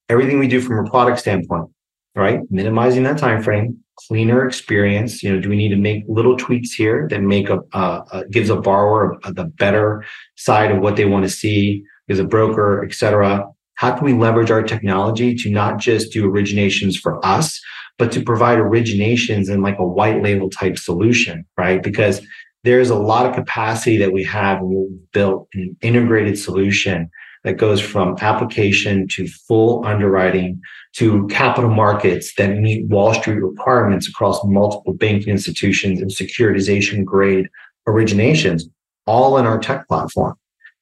everything 0.09 0.39
we 0.39 0.47
do 0.47 0.61
from 0.61 0.85
a 0.85 0.89
product 0.89 1.19
standpoint, 1.19 1.69
right? 2.15 2.39
Minimizing 2.49 3.03
that 3.03 3.17
time 3.17 3.41
frame, 3.41 3.77
cleaner 4.07 4.45
experience. 4.45 5.23
You 5.23 5.33
know, 5.33 5.41
do 5.41 5.49
we 5.49 5.55
need 5.55 5.69
to 5.69 5.75
make 5.75 6.03
little 6.07 6.37
tweaks 6.37 6.71
here 6.73 7.07
that 7.09 7.21
make 7.21 7.49
a 7.49 7.59
uh, 7.73 8.03
uh, 8.11 8.23
gives 8.31 8.49
a 8.49 8.55
borrower 8.55 9.17
the 9.23 9.45
better 9.45 10.05
side 10.35 10.71
of 10.71 10.79
what 10.81 10.95
they 10.95 11.05
want 11.05 11.23
to 11.23 11.29
see 11.29 11.83
as 12.09 12.19
a 12.19 12.23
broker, 12.23 12.83
et 12.83 12.93
cetera? 12.93 13.45
How 13.75 13.95
can 13.95 14.05
we 14.05 14.13
leverage 14.13 14.51
our 14.51 14.61
technology 14.61 15.33
to 15.35 15.49
not 15.49 15.79
just 15.79 16.13
do 16.13 16.29
originations 16.29 16.95
for 16.95 17.23
us, 17.25 17.59
but 17.97 18.11
to 18.11 18.21
provide 18.21 18.57
originations 18.57 19.49
and 19.49 19.61
like 19.61 19.79
a 19.79 19.87
white 19.87 20.21
label 20.21 20.49
type 20.49 20.77
solution, 20.77 21.45
right? 21.57 21.81
Because 21.81 22.21
there's 22.63 22.89
a 22.89 22.95
lot 22.95 23.25
of 23.25 23.35
capacity 23.35 23.97
that 23.97 24.13
we 24.13 24.23
have 24.23 24.59
and 24.59 24.67
we've 24.69 25.11
built 25.11 25.47
an 25.53 25.75
integrated 25.81 26.39
solution 26.39 27.09
that 27.43 27.57
goes 27.57 27.81
from 27.81 28.15
application 28.21 29.07
to 29.09 29.27
full 29.27 29.85
underwriting 29.85 30.61
to 30.93 31.27
capital 31.27 31.69
markets 31.69 32.33
that 32.35 32.57
meet 32.57 32.87
Wall 32.87 33.13
Street 33.13 33.39
requirements 33.39 34.07
across 34.07 34.39
multiple 34.45 34.93
banking 34.93 35.29
institutions 35.29 36.01
and 36.01 36.09
securitization 36.09 37.03
grade 37.03 37.47
originations, 37.87 38.63
all 39.05 39.37
in 39.37 39.45
our 39.45 39.59
tech 39.59 39.87
platform. 39.87 40.35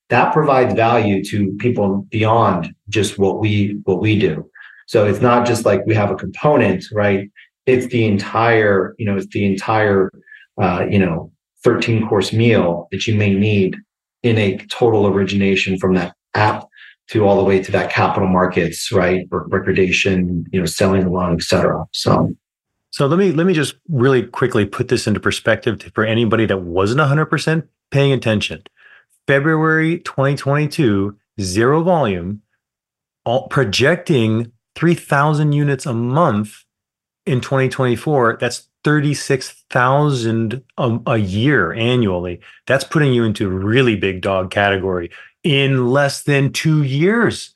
That 0.09 0.33
provides 0.33 0.73
value 0.75 1.23
to 1.25 1.55
people 1.59 2.05
beyond 2.09 2.75
just 2.89 3.17
what 3.17 3.39
we 3.39 3.79
what 3.85 4.01
we 4.01 4.19
do. 4.19 4.50
So 4.91 5.05
it's 5.05 5.21
not 5.21 5.47
just 5.47 5.63
like 5.63 5.85
we 5.85 5.95
have 5.95 6.11
a 6.11 6.15
component, 6.15 6.83
right? 6.91 7.31
It's 7.65 7.87
the 7.87 8.03
entire, 8.03 8.93
you 8.99 9.05
know, 9.05 9.15
it's 9.15 9.27
the 9.27 9.45
entire, 9.45 10.11
uh, 10.61 10.85
you 10.89 10.99
know, 10.99 11.31
13 11.63 12.09
course 12.09 12.33
meal 12.33 12.89
that 12.91 13.07
you 13.07 13.15
may 13.15 13.33
need 13.33 13.77
in 14.21 14.37
a 14.37 14.57
total 14.69 15.07
origination 15.07 15.79
from 15.79 15.93
that 15.93 16.13
app 16.33 16.67
to 17.07 17.25
all 17.25 17.37
the 17.37 17.43
way 17.45 17.63
to 17.63 17.71
that 17.71 17.89
capital 17.89 18.27
markets, 18.27 18.91
right? 18.91 19.29
Or 19.31 19.47
Recordation, 19.47 20.45
you 20.51 20.59
know, 20.59 20.65
selling 20.65 21.03
a 21.03 21.09
loan, 21.09 21.35
et 21.35 21.43
cetera. 21.43 21.85
So 21.93 22.35
so 22.89 23.07
let 23.07 23.17
me 23.17 23.31
let 23.31 23.47
me 23.47 23.53
just 23.53 23.75
really 23.87 24.23
quickly 24.23 24.65
put 24.65 24.89
this 24.89 25.07
into 25.07 25.21
perspective 25.21 25.81
for 25.95 26.03
anybody 26.03 26.45
that 26.47 26.63
wasn't 26.63 26.99
100% 26.99 27.65
paying 27.91 28.11
attention. 28.11 28.61
February 29.25 29.99
2022, 29.99 31.15
zero 31.39 31.81
volume, 31.81 32.41
all 33.23 33.47
projecting 33.47 34.51
3000 34.75 35.51
units 35.51 35.85
a 35.85 35.93
month 35.93 36.63
in 37.25 37.41
2024. 37.41 38.37
That's 38.39 38.67
36,000 38.83 40.63
a, 40.77 41.17
year 41.17 41.73
annually. 41.73 42.39
That's 42.65 42.83
putting 42.83 43.13
you 43.13 43.23
into 43.23 43.49
really 43.49 43.95
big 43.95 44.21
dog 44.21 44.51
category 44.51 45.11
in 45.43 45.87
less 45.87 46.23
than 46.23 46.51
two 46.51 46.83
years. 46.83 47.55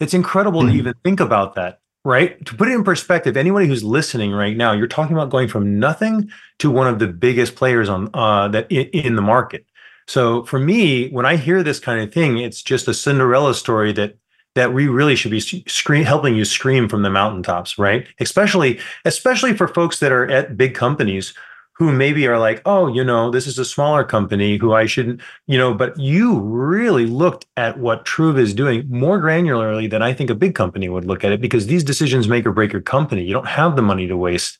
It's 0.00 0.14
incredible 0.14 0.62
mm-hmm. 0.62 0.72
to 0.72 0.78
even 0.78 0.94
think 1.04 1.20
about 1.20 1.54
that, 1.54 1.80
right? 2.04 2.44
To 2.44 2.54
put 2.54 2.68
it 2.68 2.74
in 2.74 2.82
perspective, 2.82 3.36
anybody 3.36 3.68
who's 3.68 3.84
listening 3.84 4.32
right 4.32 4.56
now, 4.56 4.72
you're 4.72 4.88
talking 4.88 5.16
about 5.16 5.30
going 5.30 5.48
from 5.48 5.78
nothing 5.78 6.30
to 6.58 6.70
one 6.70 6.88
of 6.88 6.98
the 6.98 7.06
biggest 7.06 7.54
players 7.54 7.88
on 7.88 8.10
uh, 8.14 8.48
that 8.48 8.70
in, 8.70 8.86
in 8.88 9.16
the 9.16 9.22
market. 9.22 9.66
So 10.06 10.44
for 10.44 10.58
me, 10.58 11.08
when 11.10 11.24
I 11.24 11.36
hear 11.36 11.62
this 11.62 11.80
kind 11.80 12.00
of 12.00 12.12
thing, 12.12 12.38
it's 12.38 12.62
just 12.62 12.88
a 12.88 12.94
Cinderella 12.94 13.54
story 13.54 13.92
that 13.92 14.18
that 14.54 14.72
we 14.72 14.88
really 14.88 15.16
should 15.16 15.30
be 15.30 16.02
helping 16.04 16.36
you 16.36 16.44
scream 16.44 16.88
from 16.88 17.02
the 17.02 17.10
mountaintops, 17.10 17.78
right? 17.78 18.06
Especially, 18.20 18.78
especially 19.04 19.56
for 19.56 19.68
folks 19.68 19.98
that 19.98 20.12
are 20.12 20.30
at 20.30 20.56
big 20.56 20.74
companies 20.74 21.34
who 21.76 21.90
maybe 21.92 22.26
are 22.28 22.38
like, 22.38 22.62
oh, 22.66 22.86
you 22.86 23.02
know, 23.02 23.30
this 23.30 23.48
is 23.48 23.58
a 23.58 23.64
smaller 23.64 24.04
company 24.04 24.56
who 24.56 24.72
I 24.72 24.86
shouldn't, 24.86 25.20
you 25.48 25.58
know, 25.58 25.74
but 25.74 25.98
you 25.98 26.38
really 26.38 27.04
looked 27.04 27.46
at 27.56 27.78
what 27.80 28.04
Truv 28.04 28.38
is 28.38 28.54
doing 28.54 28.86
more 28.88 29.20
granularly 29.20 29.90
than 29.90 30.00
I 30.00 30.12
think 30.12 30.30
a 30.30 30.36
big 30.36 30.54
company 30.54 30.88
would 30.88 31.04
look 31.04 31.24
at 31.24 31.32
it 31.32 31.40
because 31.40 31.66
these 31.66 31.82
decisions 31.82 32.28
make 32.28 32.46
or 32.46 32.52
break 32.52 32.72
your 32.72 32.80
company. 32.80 33.24
You 33.24 33.32
don't 33.32 33.48
have 33.48 33.74
the 33.74 33.82
money 33.82 34.06
to 34.06 34.16
waste. 34.16 34.58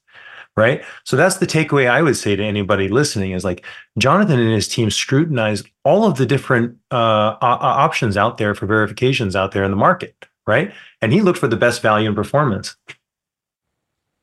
Right. 0.57 0.85
So 1.03 1.17
that's 1.17 1.39
the 1.39 1.47
takeaway 1.47 1.91
I 1.91 2.01
would 2.01 2.17
say 2.17 2.37
to 2.37 2.43
anybody 2.43 2.89
listening 2.89 3.33
is 3.33 3.43
like 3.43 3.67
Jonathan 3.99 4.39
and 4.39 4.53
his 4.53 4.69
team 4.69 4.89
scrutinize 4.89 5.65
all 5.85 6.05
of 6.05 6.17
the 6.17 6.27
different 6.27 6.77
uh, 6.93 7.37
options 7.41 8.17
out 8.17 8.39
there 8.39 8.55
for 8.55 8.67
verifications 8.67 9.35
out 9.35 9.51
there 9.51 9.65
in 9.65 9.73
the 9.73 9.77
market. 9.77 10.15
Right. 10.47 10.73
And 11.03 11.13
he 11.13 11.23
looked 11.23 11.41
for 11.41 11.49
the 11.49 11.57
best 11.57 11.83
value 11.83 12.07
and 12.07 12.15
performance. 12.15 12.77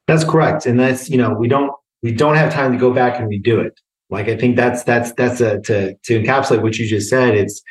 That's 0.07 0.23
correct. 0.23 0.65
And 0.65 0.79
that's, 0.79 1.09
you 1.09 1.17
know, 1.17 1.33
we 1.33 1.49
don't 1.49 1.73
we 2.01 2.11
don't 2.11 2.35
have 2.35 2.53
time 2.53 2.71
to 2.71 2.77
go 2.77 2.93
back 2.93 3.19
and 3.19 3.29
redo 3.29 3.63
it. 3.65 3.79
Like 4.09 4.27
I 4.27 4.37
think 4.37 4.55
that's 4.55 4.83
that's 4.83 5.13
that's 5.13 5.41
a 5.41 5.59
to 5.61 5.95
to 5.95 6.23
encapsulate 6.23 6.61
what 6.61 6.77
you 6.77 6.87
just 6.87 7.09
said. 7.09 7.35
It's 7.35 7.61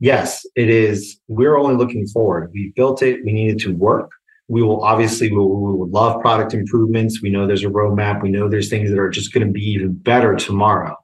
yes, 0.00 0.44
it 0.56 0.68
is. 0.68 1.18
We're 1.28 1.56
only 1.56 1.76
looking 1.76 2.06
forward. 2.06 2.50
We 2.52 2.72
built 2.74 3.02
it. 3.02 3.24
We 3.24 3.32
needed 3.32 3.58
to 3.60 3.74
work. 3.74 4.10
We 4.48 4.62
will 4.62 4.82
obviously 4.84 5.30
we 5.30 5.38
will, 5.38 5.78
will 5.78 5.88
love 5.88 6.20
product 6.20 6.54
improvements. 6.54 7.22
We 7.22 7.30
know 7.30 7.46
there's 7.46 7.64
a 7.64 7.68
roadmap. 7.68 8.22
We 8.22 8.30
know 8.30 8.48
there's 8.48 8.68
things 8.68 8.90
that 8.90 8.98
are 8.98 9.10
just 9.10 9.32
going 9.32 9.46
to 9.46 9.52
be 9.52 9.62
even 9.62 9.94
better 9.94 10.34
tomorrow. 10.34 10.96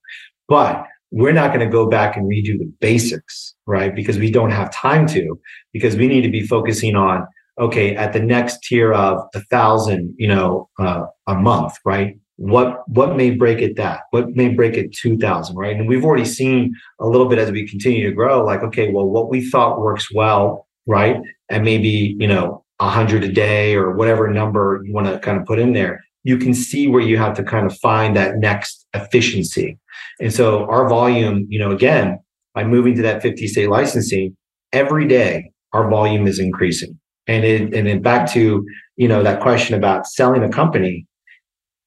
But 0.49 0.85
we're 1.11 1.33
not 1.33 1.49
going 1.49 1.67
to 1.67 1.73
go 1.73 1.89
back 1.89 2.17
and 2.17 2.27
redo 2.27 2.59
the 2.59 2.73
basics, 2.81 3.55
right? 3.67 3.95
Because 3.95 4.19
we 4.19 4.31
don't 4.31 4.51
have 4.51 4.73
time 4.73 5.07
to. 5.09 5.39
Because 5.73 5.97
we 5.97 6.07
need 6.07 6.23
to 6.23 6.31
be 6.31 6.47
focusing 6.47 6.97
on 6.97 7.27
okay 7.59 7.97
at 7.97 8.13
the 8.13 8.21
next 8.21 8.63
tier 8.63 8.93
of 8.93 9.27
a 9.35 9.41
thousand, 9.45 10.15
you 10.19 10.29
know, 10.29 10.69
uh, 10.79 11.05
a 11.27 11.35
month, 11.35 11.75
right? 11.85 12.17
what 12.41 12.89
what 12.89 13.17
may 13.19 13.31
break 13.31 13.61
it 13.61 13.77
that 13.77 14.01
what 14.13 14.31
may 14.31 14.49
break 14.49 14.75
it 14.75 14.91
2000 14.95 15.55
right 15.55 15.77
and 15.77 15.87
we've 15.87 16.07
already 16.07 16.25
seen 16.25 16.75
a 16.99 17.07
little 17.07 17.29
bit 17.29 17.39
as 17.39 17.51
we 17.51 17.69
continue 17.69 18.09
to 18.09 18.15
grow 18.15 18.43
like 18.43 18.63
okay 18.63 18.91
well 18.91 19.07
what 19.07 19.29
we 19.29 19.47
thought 19.51 19.79
works 19.79 20.11
well 20.11 20.67
right 20.87 21.19
and 21.51 21.65
maybe 21.67 22.17
you 22.19 22.27
know 22.27 22.60
100 22.81 23.25
a 23.25 23.33
day 23.33 23.75
or 23.75 23.95
whatever 23.95 24.29
number 24.29 24.83
you 24.85 24.93
want 24.93 25.07
to 25.07 25.19
kind 25.21 25.39
of 25.39 25.47
put 25.47 25.59
in 25.59 25.73
there 25.73 26.01
you 26.23 26.37
can 26.37 26.55
see 26.55 26.87
where 26.87 27.01
you 27.01 27.17
have 27.17 27.35
to 27.37 27.43
kind 27.43 27.67
of 27.67 27.77
find 27.79 28.17
that 28.17 28.37
next 28.37 28.87
efficiency. 28.95 29.79
And 30.21 30.33
so 30.33 30.67
our 30.67 30.89
volume 30.89 31.47
you 31.49 31.59
know 31.59 31.71
again 31.71 32.19
by 32.55 32.65
moving 32.65 32.95
to 32.97 33.03
that 33.03 33.23
50 33.23 33.47
state 33.47 33.69
licensing 33.69 34.37
every 34.73 35.07
day 35.07 35.53
our 35.73 35.89
volume 35.89 36.27
is 36.27 36.39
increasing. 36.39 36.99
And 37.27 37.45
it 37.45 37.75
and 37.75 37.87
then 37.87 38.03
back 38.03 38.31
to 38.33 38.67
you 38.97 39.09
know 39.09 39.23
that 39.23 39.41
question 39.41 39.75
about 39.75 40.07
selling 40.07 40.43
a 40.43 40.49
company 40.49 41.07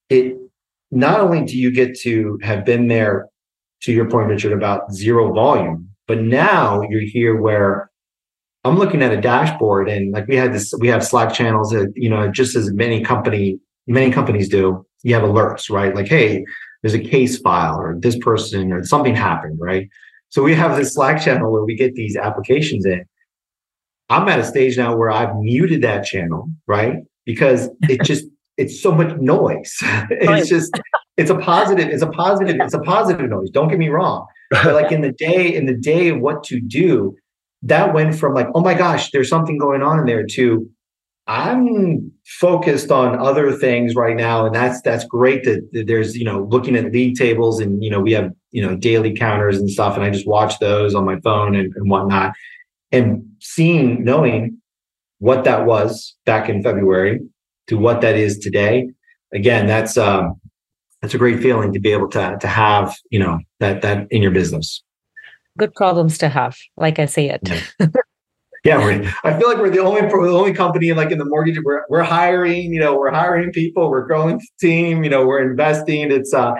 it 0.09 0.35
not 0.91 1.19
only 1.19 1.43
do 1.43 1.57
you 1.57 1.71
get 1.71 1.97
to 1.99 2.39
have 2.43 2.65
been 2.65 2.87
there 2.87 3.27
to 3.81 3.91
your 3.91 4.09
point, 4.09 4.29
Richard, 4.29 4.53
about 4.53 4.93
zero 4.93 5.33
volume, 5.33 5.89
but 6.07 6.21
now 6.21 6.81
you're 6.89 7.01
here 7.01 7.35
where 7.41 7.89
I'm 8.63 8.77
looking 8.77 9.01
at 9.01 9.11
a 9.11 9.19
dashboard 9.19 9.89
and 9.89 10.11
like 10.13 10.27
we 10.27 10.35
had 10.35 10.53
this, 10.53 10.73
we 10.79 10.87
have 10.87 11.05
Slack 11.05 11.33
channels 11.33 11.71
that, 11.71 11.91
you 11.95 12.09
know, 12.09 12.29
just 12.31 12.55
as 12.55 12.71
many 12.71 13.03
company, 13.03 13.59
many 13.87 14.11
companies 14.11 14.47
do, 14.47 14.85
you 15.03 15.13
have 15.13 15.23
alerts, 15.23 15.69
right? 15.69 15.93
Like, 15.93 16.07
hey, 16.07 16.45
there's 16.81 16.93
a 16.93 16.99
case 16.99 17.39
file 17.39 17.79
or 17.79 17.95
this 17.99 18.17
person 18.17 18.71
or 18.71 18.83
something 18.83 19.15
happened, 19.15 19.59
right? 19.59 19.89
So 20.29 20.43
we 20.43 20.55
have 20.55 20.77
this 20.77 20.93
Slack 20.93 21.21
channel 21.21 21.51
where 21.51 21.63
we 21.63 21.75
get 21.75 21.95
these 21.95 22.15
applications 22.15 22.85
in. 22.85 23.03
I'm 24.09 24.27
at 24.29 24.39
a 24.39 24.43
stage 24.43 24.77
now 24.77 24.95
where 24.95 25.11
I've 25.11 25.35
muted 25.37 25.81
that 25.81 26.05
channel, 26.05 26.49
right? 26.67 26.97
Because 27.25 27.69
it 27.83 28.01
just 28.03 28.25
it's 28.57 28.81
so 28.81 28.91
much 28.91 29.15
noise. 29.19 29.75
it's 30.09 30.49
just 30.49 30.71
it's 31.17 31.29
a 31.29 31.37
positive, 31.37 31.89
it's 31.89 32.03
a 32.03 32.07
positive, 32.07 32.57
it's 32.59 32.73
a 32.73 32.79
positive 32.79 33.29
noise. 33.29 33.49
Don't 33.49 33.67
get 33.67 33.79
me 33.79 33.89
wrong. 33.89 34.25
But 34.51 34.73
like 34.73 34.91
in 34.91 35.01
the 35.01 35.11
day, 35.11 35.53
in 35.53 35.65
the 35.65 35.75
day 35.75 36.09
of 36.09 36.19
what 36.19 36.43
to 36.45 36.59
do, 36.59 37.15
that 37.63 37.93
went 37.93 38.15
from 38.15 38.33
like, 38.33 38.47
oh 38.53 38.61
my 38.61 38.73
gosh, 38.73 39.11
there's 39.11 39.29
something 39.29 39.57
going 39.57 39.81
on 39.81 39.99
in 39.99 40.05
there 40.05 40.25
to 40.25 40.69
I'm 41.25 42.11
focused 42.25 42.91
on 42.91 43.17
other 43.17 43.53
things 43.53 43.95
right 43.95 44.15
now. 44.15 44.45
And 44.45 44.53
that's 44.53 44.81
that's 44.81 45.05
great 45.05 45.45
that, 45.45 45.85
there's, 45.87 46.17
you 46.17 46.25
know, 46.25 46.43
looking 46.51 46.75
at 46.75 46.91
league 46.91 47.15
tables 47.15 47.61
and 47.61 47.81
you 47.81 47.89
know, 47.89 48.01
we 48.01 48.11
have, 48.11 48.31
you 48.51 48.61
know, 48.61 48.75
daily 48.75 49.15
counters 49.15 49.57
and 49.57 49.69
stuff. 49.69 49.95
And 49.95 50.03
I 50.03 50.09
just 50.09 50.27
watch 50.27 50.59
those 50.59 50.93
on 50.93 51.05
my 51.05 51.19
phone 51.21 51.55
and, 51.55 51.73
and 51.75 51.89
whatnot. 51.89 52.33
And 52.91 53.25
seeing, 53.39 54.03
knowing 54.03 54.61
what 55.19 55.45
that 55.45 55.65
was 55.65 56.15
back 56.25 56.49
in 56.49 56.61
February 56.61 57.21
to 57.67 57.77
what 57.77 58.01
that 58.01 58.17
is 58.17 58.37
today, 58.37 58.89
again, 59.33 59.65
that's 59.65 59.97
um, 59.97 60.35
that's 61.01 61.13
a 61.13 61.17
great 61.17 61.41
feeling 61.41 61.71
to 61.71 61.79
be 61.79 61.93
able 61.93 62.09
to 62.09 62.37
to 62.39 62.47
have 62.47 62.95
you 63.09 63.19
know 63.19 63.39
that 63.61 63.81
that 63.81 64.07
in 64.11 64.21
your 64.21 64.31
business. 64.31 64.83
Good 65.57 65.73
problems 65.75 66.17
to 66.19 66.29
have, 66.29 66.57
like 66.77 66.99
I 66.99 67.05
say 67.05 67.29
it. 67.29 67.41
Yeah. 68.63 69.11
I 69.23 69.37
feel 69.37 69.49
like 69.49 69.57
we're 69.57 69.69
the 69.69 69.79
only 69.79 70.01
the 70.01 70.37
only 70.37 70.53
company 70.53 70.93
like 70.93 71.11
in 71.11 71.17
the 71.17 71.25
mortgage. 71.25 71.59
We're 71.63 71.83
we're 71.89 72.03
hiring, 72.03 72.73
you 72.73 72.79
know, 72.79 72.97
we're 72.97 73.11
hiring 73.11 73.51
people. 73.51 73.89
We're 73.89 74.05
growing 74.05 74.37
the 74.37 74.47
team. 74.59 75.03
You 75.03 75.09
know, 75.09 75.25
we're 75.25 75.41
investing. 75.49 76.11
It's 76.11 76.33
uh, 76.33 76.53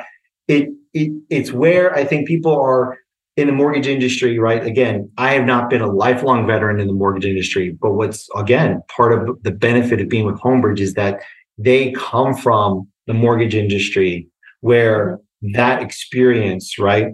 it 0.47 0.69
it 0.93 1.12
it's 1.29 1.51
where 1.51 1.95
I 1.95 2.03
think 2.03 2.27
people 2.27 2.60
are 2.60 2.97
in 3.36 3.47
the 3.47 3.53
mortgage 3.53 3.88
industry, 3.88 4.38
right? 4.38 4.63
Again, 4.63 5.10
I 5.17 5.34
have 5.34 5.45
not 5.45 5.69
been 5.69 5.82
a 5.82 5.88
lifelong 5.88 6.45
veteran 6.45 6.79
in 6.79 6.88
the 6.88 6.93
mortgage 6.93 7.25
industry, 7.25 7.75
but 7.82 7.93
what's 7.93 8.29
again 8.36 8.82
part 8.95 9.13
of 9.13 9.41
the 9.43 9.51
benefit 9.51 10.01
of 10.01 10.10
being 10.10 10.25
with 10.25 10.39
Homebridge 10.39 10.79
is 10.79 10.93
that 10.93 11.21
they 11.58 11.91
come 11.93 12.36
from 12.36 12.88
the 13.08 13.13
mortgage 13.13 13.56
industry 13.56 14.27
where 14.62 15.19
that 15.53 15.82
experience, 15.82 16.79
right? 16.79 17.08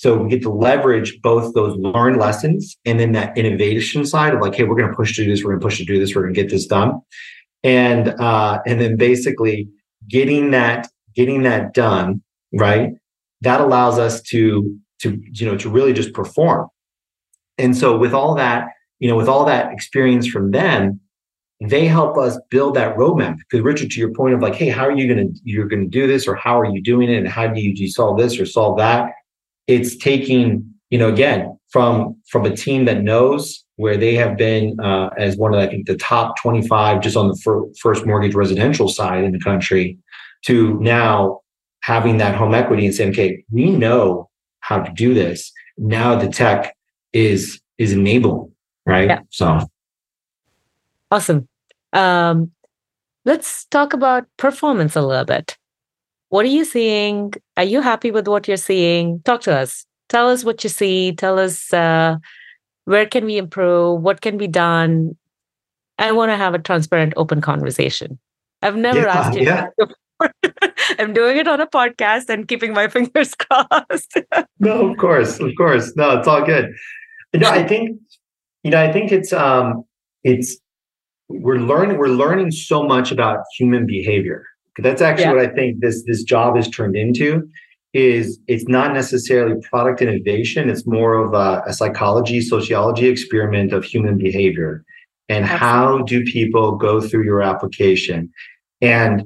So 0.00 0.16
we 0.16 0.30
get 0.30 0.40
to 0.44 0.50
leverage 0.50 1.20
both 1.20 1.52
those 1.52 1.76
learned 1.76 2.16
lessons 2.16 2.74
and 2.86 2.98
then 2.98 3.12
that 3.12 3.36
innovation 3.36 4.06
side 4.06 4.32
of 4.32 4.40
like, 4.40 4.54
hey, 4.54 4.64
we're 4.64 4.74
going 4.74 4.88
to 4.88 4.96
push 4.96 5.14
to 5.16 5.24
do 5.24 5.30
this, 5.30 5.44
we're 5.44 5.50
going 5.50 5.60
to 5.60 5.66
push 5.66 5.76
to 5.76 5.84
do 5.84 6.00
this, 6.00 6.14
we're 6.14 6.22
going 6.22 6.32
to 6.32 6.40
get 6.40 6.50
this 6.50 6.64
done, 6.64 7.02
and 7.62 8.08
uh, 8.18 8.62
and 8.66 8.80
then 8.80 8.96
basically 8.96 9.68
getting 10.08 10.52
that 10.52 10.88
getting 11.14 11.42
that 11.42 11.74
done, 11.74 12.22
right? 12.54 12.92
That 13.42 13.60
allows 13.60 13.98
us 13.98 14.22
to 14.30 14.74
to 15.02 15.20
you 15.32 15.44
know 15.44 15.58
to 15.58 15.68
really 15.68 15.92
just 15.92 16.14
perform. 16.14 16.68
And 17.58 17.76
so 17.76 17.98
with 17.98 18.14
all 18.14 18.34
that 18.36 18.68
you 19.00 19.08
know 19.10 19.16
with 19.16 19.28
all 19.28 19.44
that 19.44 19.70
experience 19.70 20.26
from 20.26 20.50
them 20.50 20.98
they 21.62 21.84
help 21.84 22.16
us 22.16 22.38
build 22.48 22.74
that 22.76 22.96
roadmap. 22.96 23.36
Because 23.36 23.60
richard 23.60 23.90
to 23.90 24.00
your 24.00 24.14
point 24.14 24.32
of 24.32 24.40
like 24.40 24.54
hey 24.54 24.70
how 24.70 24.86
are 24.86 24.96
you 24.96 25.06
going 25.06 25.30
to 25.30 25.40
you're 25.44 25.68
going 25.68 25.82
to 25.82 25.90
do 25.90 26.06
this 26.06 26.26
or 26.26 26.36
how 26.36 26.58
are 26.58 26.64
you 26.64 26.82
doing 26.82 27.10
it 27.10 27.18
and 27.18 27.28
how 27.28 27.46
do 27.46 27.60
you, 27.60 27.74
do 27.74 27.82
you 27.82 27.90
solve 27.90 28.16
this 28.16 28.40
or 28.40 28.46
solve 28.46 28.78
that 28.78 29.12
it's 29.70 29.96
taking 29.96 30.64
you 30.90 30.98
know 30.98 31.08
again 31.08 31.56
from 31.70 32.16
from 32.28 32.44
a 32.44 32.54
team 32.54 32.84
that 32.84 33.02
knows 33.02 33.64
where 33.76 33.96
they 33.96 34.14
have 34.14 34.36
been 34.36 34.78
uh, 34.80 35.08
as 35.16 35.36
one 35.36 35.54
of 35.54 35.60
i 35.60 35.66
think 35.66 35.86
the 35.86 35.96
top 35.96 36.34
25 36.40 37.00
just 37.00 37.16
on 37.16 37.28
the 37.28 37.36
fir- 37.36 37.66
first 37.80 38.04
mortgage 38.06 38.34
residential 38.34 38.88
side 38.88 39.24
in 39.24 39.32
the 39.32 39.40
country 39.40 39.98
to 40.44 40.78
now 40.80 41.40
having 41.82 42.18
that 42.18 42.34
home 42.34 42.54
equity 42.54 42.84
and 42.84 42.94
saying 42.94 43.10
okay 43.10 43.42
we 43.50 43.70
know 43.70 44.30
how 44.60 44.80
to 44.80 44.92
do 44.92 45.12
this. 45.12 45.52
Now 45.76 46.14
the 46.14 46.28
tech 46.28 46.76
is 47.12 47.60
is 47.78 47.92
enabling, 47.92 48.52
right? 48.86 49.08
Yeah. 49.08 49.20
So 49.30 49.60
awesome. 51.10 51.48
Um, 51.92 52.52
let's 53.24 53.64
talk 53.66 53.92
about 53.92 54.26
performance 54.36 54.94
a 54.96 55.02
little 55.02 55.24
bit. 55.24 55.56
What 56.30 56.44
are 56.44 56.48
you 56.48 56.64
seeing? 56.64 57.32
Are 57.56 57.64
you 57.64 57.80
happy 57.80 58.10
with 58.10 58.28
what 58.28 58.48
you're 58.48 58.56
seeing? 58.56 59.20
Talk 59.22 59.42
to 59.42 59.54
us. 59.54 59.84
Tell 60.08 60.28
us 60.30 60.44
what 60.44 60.64
you 60.64 60.70
see. 60.70 61.12
Tell 61.12 61.38
us 61.38 61.72
uh, 61.72 62.16
where 62.84 63.06
can 63.06 63.24
we 63.24 63.36
improve? 63.36 64.00
What 64.00 64.20
can 64.20 64.38
be 64.38 64.46
done? 64.46 65.16
I 65.98 66.12
want 66.12 66.30
to 66.30 66.36
have 66.36 66.54
a 66.54 66.58
transparent, 66.58 67.14
open 67.16 67.40
conversation. 67.40 68.18
I've 68.62 68.76
never 68.76 69.00
yeah, 69.00 69.18
asked 69.18 69.38
you 69.38 69.44
yeah. 69.44 69.66
I'm 70.98 71.12
doing 71.12 71.36
it 71.36 71.48
on 71.48 71.60
a 71.60 71.66
podcast 71.66 72.28
and 72.28 72.46
keeping 72.46 72.74
my 72.74 72.88
fingers 72.96 73.34
crossed. 73.34 74.18
no, 74.60 74.90
of 74.90 74.98
course, 74.98 75.40
of 75.40 75.50
course. 75.56 75.94
No, 75.96 76.18
it's 76.18 76.28
all 76.28 76.44
good. 76.44 76.72
No, 77.34 77.48
I 77.48 77.66
think, 77.66 77.98
you 78.62 78.70
know, 78.70 78.80
I 78.80 78.92
think 78.92 79.12
it's 79.12 79.32
um 79.32 79.84
it's 80.22 80.58
we're 81.28 81.58
learning 81.58 81.98
we're 81.98 82.08
learning 82.08 82.50
so 82.50 82.82
much 82.82 83.10
about 83.10 83.38
human 83.56 83.86
behavior. 83.86 84.44
That's 84.82 85.02
actually 85.02 85.24
yeah. 85.24 85.32
what 85.32 85.50
I 85.50 85.54
think 85.54 85.80
this 85.80 86.02
this 86.06 86.22
job 86.22 86.56
is 86.56 86.68
turned 86.68 86.96
into 86.96 87.48
is 87.92 88.38
it's 88.46 88.68
not 88.68 88.92
necessarily 88.92 89.60
product 89.68 90.00
innovation 90.00 90.70
it's 90.70 90.86
more 90.86 91.14
of 91.14 91.34
a, 91.34 91.60
a 91.66 91.72
psychology 91.72 92.40
sociology 92.40 93.08
experiment 93.08 93.72
of 93.72 93.82
human 93.82 94.16
behavior 94.16 94.84
and 95.28 95.44
Absolutely. 95.44 95.58
how 95.58 96.02
do 96.04 96.22
people 96.24 96.76
go 96.76 97.00
through 97.00 97.24
your 97.24 97.42
application 97.42 98.32
and 98.80 99.24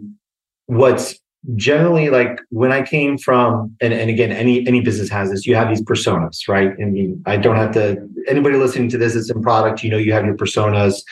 what's 0.67 1.19
generally 1.57 2.09
like 2.09 2.41
when 2.51 2.73
I 2.73 2.83
came 2.83 3.19
from, 3.19 3.77
and, 3.81 3.93
and 3.93 4.09
again, 4.09 4.33
any 4.33 4.67
any 4.67 4.81
business 4.81 5.11
has 5.11 5.31
this, 5.31 5.47
you 5.47 5.55
have 5.55 5.69
these 5.69 5.83
personas, 5.83 6.49
right? 6.49 6.71
I 6.81 6.85
mean, 6.85 7.23
I 7.27 7.37
don't 7.37 7.57
have 7.57 7.73
to 7.73 8.09
anybody 8.29 8.57
listening 8.57 8.89
to 8.91 8.99
this 8.99 9.15
is 9.15 9.31
in 9.31 9.43
product, 9.43 9.83
you 9.83 9.91
know 9.91 9.99
you 9.99 10.13
have 10.13 10.25
your 10.25 10.37
personas, 10.37 11.03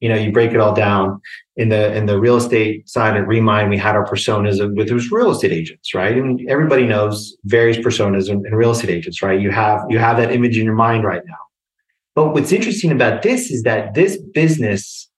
you 0.00 0.08
know, 0.08 0.16
you 0.16 0.32
break 0.32 0.52
it 0.52 0.60
all 0.60 0.74
down. 0.74 1.20
In 1.56 1.68
the 1.68 1.94
in 1.94 2.06
the 2.06 2.18
real 2.18 2.36
estate 2.36 2.88
side 2.88 3.14
at 3.14 3.26
Remine, 3.26 3.68
we 3.68 3.76
had 3.76 3.94
our 3.94 4.06
personas 4.06 4.58
with 4.74 4.88
those 4.88 5.10
real 5.10 5.30
estate 5.30 5.52
agents, 5.52 5.92
right? 5.92 6.16
And 6.16 6.40
everybody 6.48 6.86
knows 6.86 7.36
various 7.44 7.76
personas 7.76 8.30
in, 8.30 8.46
in 8.46 8.54
real 8.54 8.70
estate 8.70 8.88
agents, 8.88 9.22
right? 9.22 9.38
You 9.38 9.50
have 9.50 9.84
you 9.90 9.98
have 9.98 10.16
that 10.16 10.32
image 10.32 10.56
in 10.56 10.64
your 10.64 10.74
mind 10.74 11.04
right 11.04 11.20
now. 11.26 11.36
But 12.14 12.32
what's 12.32 12.52
interesting 12.52 12.90
about 12.90 13.22
this 13.22 13.50
is 13.50 13.64
that 13.64 13.92
this 13.92 14.16
business 14.32 15.10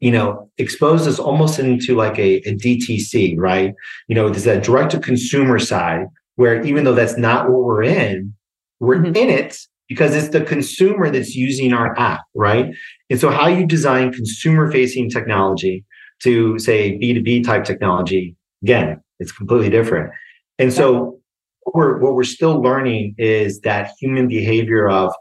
you 0.00 0.10
know, 0.10 0.50
exposed 0.58 1.08
us 1.08 1.18
almost 1.18 1.58
into 1.58 1.94
like 1.94 2.18
a, 2.18 2.36
a 2.46 2.54
DTC, 2.54 3.38
right? 3.38 3.72
You 4.06 4.14
know, 4.14 4.28
there's 4.28 4.44
that 4.44 4.62
direct 4.62 4.90
to 4.90 5.00
consumer 5.00 5.58
side 5.58 6.08
where 6.34 6.62
even 6.62 6.84
though 6.84 6.94
that's 6.94 7.16
not 7.16 7.48
what 7.48 7.64
we're 7.64 7.84
in, 7.84 8.34
we're 8.80 8.96
mm-hmm. 8.96 9.16
in 9.16 9.30
it 9.30 9.58
because 9.88 10.14
it's 10.14 10.28
the 10.28 10.40
consumer 10.42 11.10
that's 11.10 11.34
using 11.34 11.72
our 11.72 11.98
app, 11.98 12.22
right? 12.34 12.74
And 13.10 13.20
so 13.20 13.30
how 13.30 13.48
you 13.48 13.66
design 13.66 14.12
consumer 14.12 14.70
facing 14.70 15.10
technology 15.10 15.84
to 16.22 16.58
say 16.58 16.98
B2B 16.98 17.44
type 17.44 17.64
technology, 17.64 18.36
again, 18.62 19.00
it's 19.20 19.32
completely 19.32 19.70
different. 19.70 20.12
And 20.58 20.72
so 20.72 21.18
what 21.62 21.74
we're, 21.74 21.98
what 21.98 22.14
we're 22.14 22.24
still 22.24 22.60
learning 22.60 23.14
is 23.18 23.60
that 23.60 23.92
human 24.00 24.28
behavior 24.28 24.88
of 24.88 25.12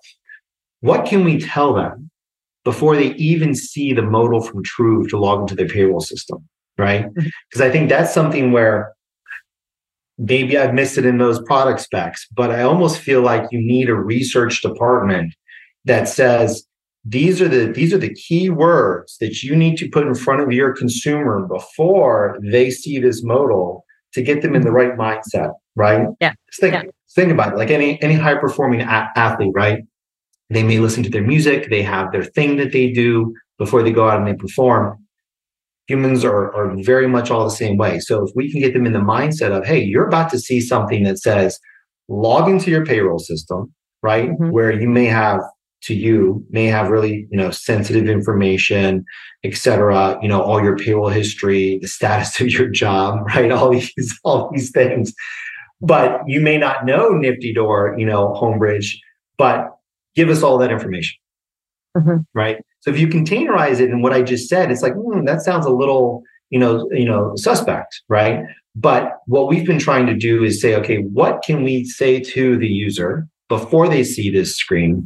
what 0.81 1.05
can 1.05 1.23
we 1.23 1.39
tell 1.39 1.73
them 1.73 2.09
before 2.63 2.95
they 2.95 3.13
even 3.15 3.53
see 3.55 3.93
the 3.93 4.01
modal 4.01 4.41
from 4.41 4.63
Truv 4.63 5.09
to 5.09 5.17
log 5.17 5.41
into 5.41 5.55
their 5.55 5.67
payroll 5.67 5.99
system, 5.99 6.47
right? 6.77 7.13
Because 7.13 7.31
mm-hmm. 7.55 7.63
I 7.63 7.69
think 7.69 7.89
that's 7.89 8.13
something 8.13 8.51
where 8.51 8.92
maybe 10.17 10.57
I've 10.57 10.73
missed 10.73 10.97
it 10.97 11.05
in 11.05 11.17
those 11.17 11.41
product 11.43 11.81
specs, 11.81 12.27
but 12.31 12.51
I 12.51 12.61
almost 12.61 12.99
feel 12.99 13.21
like 13.21 13.47
you 13.51 13.59
need 13.59 13.89
a 13.89 13.95
research 13.95 14.61
department 14.61 15.33
that 15.85 16.07
says 16.07 16.65
these 17.05 17.41
are 17.41 17.49
the 17.49 17.71
these 17.71 17.93
are 17.93 17.97
the 17.97 18.13
key 18.13 18.49
words 18.49 19.17
that 19.19 19.43
you 19.43 19.55
need 19.55 19.77
to 19.77 19.89
put 19.89 20.07
in 20.07 20.15
front 20.15 20.41
of 20.41 20.51
your 20.51 20.73
consumer 20.73 21.45
before 21.47 22.39
they 22.41 22.69
see 22.69 22.99
this 22.99 23.23
modal 23.23 23.85
to 24.13 24.21
get 24.21 24.41
them 24.41 24.55
in 24.55 24.61
the 24.61 24.71
right 24.71 24.95
mindset, 24.95 25.53
right? 25.75 26.07
Yeah. 26.21 26.33
Just 26.49 26.61
think, 26.61 26.73
yeah. 26.73 26.83
think 27.15 27.31
about 27.31 27.53
it. 27.53 27.57
Like 27.57 27.71
any 27.71 28.01
any 28.01 28.13
high 28.13 28.35
performing 28.35 28.81
a- 28.81 29.11
athlete, 29.15 29.51
right? 29.53 29.83
They 30.49 30.63
may 30.63 30.79
listen 30.79 31.03
to 31.03 31.09
their 31.09 31.23
music, 31.23 31.69
they 31.69 31.81
have 31.81 32.11
their 32.11 32.23
thing 32.23 32.57
that 32.57 32.71
they 32.71 32.91
do 32.91 33.33
before 33.57 33.83
they 33.83 33.91
go 33.91 34.09
out 34.09 34.19
and 34.19 34.27
they 34.27 34.35
perform. 34.35 35.02
Humans 35.87 36.23
are, 36.23 36.53
are 36.55 36.75
very 36.83 37.07
much 37.07 37.29
all 37.29 37.43
the 37.43 37.55
same 37.55 37.77
way. 37.77 37.99
So 37.99 38.25
if 38.25 38.31
we 38.35 38.51
can 38.51 38.61
get 38.61 38.73
them 38.73 38.85
in 38.85 38.93
the 38.93 38.99
mindset 38.99 39.51
of, 39.51 39.65
hey, 39.65 39.81
you're 39.81 40.07
about 40.07 40.29
to 40.31 40.39
see 40.39 40.61
something 40.61 41.03
that 41.03 41.19
says, 41.19 41.59
log 42.07 42.49
into 42.49 42.71
your 42.71 42.85
payroll 42.85 43.19
system, 43.19 43.73
right? 44.01 44.29
Mm-hmm. 44.29 44.49
Where 44.49 44.71
you 44.71 44.89
may 44.89 45.05
have 45.05 45.39
to 45.83 45.93
you 45.93 46.45
may 46.49 46.67
have 46.67 46.89
really 46.89 47.27
you 47.29 47.35
know 47.35 47.51
sensitive 47.51 48.07
information 48.07 49.03
et 49.43 49.53
cetera 49.53 50.17
you 50.21 50.29
know 50.29 50.41
all 50.41 50.63
your 50.63 50.77
payroll 50.77 51.09
history 51.09 51.77
the 51.81 51.89
status 51.89 52.39
of 52.39 52.47
your 52.47 52.69
job 52.69 53.19
right 53.35 53.51
all 53.51 53.69
these 53.69 53.91
all 54.23 54.49
these 54.53 54.71
things 54.71 55.13
but 55.81 56.21
you 56.25 56.39
may 56.39 56.57
not 56.57 56.85
know 56.85 57.11
NFTYDoor 57.11 57.99
you 57.99 58.05
know 58.05 58.33
Homebridge 58.41 58.95
but 59.37 59.71
give 60.15 60.29
us 60.29 60.43
all 60.43 60.57
that 60.59 60.71
information. 60.71 61.17
Mm-hmm. 61.97 62.17
Right. 62.33 62.57
So 62.83 62.91
if 62.91 62.99
you 62.99 63.07
containerize 63.07 63.79
it 63.79 63.89
and 63.89 64.03
what 64.03 64.11
I 64.11 64.21
just 64.21 64.49
said, 64.49 64.69
it's 64.69 64.81
like, 64.81 64.93
hmm, 64.93 65.23
that 65.23 65.41
sounds 65.41 65.65
a 65.65 65.69
little, 65.69 66.21
you 66.49 66.59
know, 66.59 66.89
you 66.91 67.05
know, 67.05 67.31
suspect, 67.37 68.01
right? 68.09 68.41
But 68.75 69.19
what 69.25 69.47
we've 69.47 69.65
been 69.65 69.79
trying 69.79 70.05
to 70.07 70.13
do 70.13 70.43
is 70.43 70.61
say, 70.61 70.75
okay, 70.75 70.97
what 70.97 71.43
can 71.45 71.63
we 71.63 71.85
say 71.85 72.19
to 72.19 72.57
the 72.57 72.67
user 72.67 73.25
before 73.47 73.87
they 73.87 74.03
see 74.03 74.29
this 74.29 74.57
screen? 74.57 75.05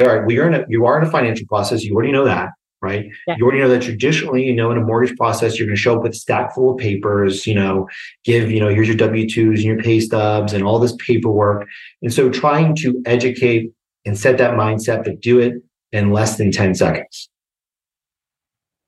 All 0.00 0.08
right, 0.08 0.26
we 0.26 0.38
are 0.38 0.48
in 0.48 0.54
a, 0.54 0.64
you 0.68 0.86
are 0.86 1.00
in 1.00 1.06
a 1.06 1.10
financial 1.10 1.46
process. 1.46 1.84
You 1.84 1.94
already 1.94 2.10
know 2.10 2.24
that, 2.24 2.48
right? 2.82 3.06
Yeah. 3.28 3.36
You 3.38 3.44
already 3.44 3.60
know 3.60 3.68
that 3.68 3.82
traditionally, 3.82 4.42
you 4.42 4.54
know, 4.54 4.72
in 4.72 4.78
a 4.78 4.80
mortgage 4.80 5.16
process, 5.16 5.56
you're 5.56 5.68
going 5.68 5.76
to 5.76 5.80
show 5.80 5.98
up 5.98 6.02
with 6.02 6.12
a 6.12 6.16
stack 6.16 6.52
full 6.52 6.72
of 6.72 6.78
papers, 6.78 7.46
you 7.46 7.54
know, 7.54 7.88
give, 8.24 8.50
you 8.50 8.58
know, 8.58 8.70
here's 8.70 8.88
your 8.88 8.96
W-2s 8.96 9.54
and 9.54 9.62
your 9.62 9.78
pay 9.78 10.00
stubs 10.00 10.52
and 10.52 10.64
all 10.64 10.80
this 10.80 10.96
paperwork. 10.98 11.68
And 12.02 12.12
so 12.12 12.28
trying 12.28 12.74
to 12.76 13.00
educate 13.06 13.70
and 14.04 14.18
set 14.18 14.38
that 14.38 14.54
mindset 14.54 15.04
to 15.04 15.14
do 15.14 15.38
it 15.38 15.62
in 15.92 16.12
less 16.12 16.36
than 16.36 16.50
10 16.50 16.74
seconds 16.74 17.28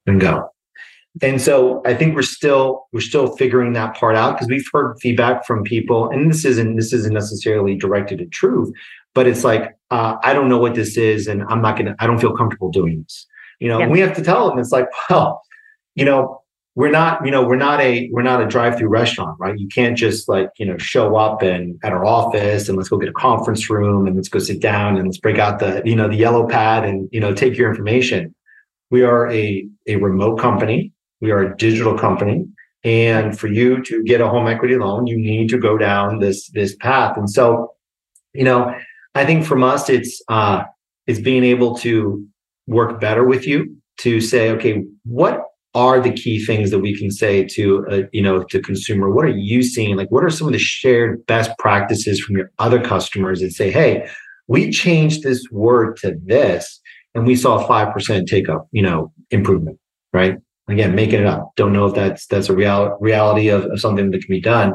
and 0.07 0.21
go. 0.21 0.49
And 1.21 1.41
so 1.41 1.83
I 1.85 1.93
think 1.95 2.15
we're 2.15 2.23
still 2.23 2.87
we're 2.93 3.01
still 3.01 3.37
figuring 3.37 3.75
that 3.75 3.95
part 3.95 4.17
out 4.17 4.35
because 4.35 4.49
we've 4.49 4.65
heard 4.73 4.97
feedback 4.99 5.45
from 5.45 5.63
people, 5.63 6.09
and 6.09 6.31
this 6.31 6.47
isn't 6.47 6.77
this 6.77 6.93
isn't 6.95 7.13
necessarily 7.13 7.77
directed 7.77 8.23
at 8.23 8.31
Truv, 8.31 8.71
but 9.15 9.27
it's 9.27 9.45
like 9.45 9.77
uh, 9.91 10.17
I 10.23 10.33
don't 10.33 10.49
know 10.49 10.57
what 10.57 10.75
this 10.75 10.97
is, 10.97 11.27
and 11.27 11.43
I'm 11.51 11.61
not 11.61 11.77
gonna 11.77 11.95
I 11.99 12.07
don't 12.07 12.19
feel 12.19 12.35
comfortable 12.35 12.71
doing 12.71 13.03
this. 13.03 13.27
You 13.61 13.69
know, 13.69 13.81
yeah. 13.81 13.89
we 13.89 14.01
have 14.01 14.17
to 14.17 14.23
tell 14.23 14.49
them 14.49 14.59
it's 14.59 14.73
like, 14.73 14.87
well, 15.11 15.43
you 15.95 16.07
know, 16.07 16.42
we're 16.75 16.91
not, 16.91 17.25
you 17.25 17.31
know, 17.31 17.47
we're 17.47 17.57
not 17.57 17.81
a 17.81 18.09
we're 18.13 18.23
not 18.23 18.43
a 18.43 18.47
drive-through 18.47 18.89
restaurant, 18.89 19.37
right? 19.39 19.59
You 19.59 19.69
can't 19.69 19.97
just 19.97 20.29
like, 20.29 20.49
you 20.59 20.65
know, 20.65 20.79
show 20.79 21.17
up 21.17 21.43
and 21.43 21.79
at 21.85 21.93
our 21.93 22.05
office 22.05 22.69
and 22.69 22.79
let's 22.79 22.89
go 22.89 22.97
get 22.97 23.11
a 23.11 23.13
conference 23.13 23.69
room 23.69 24.07
and 24.07 24.17
let's 24.17 24.29
go 24.29 24.39
sit 24.39 24.61
down 24.61 24.97
and 24.97 25.07
let's 25.07 25.19
break 25.19 25.39
out 25.39 25.59
the, 25.59 25.83
you 25.85 25.95
know, 25.95 26.09
the 26.09 26.17
yellow 26.17 26.49
pad 26.49 26.85
and, 26.85 27.09
you 27.13 27.21
know, 27.21 27.35
take 27.35 27.57
your 27.59 27.69
information. 27.69 28.35
We 28.91 29.03
are 29.03 29.31
a 29.31 29.67
a 29.87 29.97
remote 29.97 30.39
company. 30.39 30.93
We 31.21 31.31
are 31.31 31.41
a 31.41 31.57
digital 31.57 31.97
company. 31.99 32.47
And 32.85 33.39
for 33.39 33.47
you 33.47 33.83
to 33.85 34.03
get 34.03 34.21
a 34.21 34.29
home 34.29 34.49
equity 34.49 34.77
loan, 34.77 35.07
you 35.07 35.17
need 35.17 35.51
to 35.51 35.59
go 35.59 35.77
down 35.77 36.21
this 36.21 36.49
this 36.51 36.75
path. 36.77 37.19
And 37.19 37.29
so, 37.29 37.75
you 38.33 38.45
know, 38.45 38.75
I 39.15 39.27
think 39.27 39.45
from 39.45 39.63
us, 39.63 39.91
it's 39.91 40.23
uh 40.29 40.63
it's 41.07 41.21
being 41.21 41.45
able 41.45 41.77
to 41.79 42.27
work 42.67 42.99
better 42.99 43.25
with 43.25 43.47
you 43.47 43.77
to 43.99 44.23
say, 44.23 44.51
okay, 44.51 44.85
what 45.05 45.52
are 45.75 46.01
the 46.01 46.13
key 46.13 46.45
things 46.45 46.71
that 46.71 46.81
we 46.81 46.97
can 46.97 47.11
say 47.11 47.45
to 47.45 47.87
uh, 47.89 48.03
you 48.13 48.23
know 48.23 48.43
to 48.45 48.61
consumer. 48.61 49.11
What 49.11 49.25
are 49.25 49.37
you 49.37 49.63
seeing? 49.63 49.97
Like 49.97 50.11
what 50.11 50.25
are 50.25 50.31
some 50.31 50.47
of 50.47 50.53
the 50.53 50.59
shared 50.59 51.25
best 51.27 51.51
practices 51.59 52.21
from 52.21 52.37
your 52.37 52.51
other 52.59 52.81
customers 52.83 53.43
and 53.43 53.53
say 53.53 53.71
hey 53.71 54.09
we 54.49 54.71
changed 54.71 55.23
this 55.23 55.45
word 55.51 55.97
to 55.99 56.17
this 56.25 56.81
and 57.15 57.27
we 57.27 57.37
saw 57.37 57.67
5% 57.67 58.27
take 58.27 58.49
up 58.49 58.69
you 58.73 58.83
know 58.83 59.13
improvement 59.31 59.79
right? 60.13 60.37
Again 60.69 60.95
making 60.95 61.21
it 61.21 61.27
up. 61.27 61.53
Don't 61.57 61.73
know 61.73 61.87
if 61.87 61.95
that's 61.95 62.27
that's 62.27 62.49
a 62.49 62.55
real 62.55 62.97
reality 63.01 63.49
of, 63.49 63.65
of 63.67 63.81
something 63.81 64.11
that 64.11 64.23
can 64.23 64.31
be 64.33 64.41
done. 64.41 64.75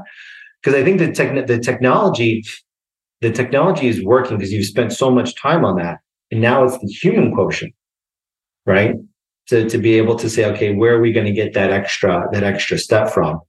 Because 0.61 0.79
i 0.79 0.83
think 0.83 0.99
the, 0.99 1.43
the 1.47 1.59
technology 1.59 2.43
the 3.21 3.31
technology 3.31 3.87
is 3.87 4.03
working 4.03 4.37
because 4.37 4.51
you've 4.51 4.65
spent 4.65 4.93
so 4.93 5.09
much 5.09 5.35
time 5.35 5.65
on 5.65 5.77
that 5.77 5.99
and 6.31 6.41
now 6.41 6.63
it's 6.63 6.77
the 6.79 6.87
human 6.87 7.33
quotient 7.33 7.73
right 8.65 8.95
to, 9.47 9.69
to 9.69 9.77
be 9.77 9.97
able 9.97 10.15
to 10.15 10.29
say, 10.29 10.45
okay, 10.45 10.73
where 10.73 10.95
are 10.95 11.01
we 11.01 11.11
going 11.11 11.25
to 11.25 11.31
get 11.31 11.53
that 11.53 11.71
extra, 11.71 12.27
that 12.31 12.43
extra 12.43 12.77
step 12.77 13.09
from? 13.09 13.39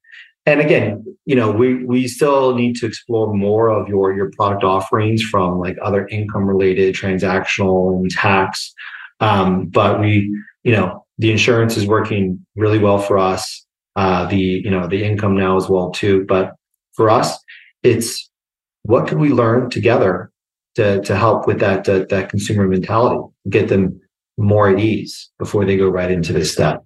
And 0.47 0.61
again, 0.61 1.05
you 1.27 1.35
know, 1.35 1.51
we 1.51 1.85
we 1.85 2.09
still 2.09 2.55
need 2.55 2.77
to 2.77 2.87
explore 2.87 3.35
more 3.35 3.69
of 3.69 3.87
your 3.87 4.17
your 4.17 4.31
product 4.31 4.65
offerings 4.65 5.23
from 5.23 5.59
like 5.59 5.77
other 5.83 6.09
income 6.09 6.47
related, 6.47 6.95
transactional, 6.95 7.95
and 7.97 8.11
tax. 8.11 8.73
Um, 9.21 9.67
but 9.67 10.01
we, 10.01 10.35
you 10.65 10.73
know, 10.73 11.05
the 11.19 11.31
insurance 11.31 11.77
is 11.77 11.87
working 11.87 12.47
really 12.57 12.79
well 12.79 12.99
for 12.99 13.19
us. 13.19 13.67
Uh, 13.95 14.25
the 14.25 14.39
you 14.39 14.71
know 14.71 14.87
the 14.87 15.05
income 15.05 15.37
now 15.37 15.59
as 15.59 15.69
well 15.69 15.91
too. 15.91 16.25
But 16.27 16.55
for 16.95 17.11
us, 17.11 17.39
it's 17.83 18.31
what 18.85 19.07
can 19.07 19.19
we 19.19 19.29
learn 19.29 19.69
together 19.69 20.31
to 20.77 21.03
to 21.03 21.15
help 21.15 21.47
with 21.47 21.61
that 21.61 21.87
uh, 21.87 22.07
that 22.09 22.31
consumer 22.31 22.67
mentality, 22.67 23.21
get 23.51 23.69
them 23.69 24.01
more 24.39 24.69
at 24.69 24.79
ease 24.79 25.31
before 25.39 25.65
they 25.65 25.77
go 25.77 25.89
right 25.89 26.11
into 26.11 26.33
this 26.33 26.53
step. 26.53 26.85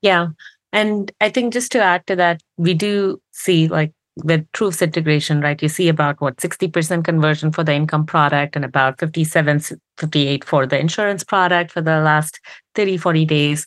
Yeah. 0.00 0.28
And 0.72 1.12
I 1.20 1.28
think 1.28 1.52
just 1.52 1.70
to 1.72 1.82
add 1.82 2.06
to 2.06 2.16
that, 2.16 2.40
we 2.56 2.72
do 2.72 3.20
see 3.32 3.68
like 3.68 3.92
with 4.24 4.46
Truv's 4.52 4.82
integration, 4.82 5.40
right? 5.40 5.60
You 5.60 5.68
see 5.68 5.88
about 5.88 6.20
what 6.20 6.36
60% 6.36 7.04
conversion 7.04 7.50
for 7.50 7.64
the 7.64 7.74
income 7.74 8.06
product 8.06 8.56
and 8.56 8.64
about 8.64 8.98
57, 9.00 9.60
58 9.98 10.44
for 10.44 10.66
the 10.66 10.78
insurance 10.78 11.24
product 11.24 11.70
for 11.70 11.80
the 11.80 12.00
last 12.00 12.40
30, 12.74 12.96
40 12.96 13.24
days. 13.24 13.66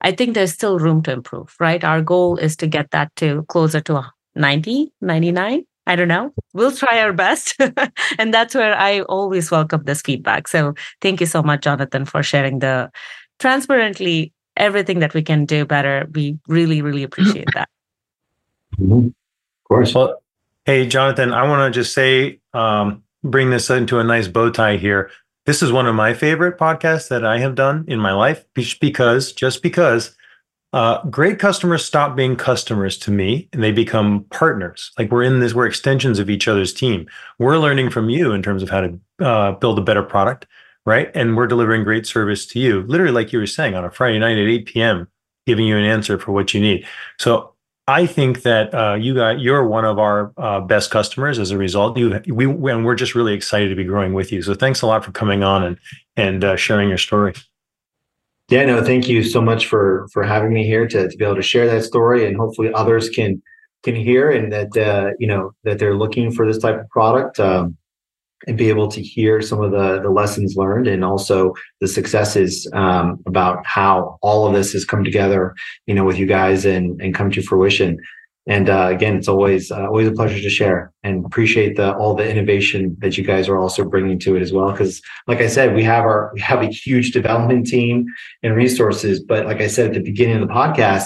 I 0.00 0.12
think 0.12 0.34
there's 0.34 0.52
still 0.52 0.78
room 0.78 1.02
to 1.02 1.12
improve, 1.12 1.54
right? 1.58 1.82
Our 1.82 2.02
goal 2.02 2.36
is 2.36 2.56
to 2.56 2.66
get 2.66 2.90
that 2.92 3.14
to 3.16 3.44
closer 3.48 3.80
to 3.82 4.04
90, 4.36 4.92
99 5.00 5.64
I 5.88 5.96
don't 5.96 6.06
know. 6.06 6.32
We'll 6.52 6.70
try 6.70 7.00
our 7.00 7.14
best. 7.14 7.56
and 8.18 8.32
that's 8.32 8.54
where 8.54 8.76
I 8.76 9.00
always 9.00 9.50
welcome 9.50 9.82
this 9.84 10.02
feedback. 10.02 10.46
So 10.46 10.74
thank 11.00 11.18
you 11.20 11.26
so 11.26 11.42
much, 11.42 11.62
Jonathan, 11.62 12.04
for 12.04 12.22
sharing 12.22 12.58
the 12.58 12.90
transparently 13.38 14.32
everything 14.58 14.98
that 14.98 15.14
we 15.14 15.22
can 15.22 15.46
do 15.46 15.64
better. 15.64 16.06
We 16.12 16.38
really, 16.46 16.82
really 16.82 17.02
appreciate 17.02 17.48
that. 17.54 17.70
Mm-hmm. 18.78 19.06
Of 19.06 19.64
course. 19.64 19.94
Well, 19.94 20.22
hey, 20.66 20.86
Jonathan, 20.86 21.32
I 21.32 21.48
want 21.48 21.72
to 21.72 21.80
just 21.80 21.94
say, 21.94 22.38
um, 22.52 23.02
bring 23.24 23.48
this 23.48 23.70
into 23.70 23.98
a 23.98 24.04
nice 24.04 24.28
bow 24.28 24.50
tie 24.50 24.76
here. 24.76 25.10
This 25.46 25.62
is 25.62 25.72
one 25.72 25.86
of 25.86 25.94
my 25.94 26.12
favorite 26.12 26.58
podcasts 26.58 27.08
that 27.08 27.24
I 27.24 27.38
have 27.38 27.54
done 27.54 27.86
in 27.88 27.98
my 27.98 28.12
life 28.12 28.44
because, 28.78 29.32
just 29.32 29.62
because 29.62 30.14
uh, 30.72 31.02
great 31.04 31.38
customers 31.38 31.84
stop 31.84 32.14
being 32.14 32.36
customers 32.36 32.98
to 32.98 33.10
me 33.10 33.48
and 33.52 33.62
they 33.62 33.72
become 33.72 34.24
partners. 34.30 34.92
Like 34.98 35.10
we're 35.10 35.22
in 35.22 35.40
this, 35.40 35.54
we're 35.54 35.66
extensions 35.66 36.18
of 36.18 36.28
each 36.28 36.46
other's 36.46 36.74
team. 36.74 37.06
We're 37.38 37.58
learning 37.58 37.90
from 37.90 38.10
you 38.10 38.32
in 38.32 38.42
terms 38.42 38.62
of 38.62 38.68
how 38.68 38.82
to 38.82 39.00
uh, 39.20 39.52
build 39.52 39.78
a 39.78 39.82
better 39.82 40.02
product, 40.02 40.46
right? 40.84 41.10
And 41.14 41.36
we're 41.36 41.46
delivering 41.46 41.84
great 41.84 42.06
service 42.06 42.46
to 42.48 42.60
you, 42.60 42.82
literally, 42.82 43.12
like 43.12 43.32
you 43.32 43.38
were 43.38 43.46
saying, 43.46 43.74
on 43.74 43.84
a 43.84 43.90
Friday 43.90 44.18
night 44.18 44.36
at 44.36 44.46
8 44.46 44.66
p.m., 44.66 45.08
giving 45.46 45.66
you 45.66 45.78
an 45.78 45.84
answer 45.84 46.18
for 46.18 46.32
what 46.32 46.52
you 46.52 46.60
need. 46.60 46.86
So 47.18 47.54
I 47.86 48.04
think 48.04 48.42
that 48.42 48.74
uh, 48.74 48.94
you 48.94 49.14
got 49.14 49.40
you're 49.40 49.66
one 49.66 49.86
of 49.86 49.98
our 49.98 50.34
uh, 50.36 50.60
best 50.60 50.90
customers 50.90 51.38
as 51.38 51.50
a 51.50 51.56
result. 51.56 51.96
You 51.96 52.20
we 52.26 52.44
and 52.44 52.84
we're 52.84 52.94
just 52.94 53.14
really 53.14 53.32
excited 53.32 53.70
to 53.70 53.74
be 53.74 53.84
growing 53.84 54.12
with 54.12 54.30
you. 54.30 54.42
So 54.42 54.52
thanks 54.52 54.82
a 54.82 54.86
lot 54.86 55.06
for 55.06 55.12
coming 55.12 55.42
on 55.42 55.64
and 55.64 55.78
and 56.14 56.44
uh, 56.44 56.56
sharing 56.56 56.90
your 56.90 56.98
story. 56.98 57.32
Yeah, 58.50 58.64
no, 58.64 58.82
thank 58.82 59.08
you 59.08 59.22
so 59.24 59.42
much 59.42 59.66
for 59.66 60.08
for 60.12 60.22
having 60.22 60.52
me 60.54 60.64
here 60.64 60.88
to, 60.88 61.08
to 61.08 61.16
be 61.16 61.24
able 61.24 61.36
to 61.36 61.42
share 61.42 61.66
that 61.66 61.84
story, 61.84 62.26
and 62.26 62.36
hopefully 62.36 62.70
others 62.72 63.10
can 63.10 63.42
can 63.82 63.94
hear 63.94 64.30
and 64.30 64.50
that 64.52 64.76
uh, 64.76 65.10
you 65.18 65.26
know 65.28 65.52
that 65.64 65.78
they're 65.78 65.96
looking 65.96 66.32
for 66.32 66.46
this 66.46 66.58
type 66.58 66.80
of 66.80 66.88
product 66.88 67.38
um, 67.38 67.76
and 68.46 68.56
be 68.56 68.70
able 68.70 68.88
to 68.88 69.02
hear 69.02 69.42
some 69.42 69.60
of 69.62 69.70
the 69.72 70.00
the 70.00 70.08
lessons 70.10 70.56
learned 70.56 70.86
and 70.86 71.04
also 71.04 71.52
the 71.80 71.88
successes 71.88 72.66
um, 72.72 73.18
about 73.26 73.66
how 73.66 74.18
all 74.22 74.46
of 74.46 74.54
this 74.54 74.72
has 74.72 74.84
come 74.84 75.04
together, 75.04 75.54
you 75.86 75.94
know, 75.94 76.04
with 76.04 76.18
you 76.18 76.26
guys 76.26 76.64
and 76.64 77.00
and 77.02 77.14
come 77.14 77.30
to 77.30 77.42
fruition. 77.42 77.98
And 78.48 78.70
uh, 78.70 78.88
again, 78.90 79.16
it's 79.16 79.28
always 79.28 79.70
uh, 79.70 79.86
always 79.86 80.08
a 80.08 80.12
pleasure 80.12 80.40
to 80.40 80.50
share 80.50 80.90
and 81.02 81.24
appreciate 81.26 81.76
the 81.76 81.94
all 81.94 82.14
the 82.14 82.28
innovation 82.28 82.96
that 83.00 83.18
you 83.18 83.22
guys 83.22 83.46
are 83.46 83.58
also 83.58 83.84
bringing 83.84 84.18
to 84.20 84.36
it 84.36 84.42
as 84.42 84.52
well. 84.52 84.72
Because, 84.72 85.02
like 85.26 85.40
I 85.40 85.48
said, 85.48 85.74
we 85.74 85.84
have 85.84 86.04
our 86.04 86.30
we 86.32 86.40
have 86.40 86.62
a 86.62 86.66
huge 86.66 87.12
development 87.12 87.66
team 87.66 88.06
and 88.42 88.56
resources. 88.56 89.20
But 89.22 89.44
like 89.44 89.60
I 89.60 89.66
said 89.66 89.88
at 89.88 89.92
the 89.92 90.02
beginning 90.02 90.40
of 90.40 90.48
the 90.48 90.54
podcast, 90.54 91.04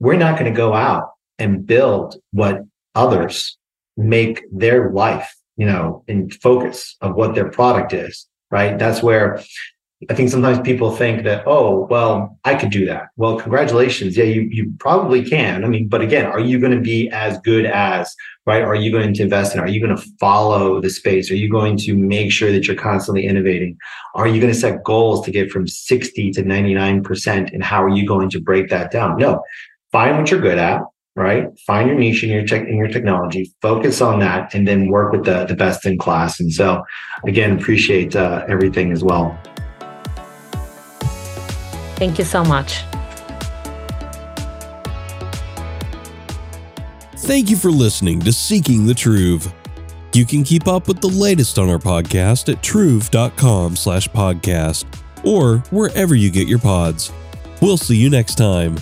we're 0.00 0.16
not 0.16 0.38
going 0.38 0.50
to 0.50 0.56
go 0.56 0.72
out 0.72 1.10
and 1.38 1.66
build 1.66 2.16
what 2.32 2.62
others 2.94 3.58
make 3.98 4.42
their 4.50 4.90
life, 4.90 5.36
you 5.58 5.66
know, 5.66 6.02
in 6.08 6.30
focus 6.30 6.96
of 7.02 7.14
what 7.14 7.34
their 7.34 7.50
product 7.50 7.92
is. 7.92 8.26
Right. 8.50 8.78
That's 8.78 9.02
where 9.02 9.42
I 10.10 10.14
think 10.14 10.30
sometimes 10.30 10.60
people 10.60 10.90
think 10.90 11.24
that, 11.24 11.44
oh, 11.46 11.86
well, 11.90 12.38
I 12.44 12.54
could 12.54 12.70
do 12.70 12.84
that. 12.86 13.08
Well, 13.16 13.38
congratulations. 13.38 14.16
Yeah, 14.16 14.24
you 14.24 14.42
you 14.42 14.72
probably 14.78 15.24
can. 15.24 15.64
I 15.64 15.68
mean, 15.68 15.88
but 15.88 16.00
again, 16.00 16.26
are 16.26 16.40
you 16.40 16.58
going 16.58 16.72
to 16.72 16.80
be 16.80 17.08
as 17.10 17.38
good 17.40 17.66
as, 17.66 18.14
right? 18.46 18.62
Are 18.62 18.74
you 18.74 18.90
going 18.90 19.14
to 19.14 19.22
invest 19.22 19.54
in? 19.54 19.60
Are 19.60 19.68
you 19.68 19.80
going 19.80 19.96
to 19.96 20.02
follow 20.20 20.80
the 20.80 20.90
space? 20.90 21.30
Are 21.30 21.36
you 21.36 21.50
going 21.50 21.76
to 21.78 21.94
make 21.96 22.32
sure 22.32 22.50
that 22.52 22.66
you're 22.66 22.76
constantly 22.76 23.26
innovating? 23.26 23.76
Are 24.14 24.26
you 24.26 24.40
going 24.40 24.52
to 24.52 24.58
set 24.58 24.84
goals 24.84 25.24
to 25.24 25.30
get 25.30 25.50
from 25.50 25.66
60 25.66 26.30
to 26.32 26.42
99%? 26.42 27.52
And 27.52 27.62
how 27.62 27.82
are 27.82 27.88
you 27.88 28.06
going 28.06 28.30
to 28.30 28.40
break 28.40 28.68
that 28.70 28.90
down? 28.90 29.16
No. 29.16 29.42
Find 29.92 30.18
what 30.18 30.30
you're 30.30 30.40
good 30.40 30.58
at, 30.58 30.82
right? 31.16 31.46
Find 31.66 31.88
your 31.88 31.98
niche 31.98 32.24
in 32.24 32.30
your 32.30 32.46
tech 32.46 32.66
in 32.66 32.76
your 32.76 32.88
technology, 32.88 33.52
focus 33.62 34.00
on 34.00 34.18
that, 34.20 34.54
and 34.54 34.66
then 34.66 34.88
work 34.88 35.12
with 35.12 35.24
the, 35.24 35.44
the 35.44 35.54
best 35.54 35.86
in 35.86 35.98
class. 35.98 36.40
And 36.40 36.52
so 36.52 36.82
again, 37.26 37.56
appreciate 37.56 38.16
uh, 38.16 38.44
everything 38.48 38.92
as 38.92 39.04
well. 39.04 39.38
Thank 41.96 42.18
you 42.18 42.24
so 42.24 42.44
much. 42.44 42.82
Thank 47.18 47.48
you 47.48 47.56
for 47.56 47.70
listening 47.70 48.20
to 48.20 48.32
Seeking 48.32 48.84
the 48.84 48.94
Truth. 48.94 49.52
You 50.12 50.26
can 50.26 50.44
keep 50.44 50.68
up 50.68 50.86
with 50.86 51.00
the 51.00 51.08
latest 51.08 51.58
on 51.58 51.68
our 51.70 51.78
podcast 51.78 52.52
at 52.52 52.62
truv.com 52.62 53.76
slash 53.76 54.08
podcast 54.08 54.84
or 55.24 55.58
wherever 55.70 56.14
you 56.14 56.30
get 56.30 56.46
your 56.46 56.58
pods. 56.58 57.12
We'll 57.62 57.78
see 57.78 57.96
you 57.96 58.10
next 58.10 58.36
time. 58.36 58.76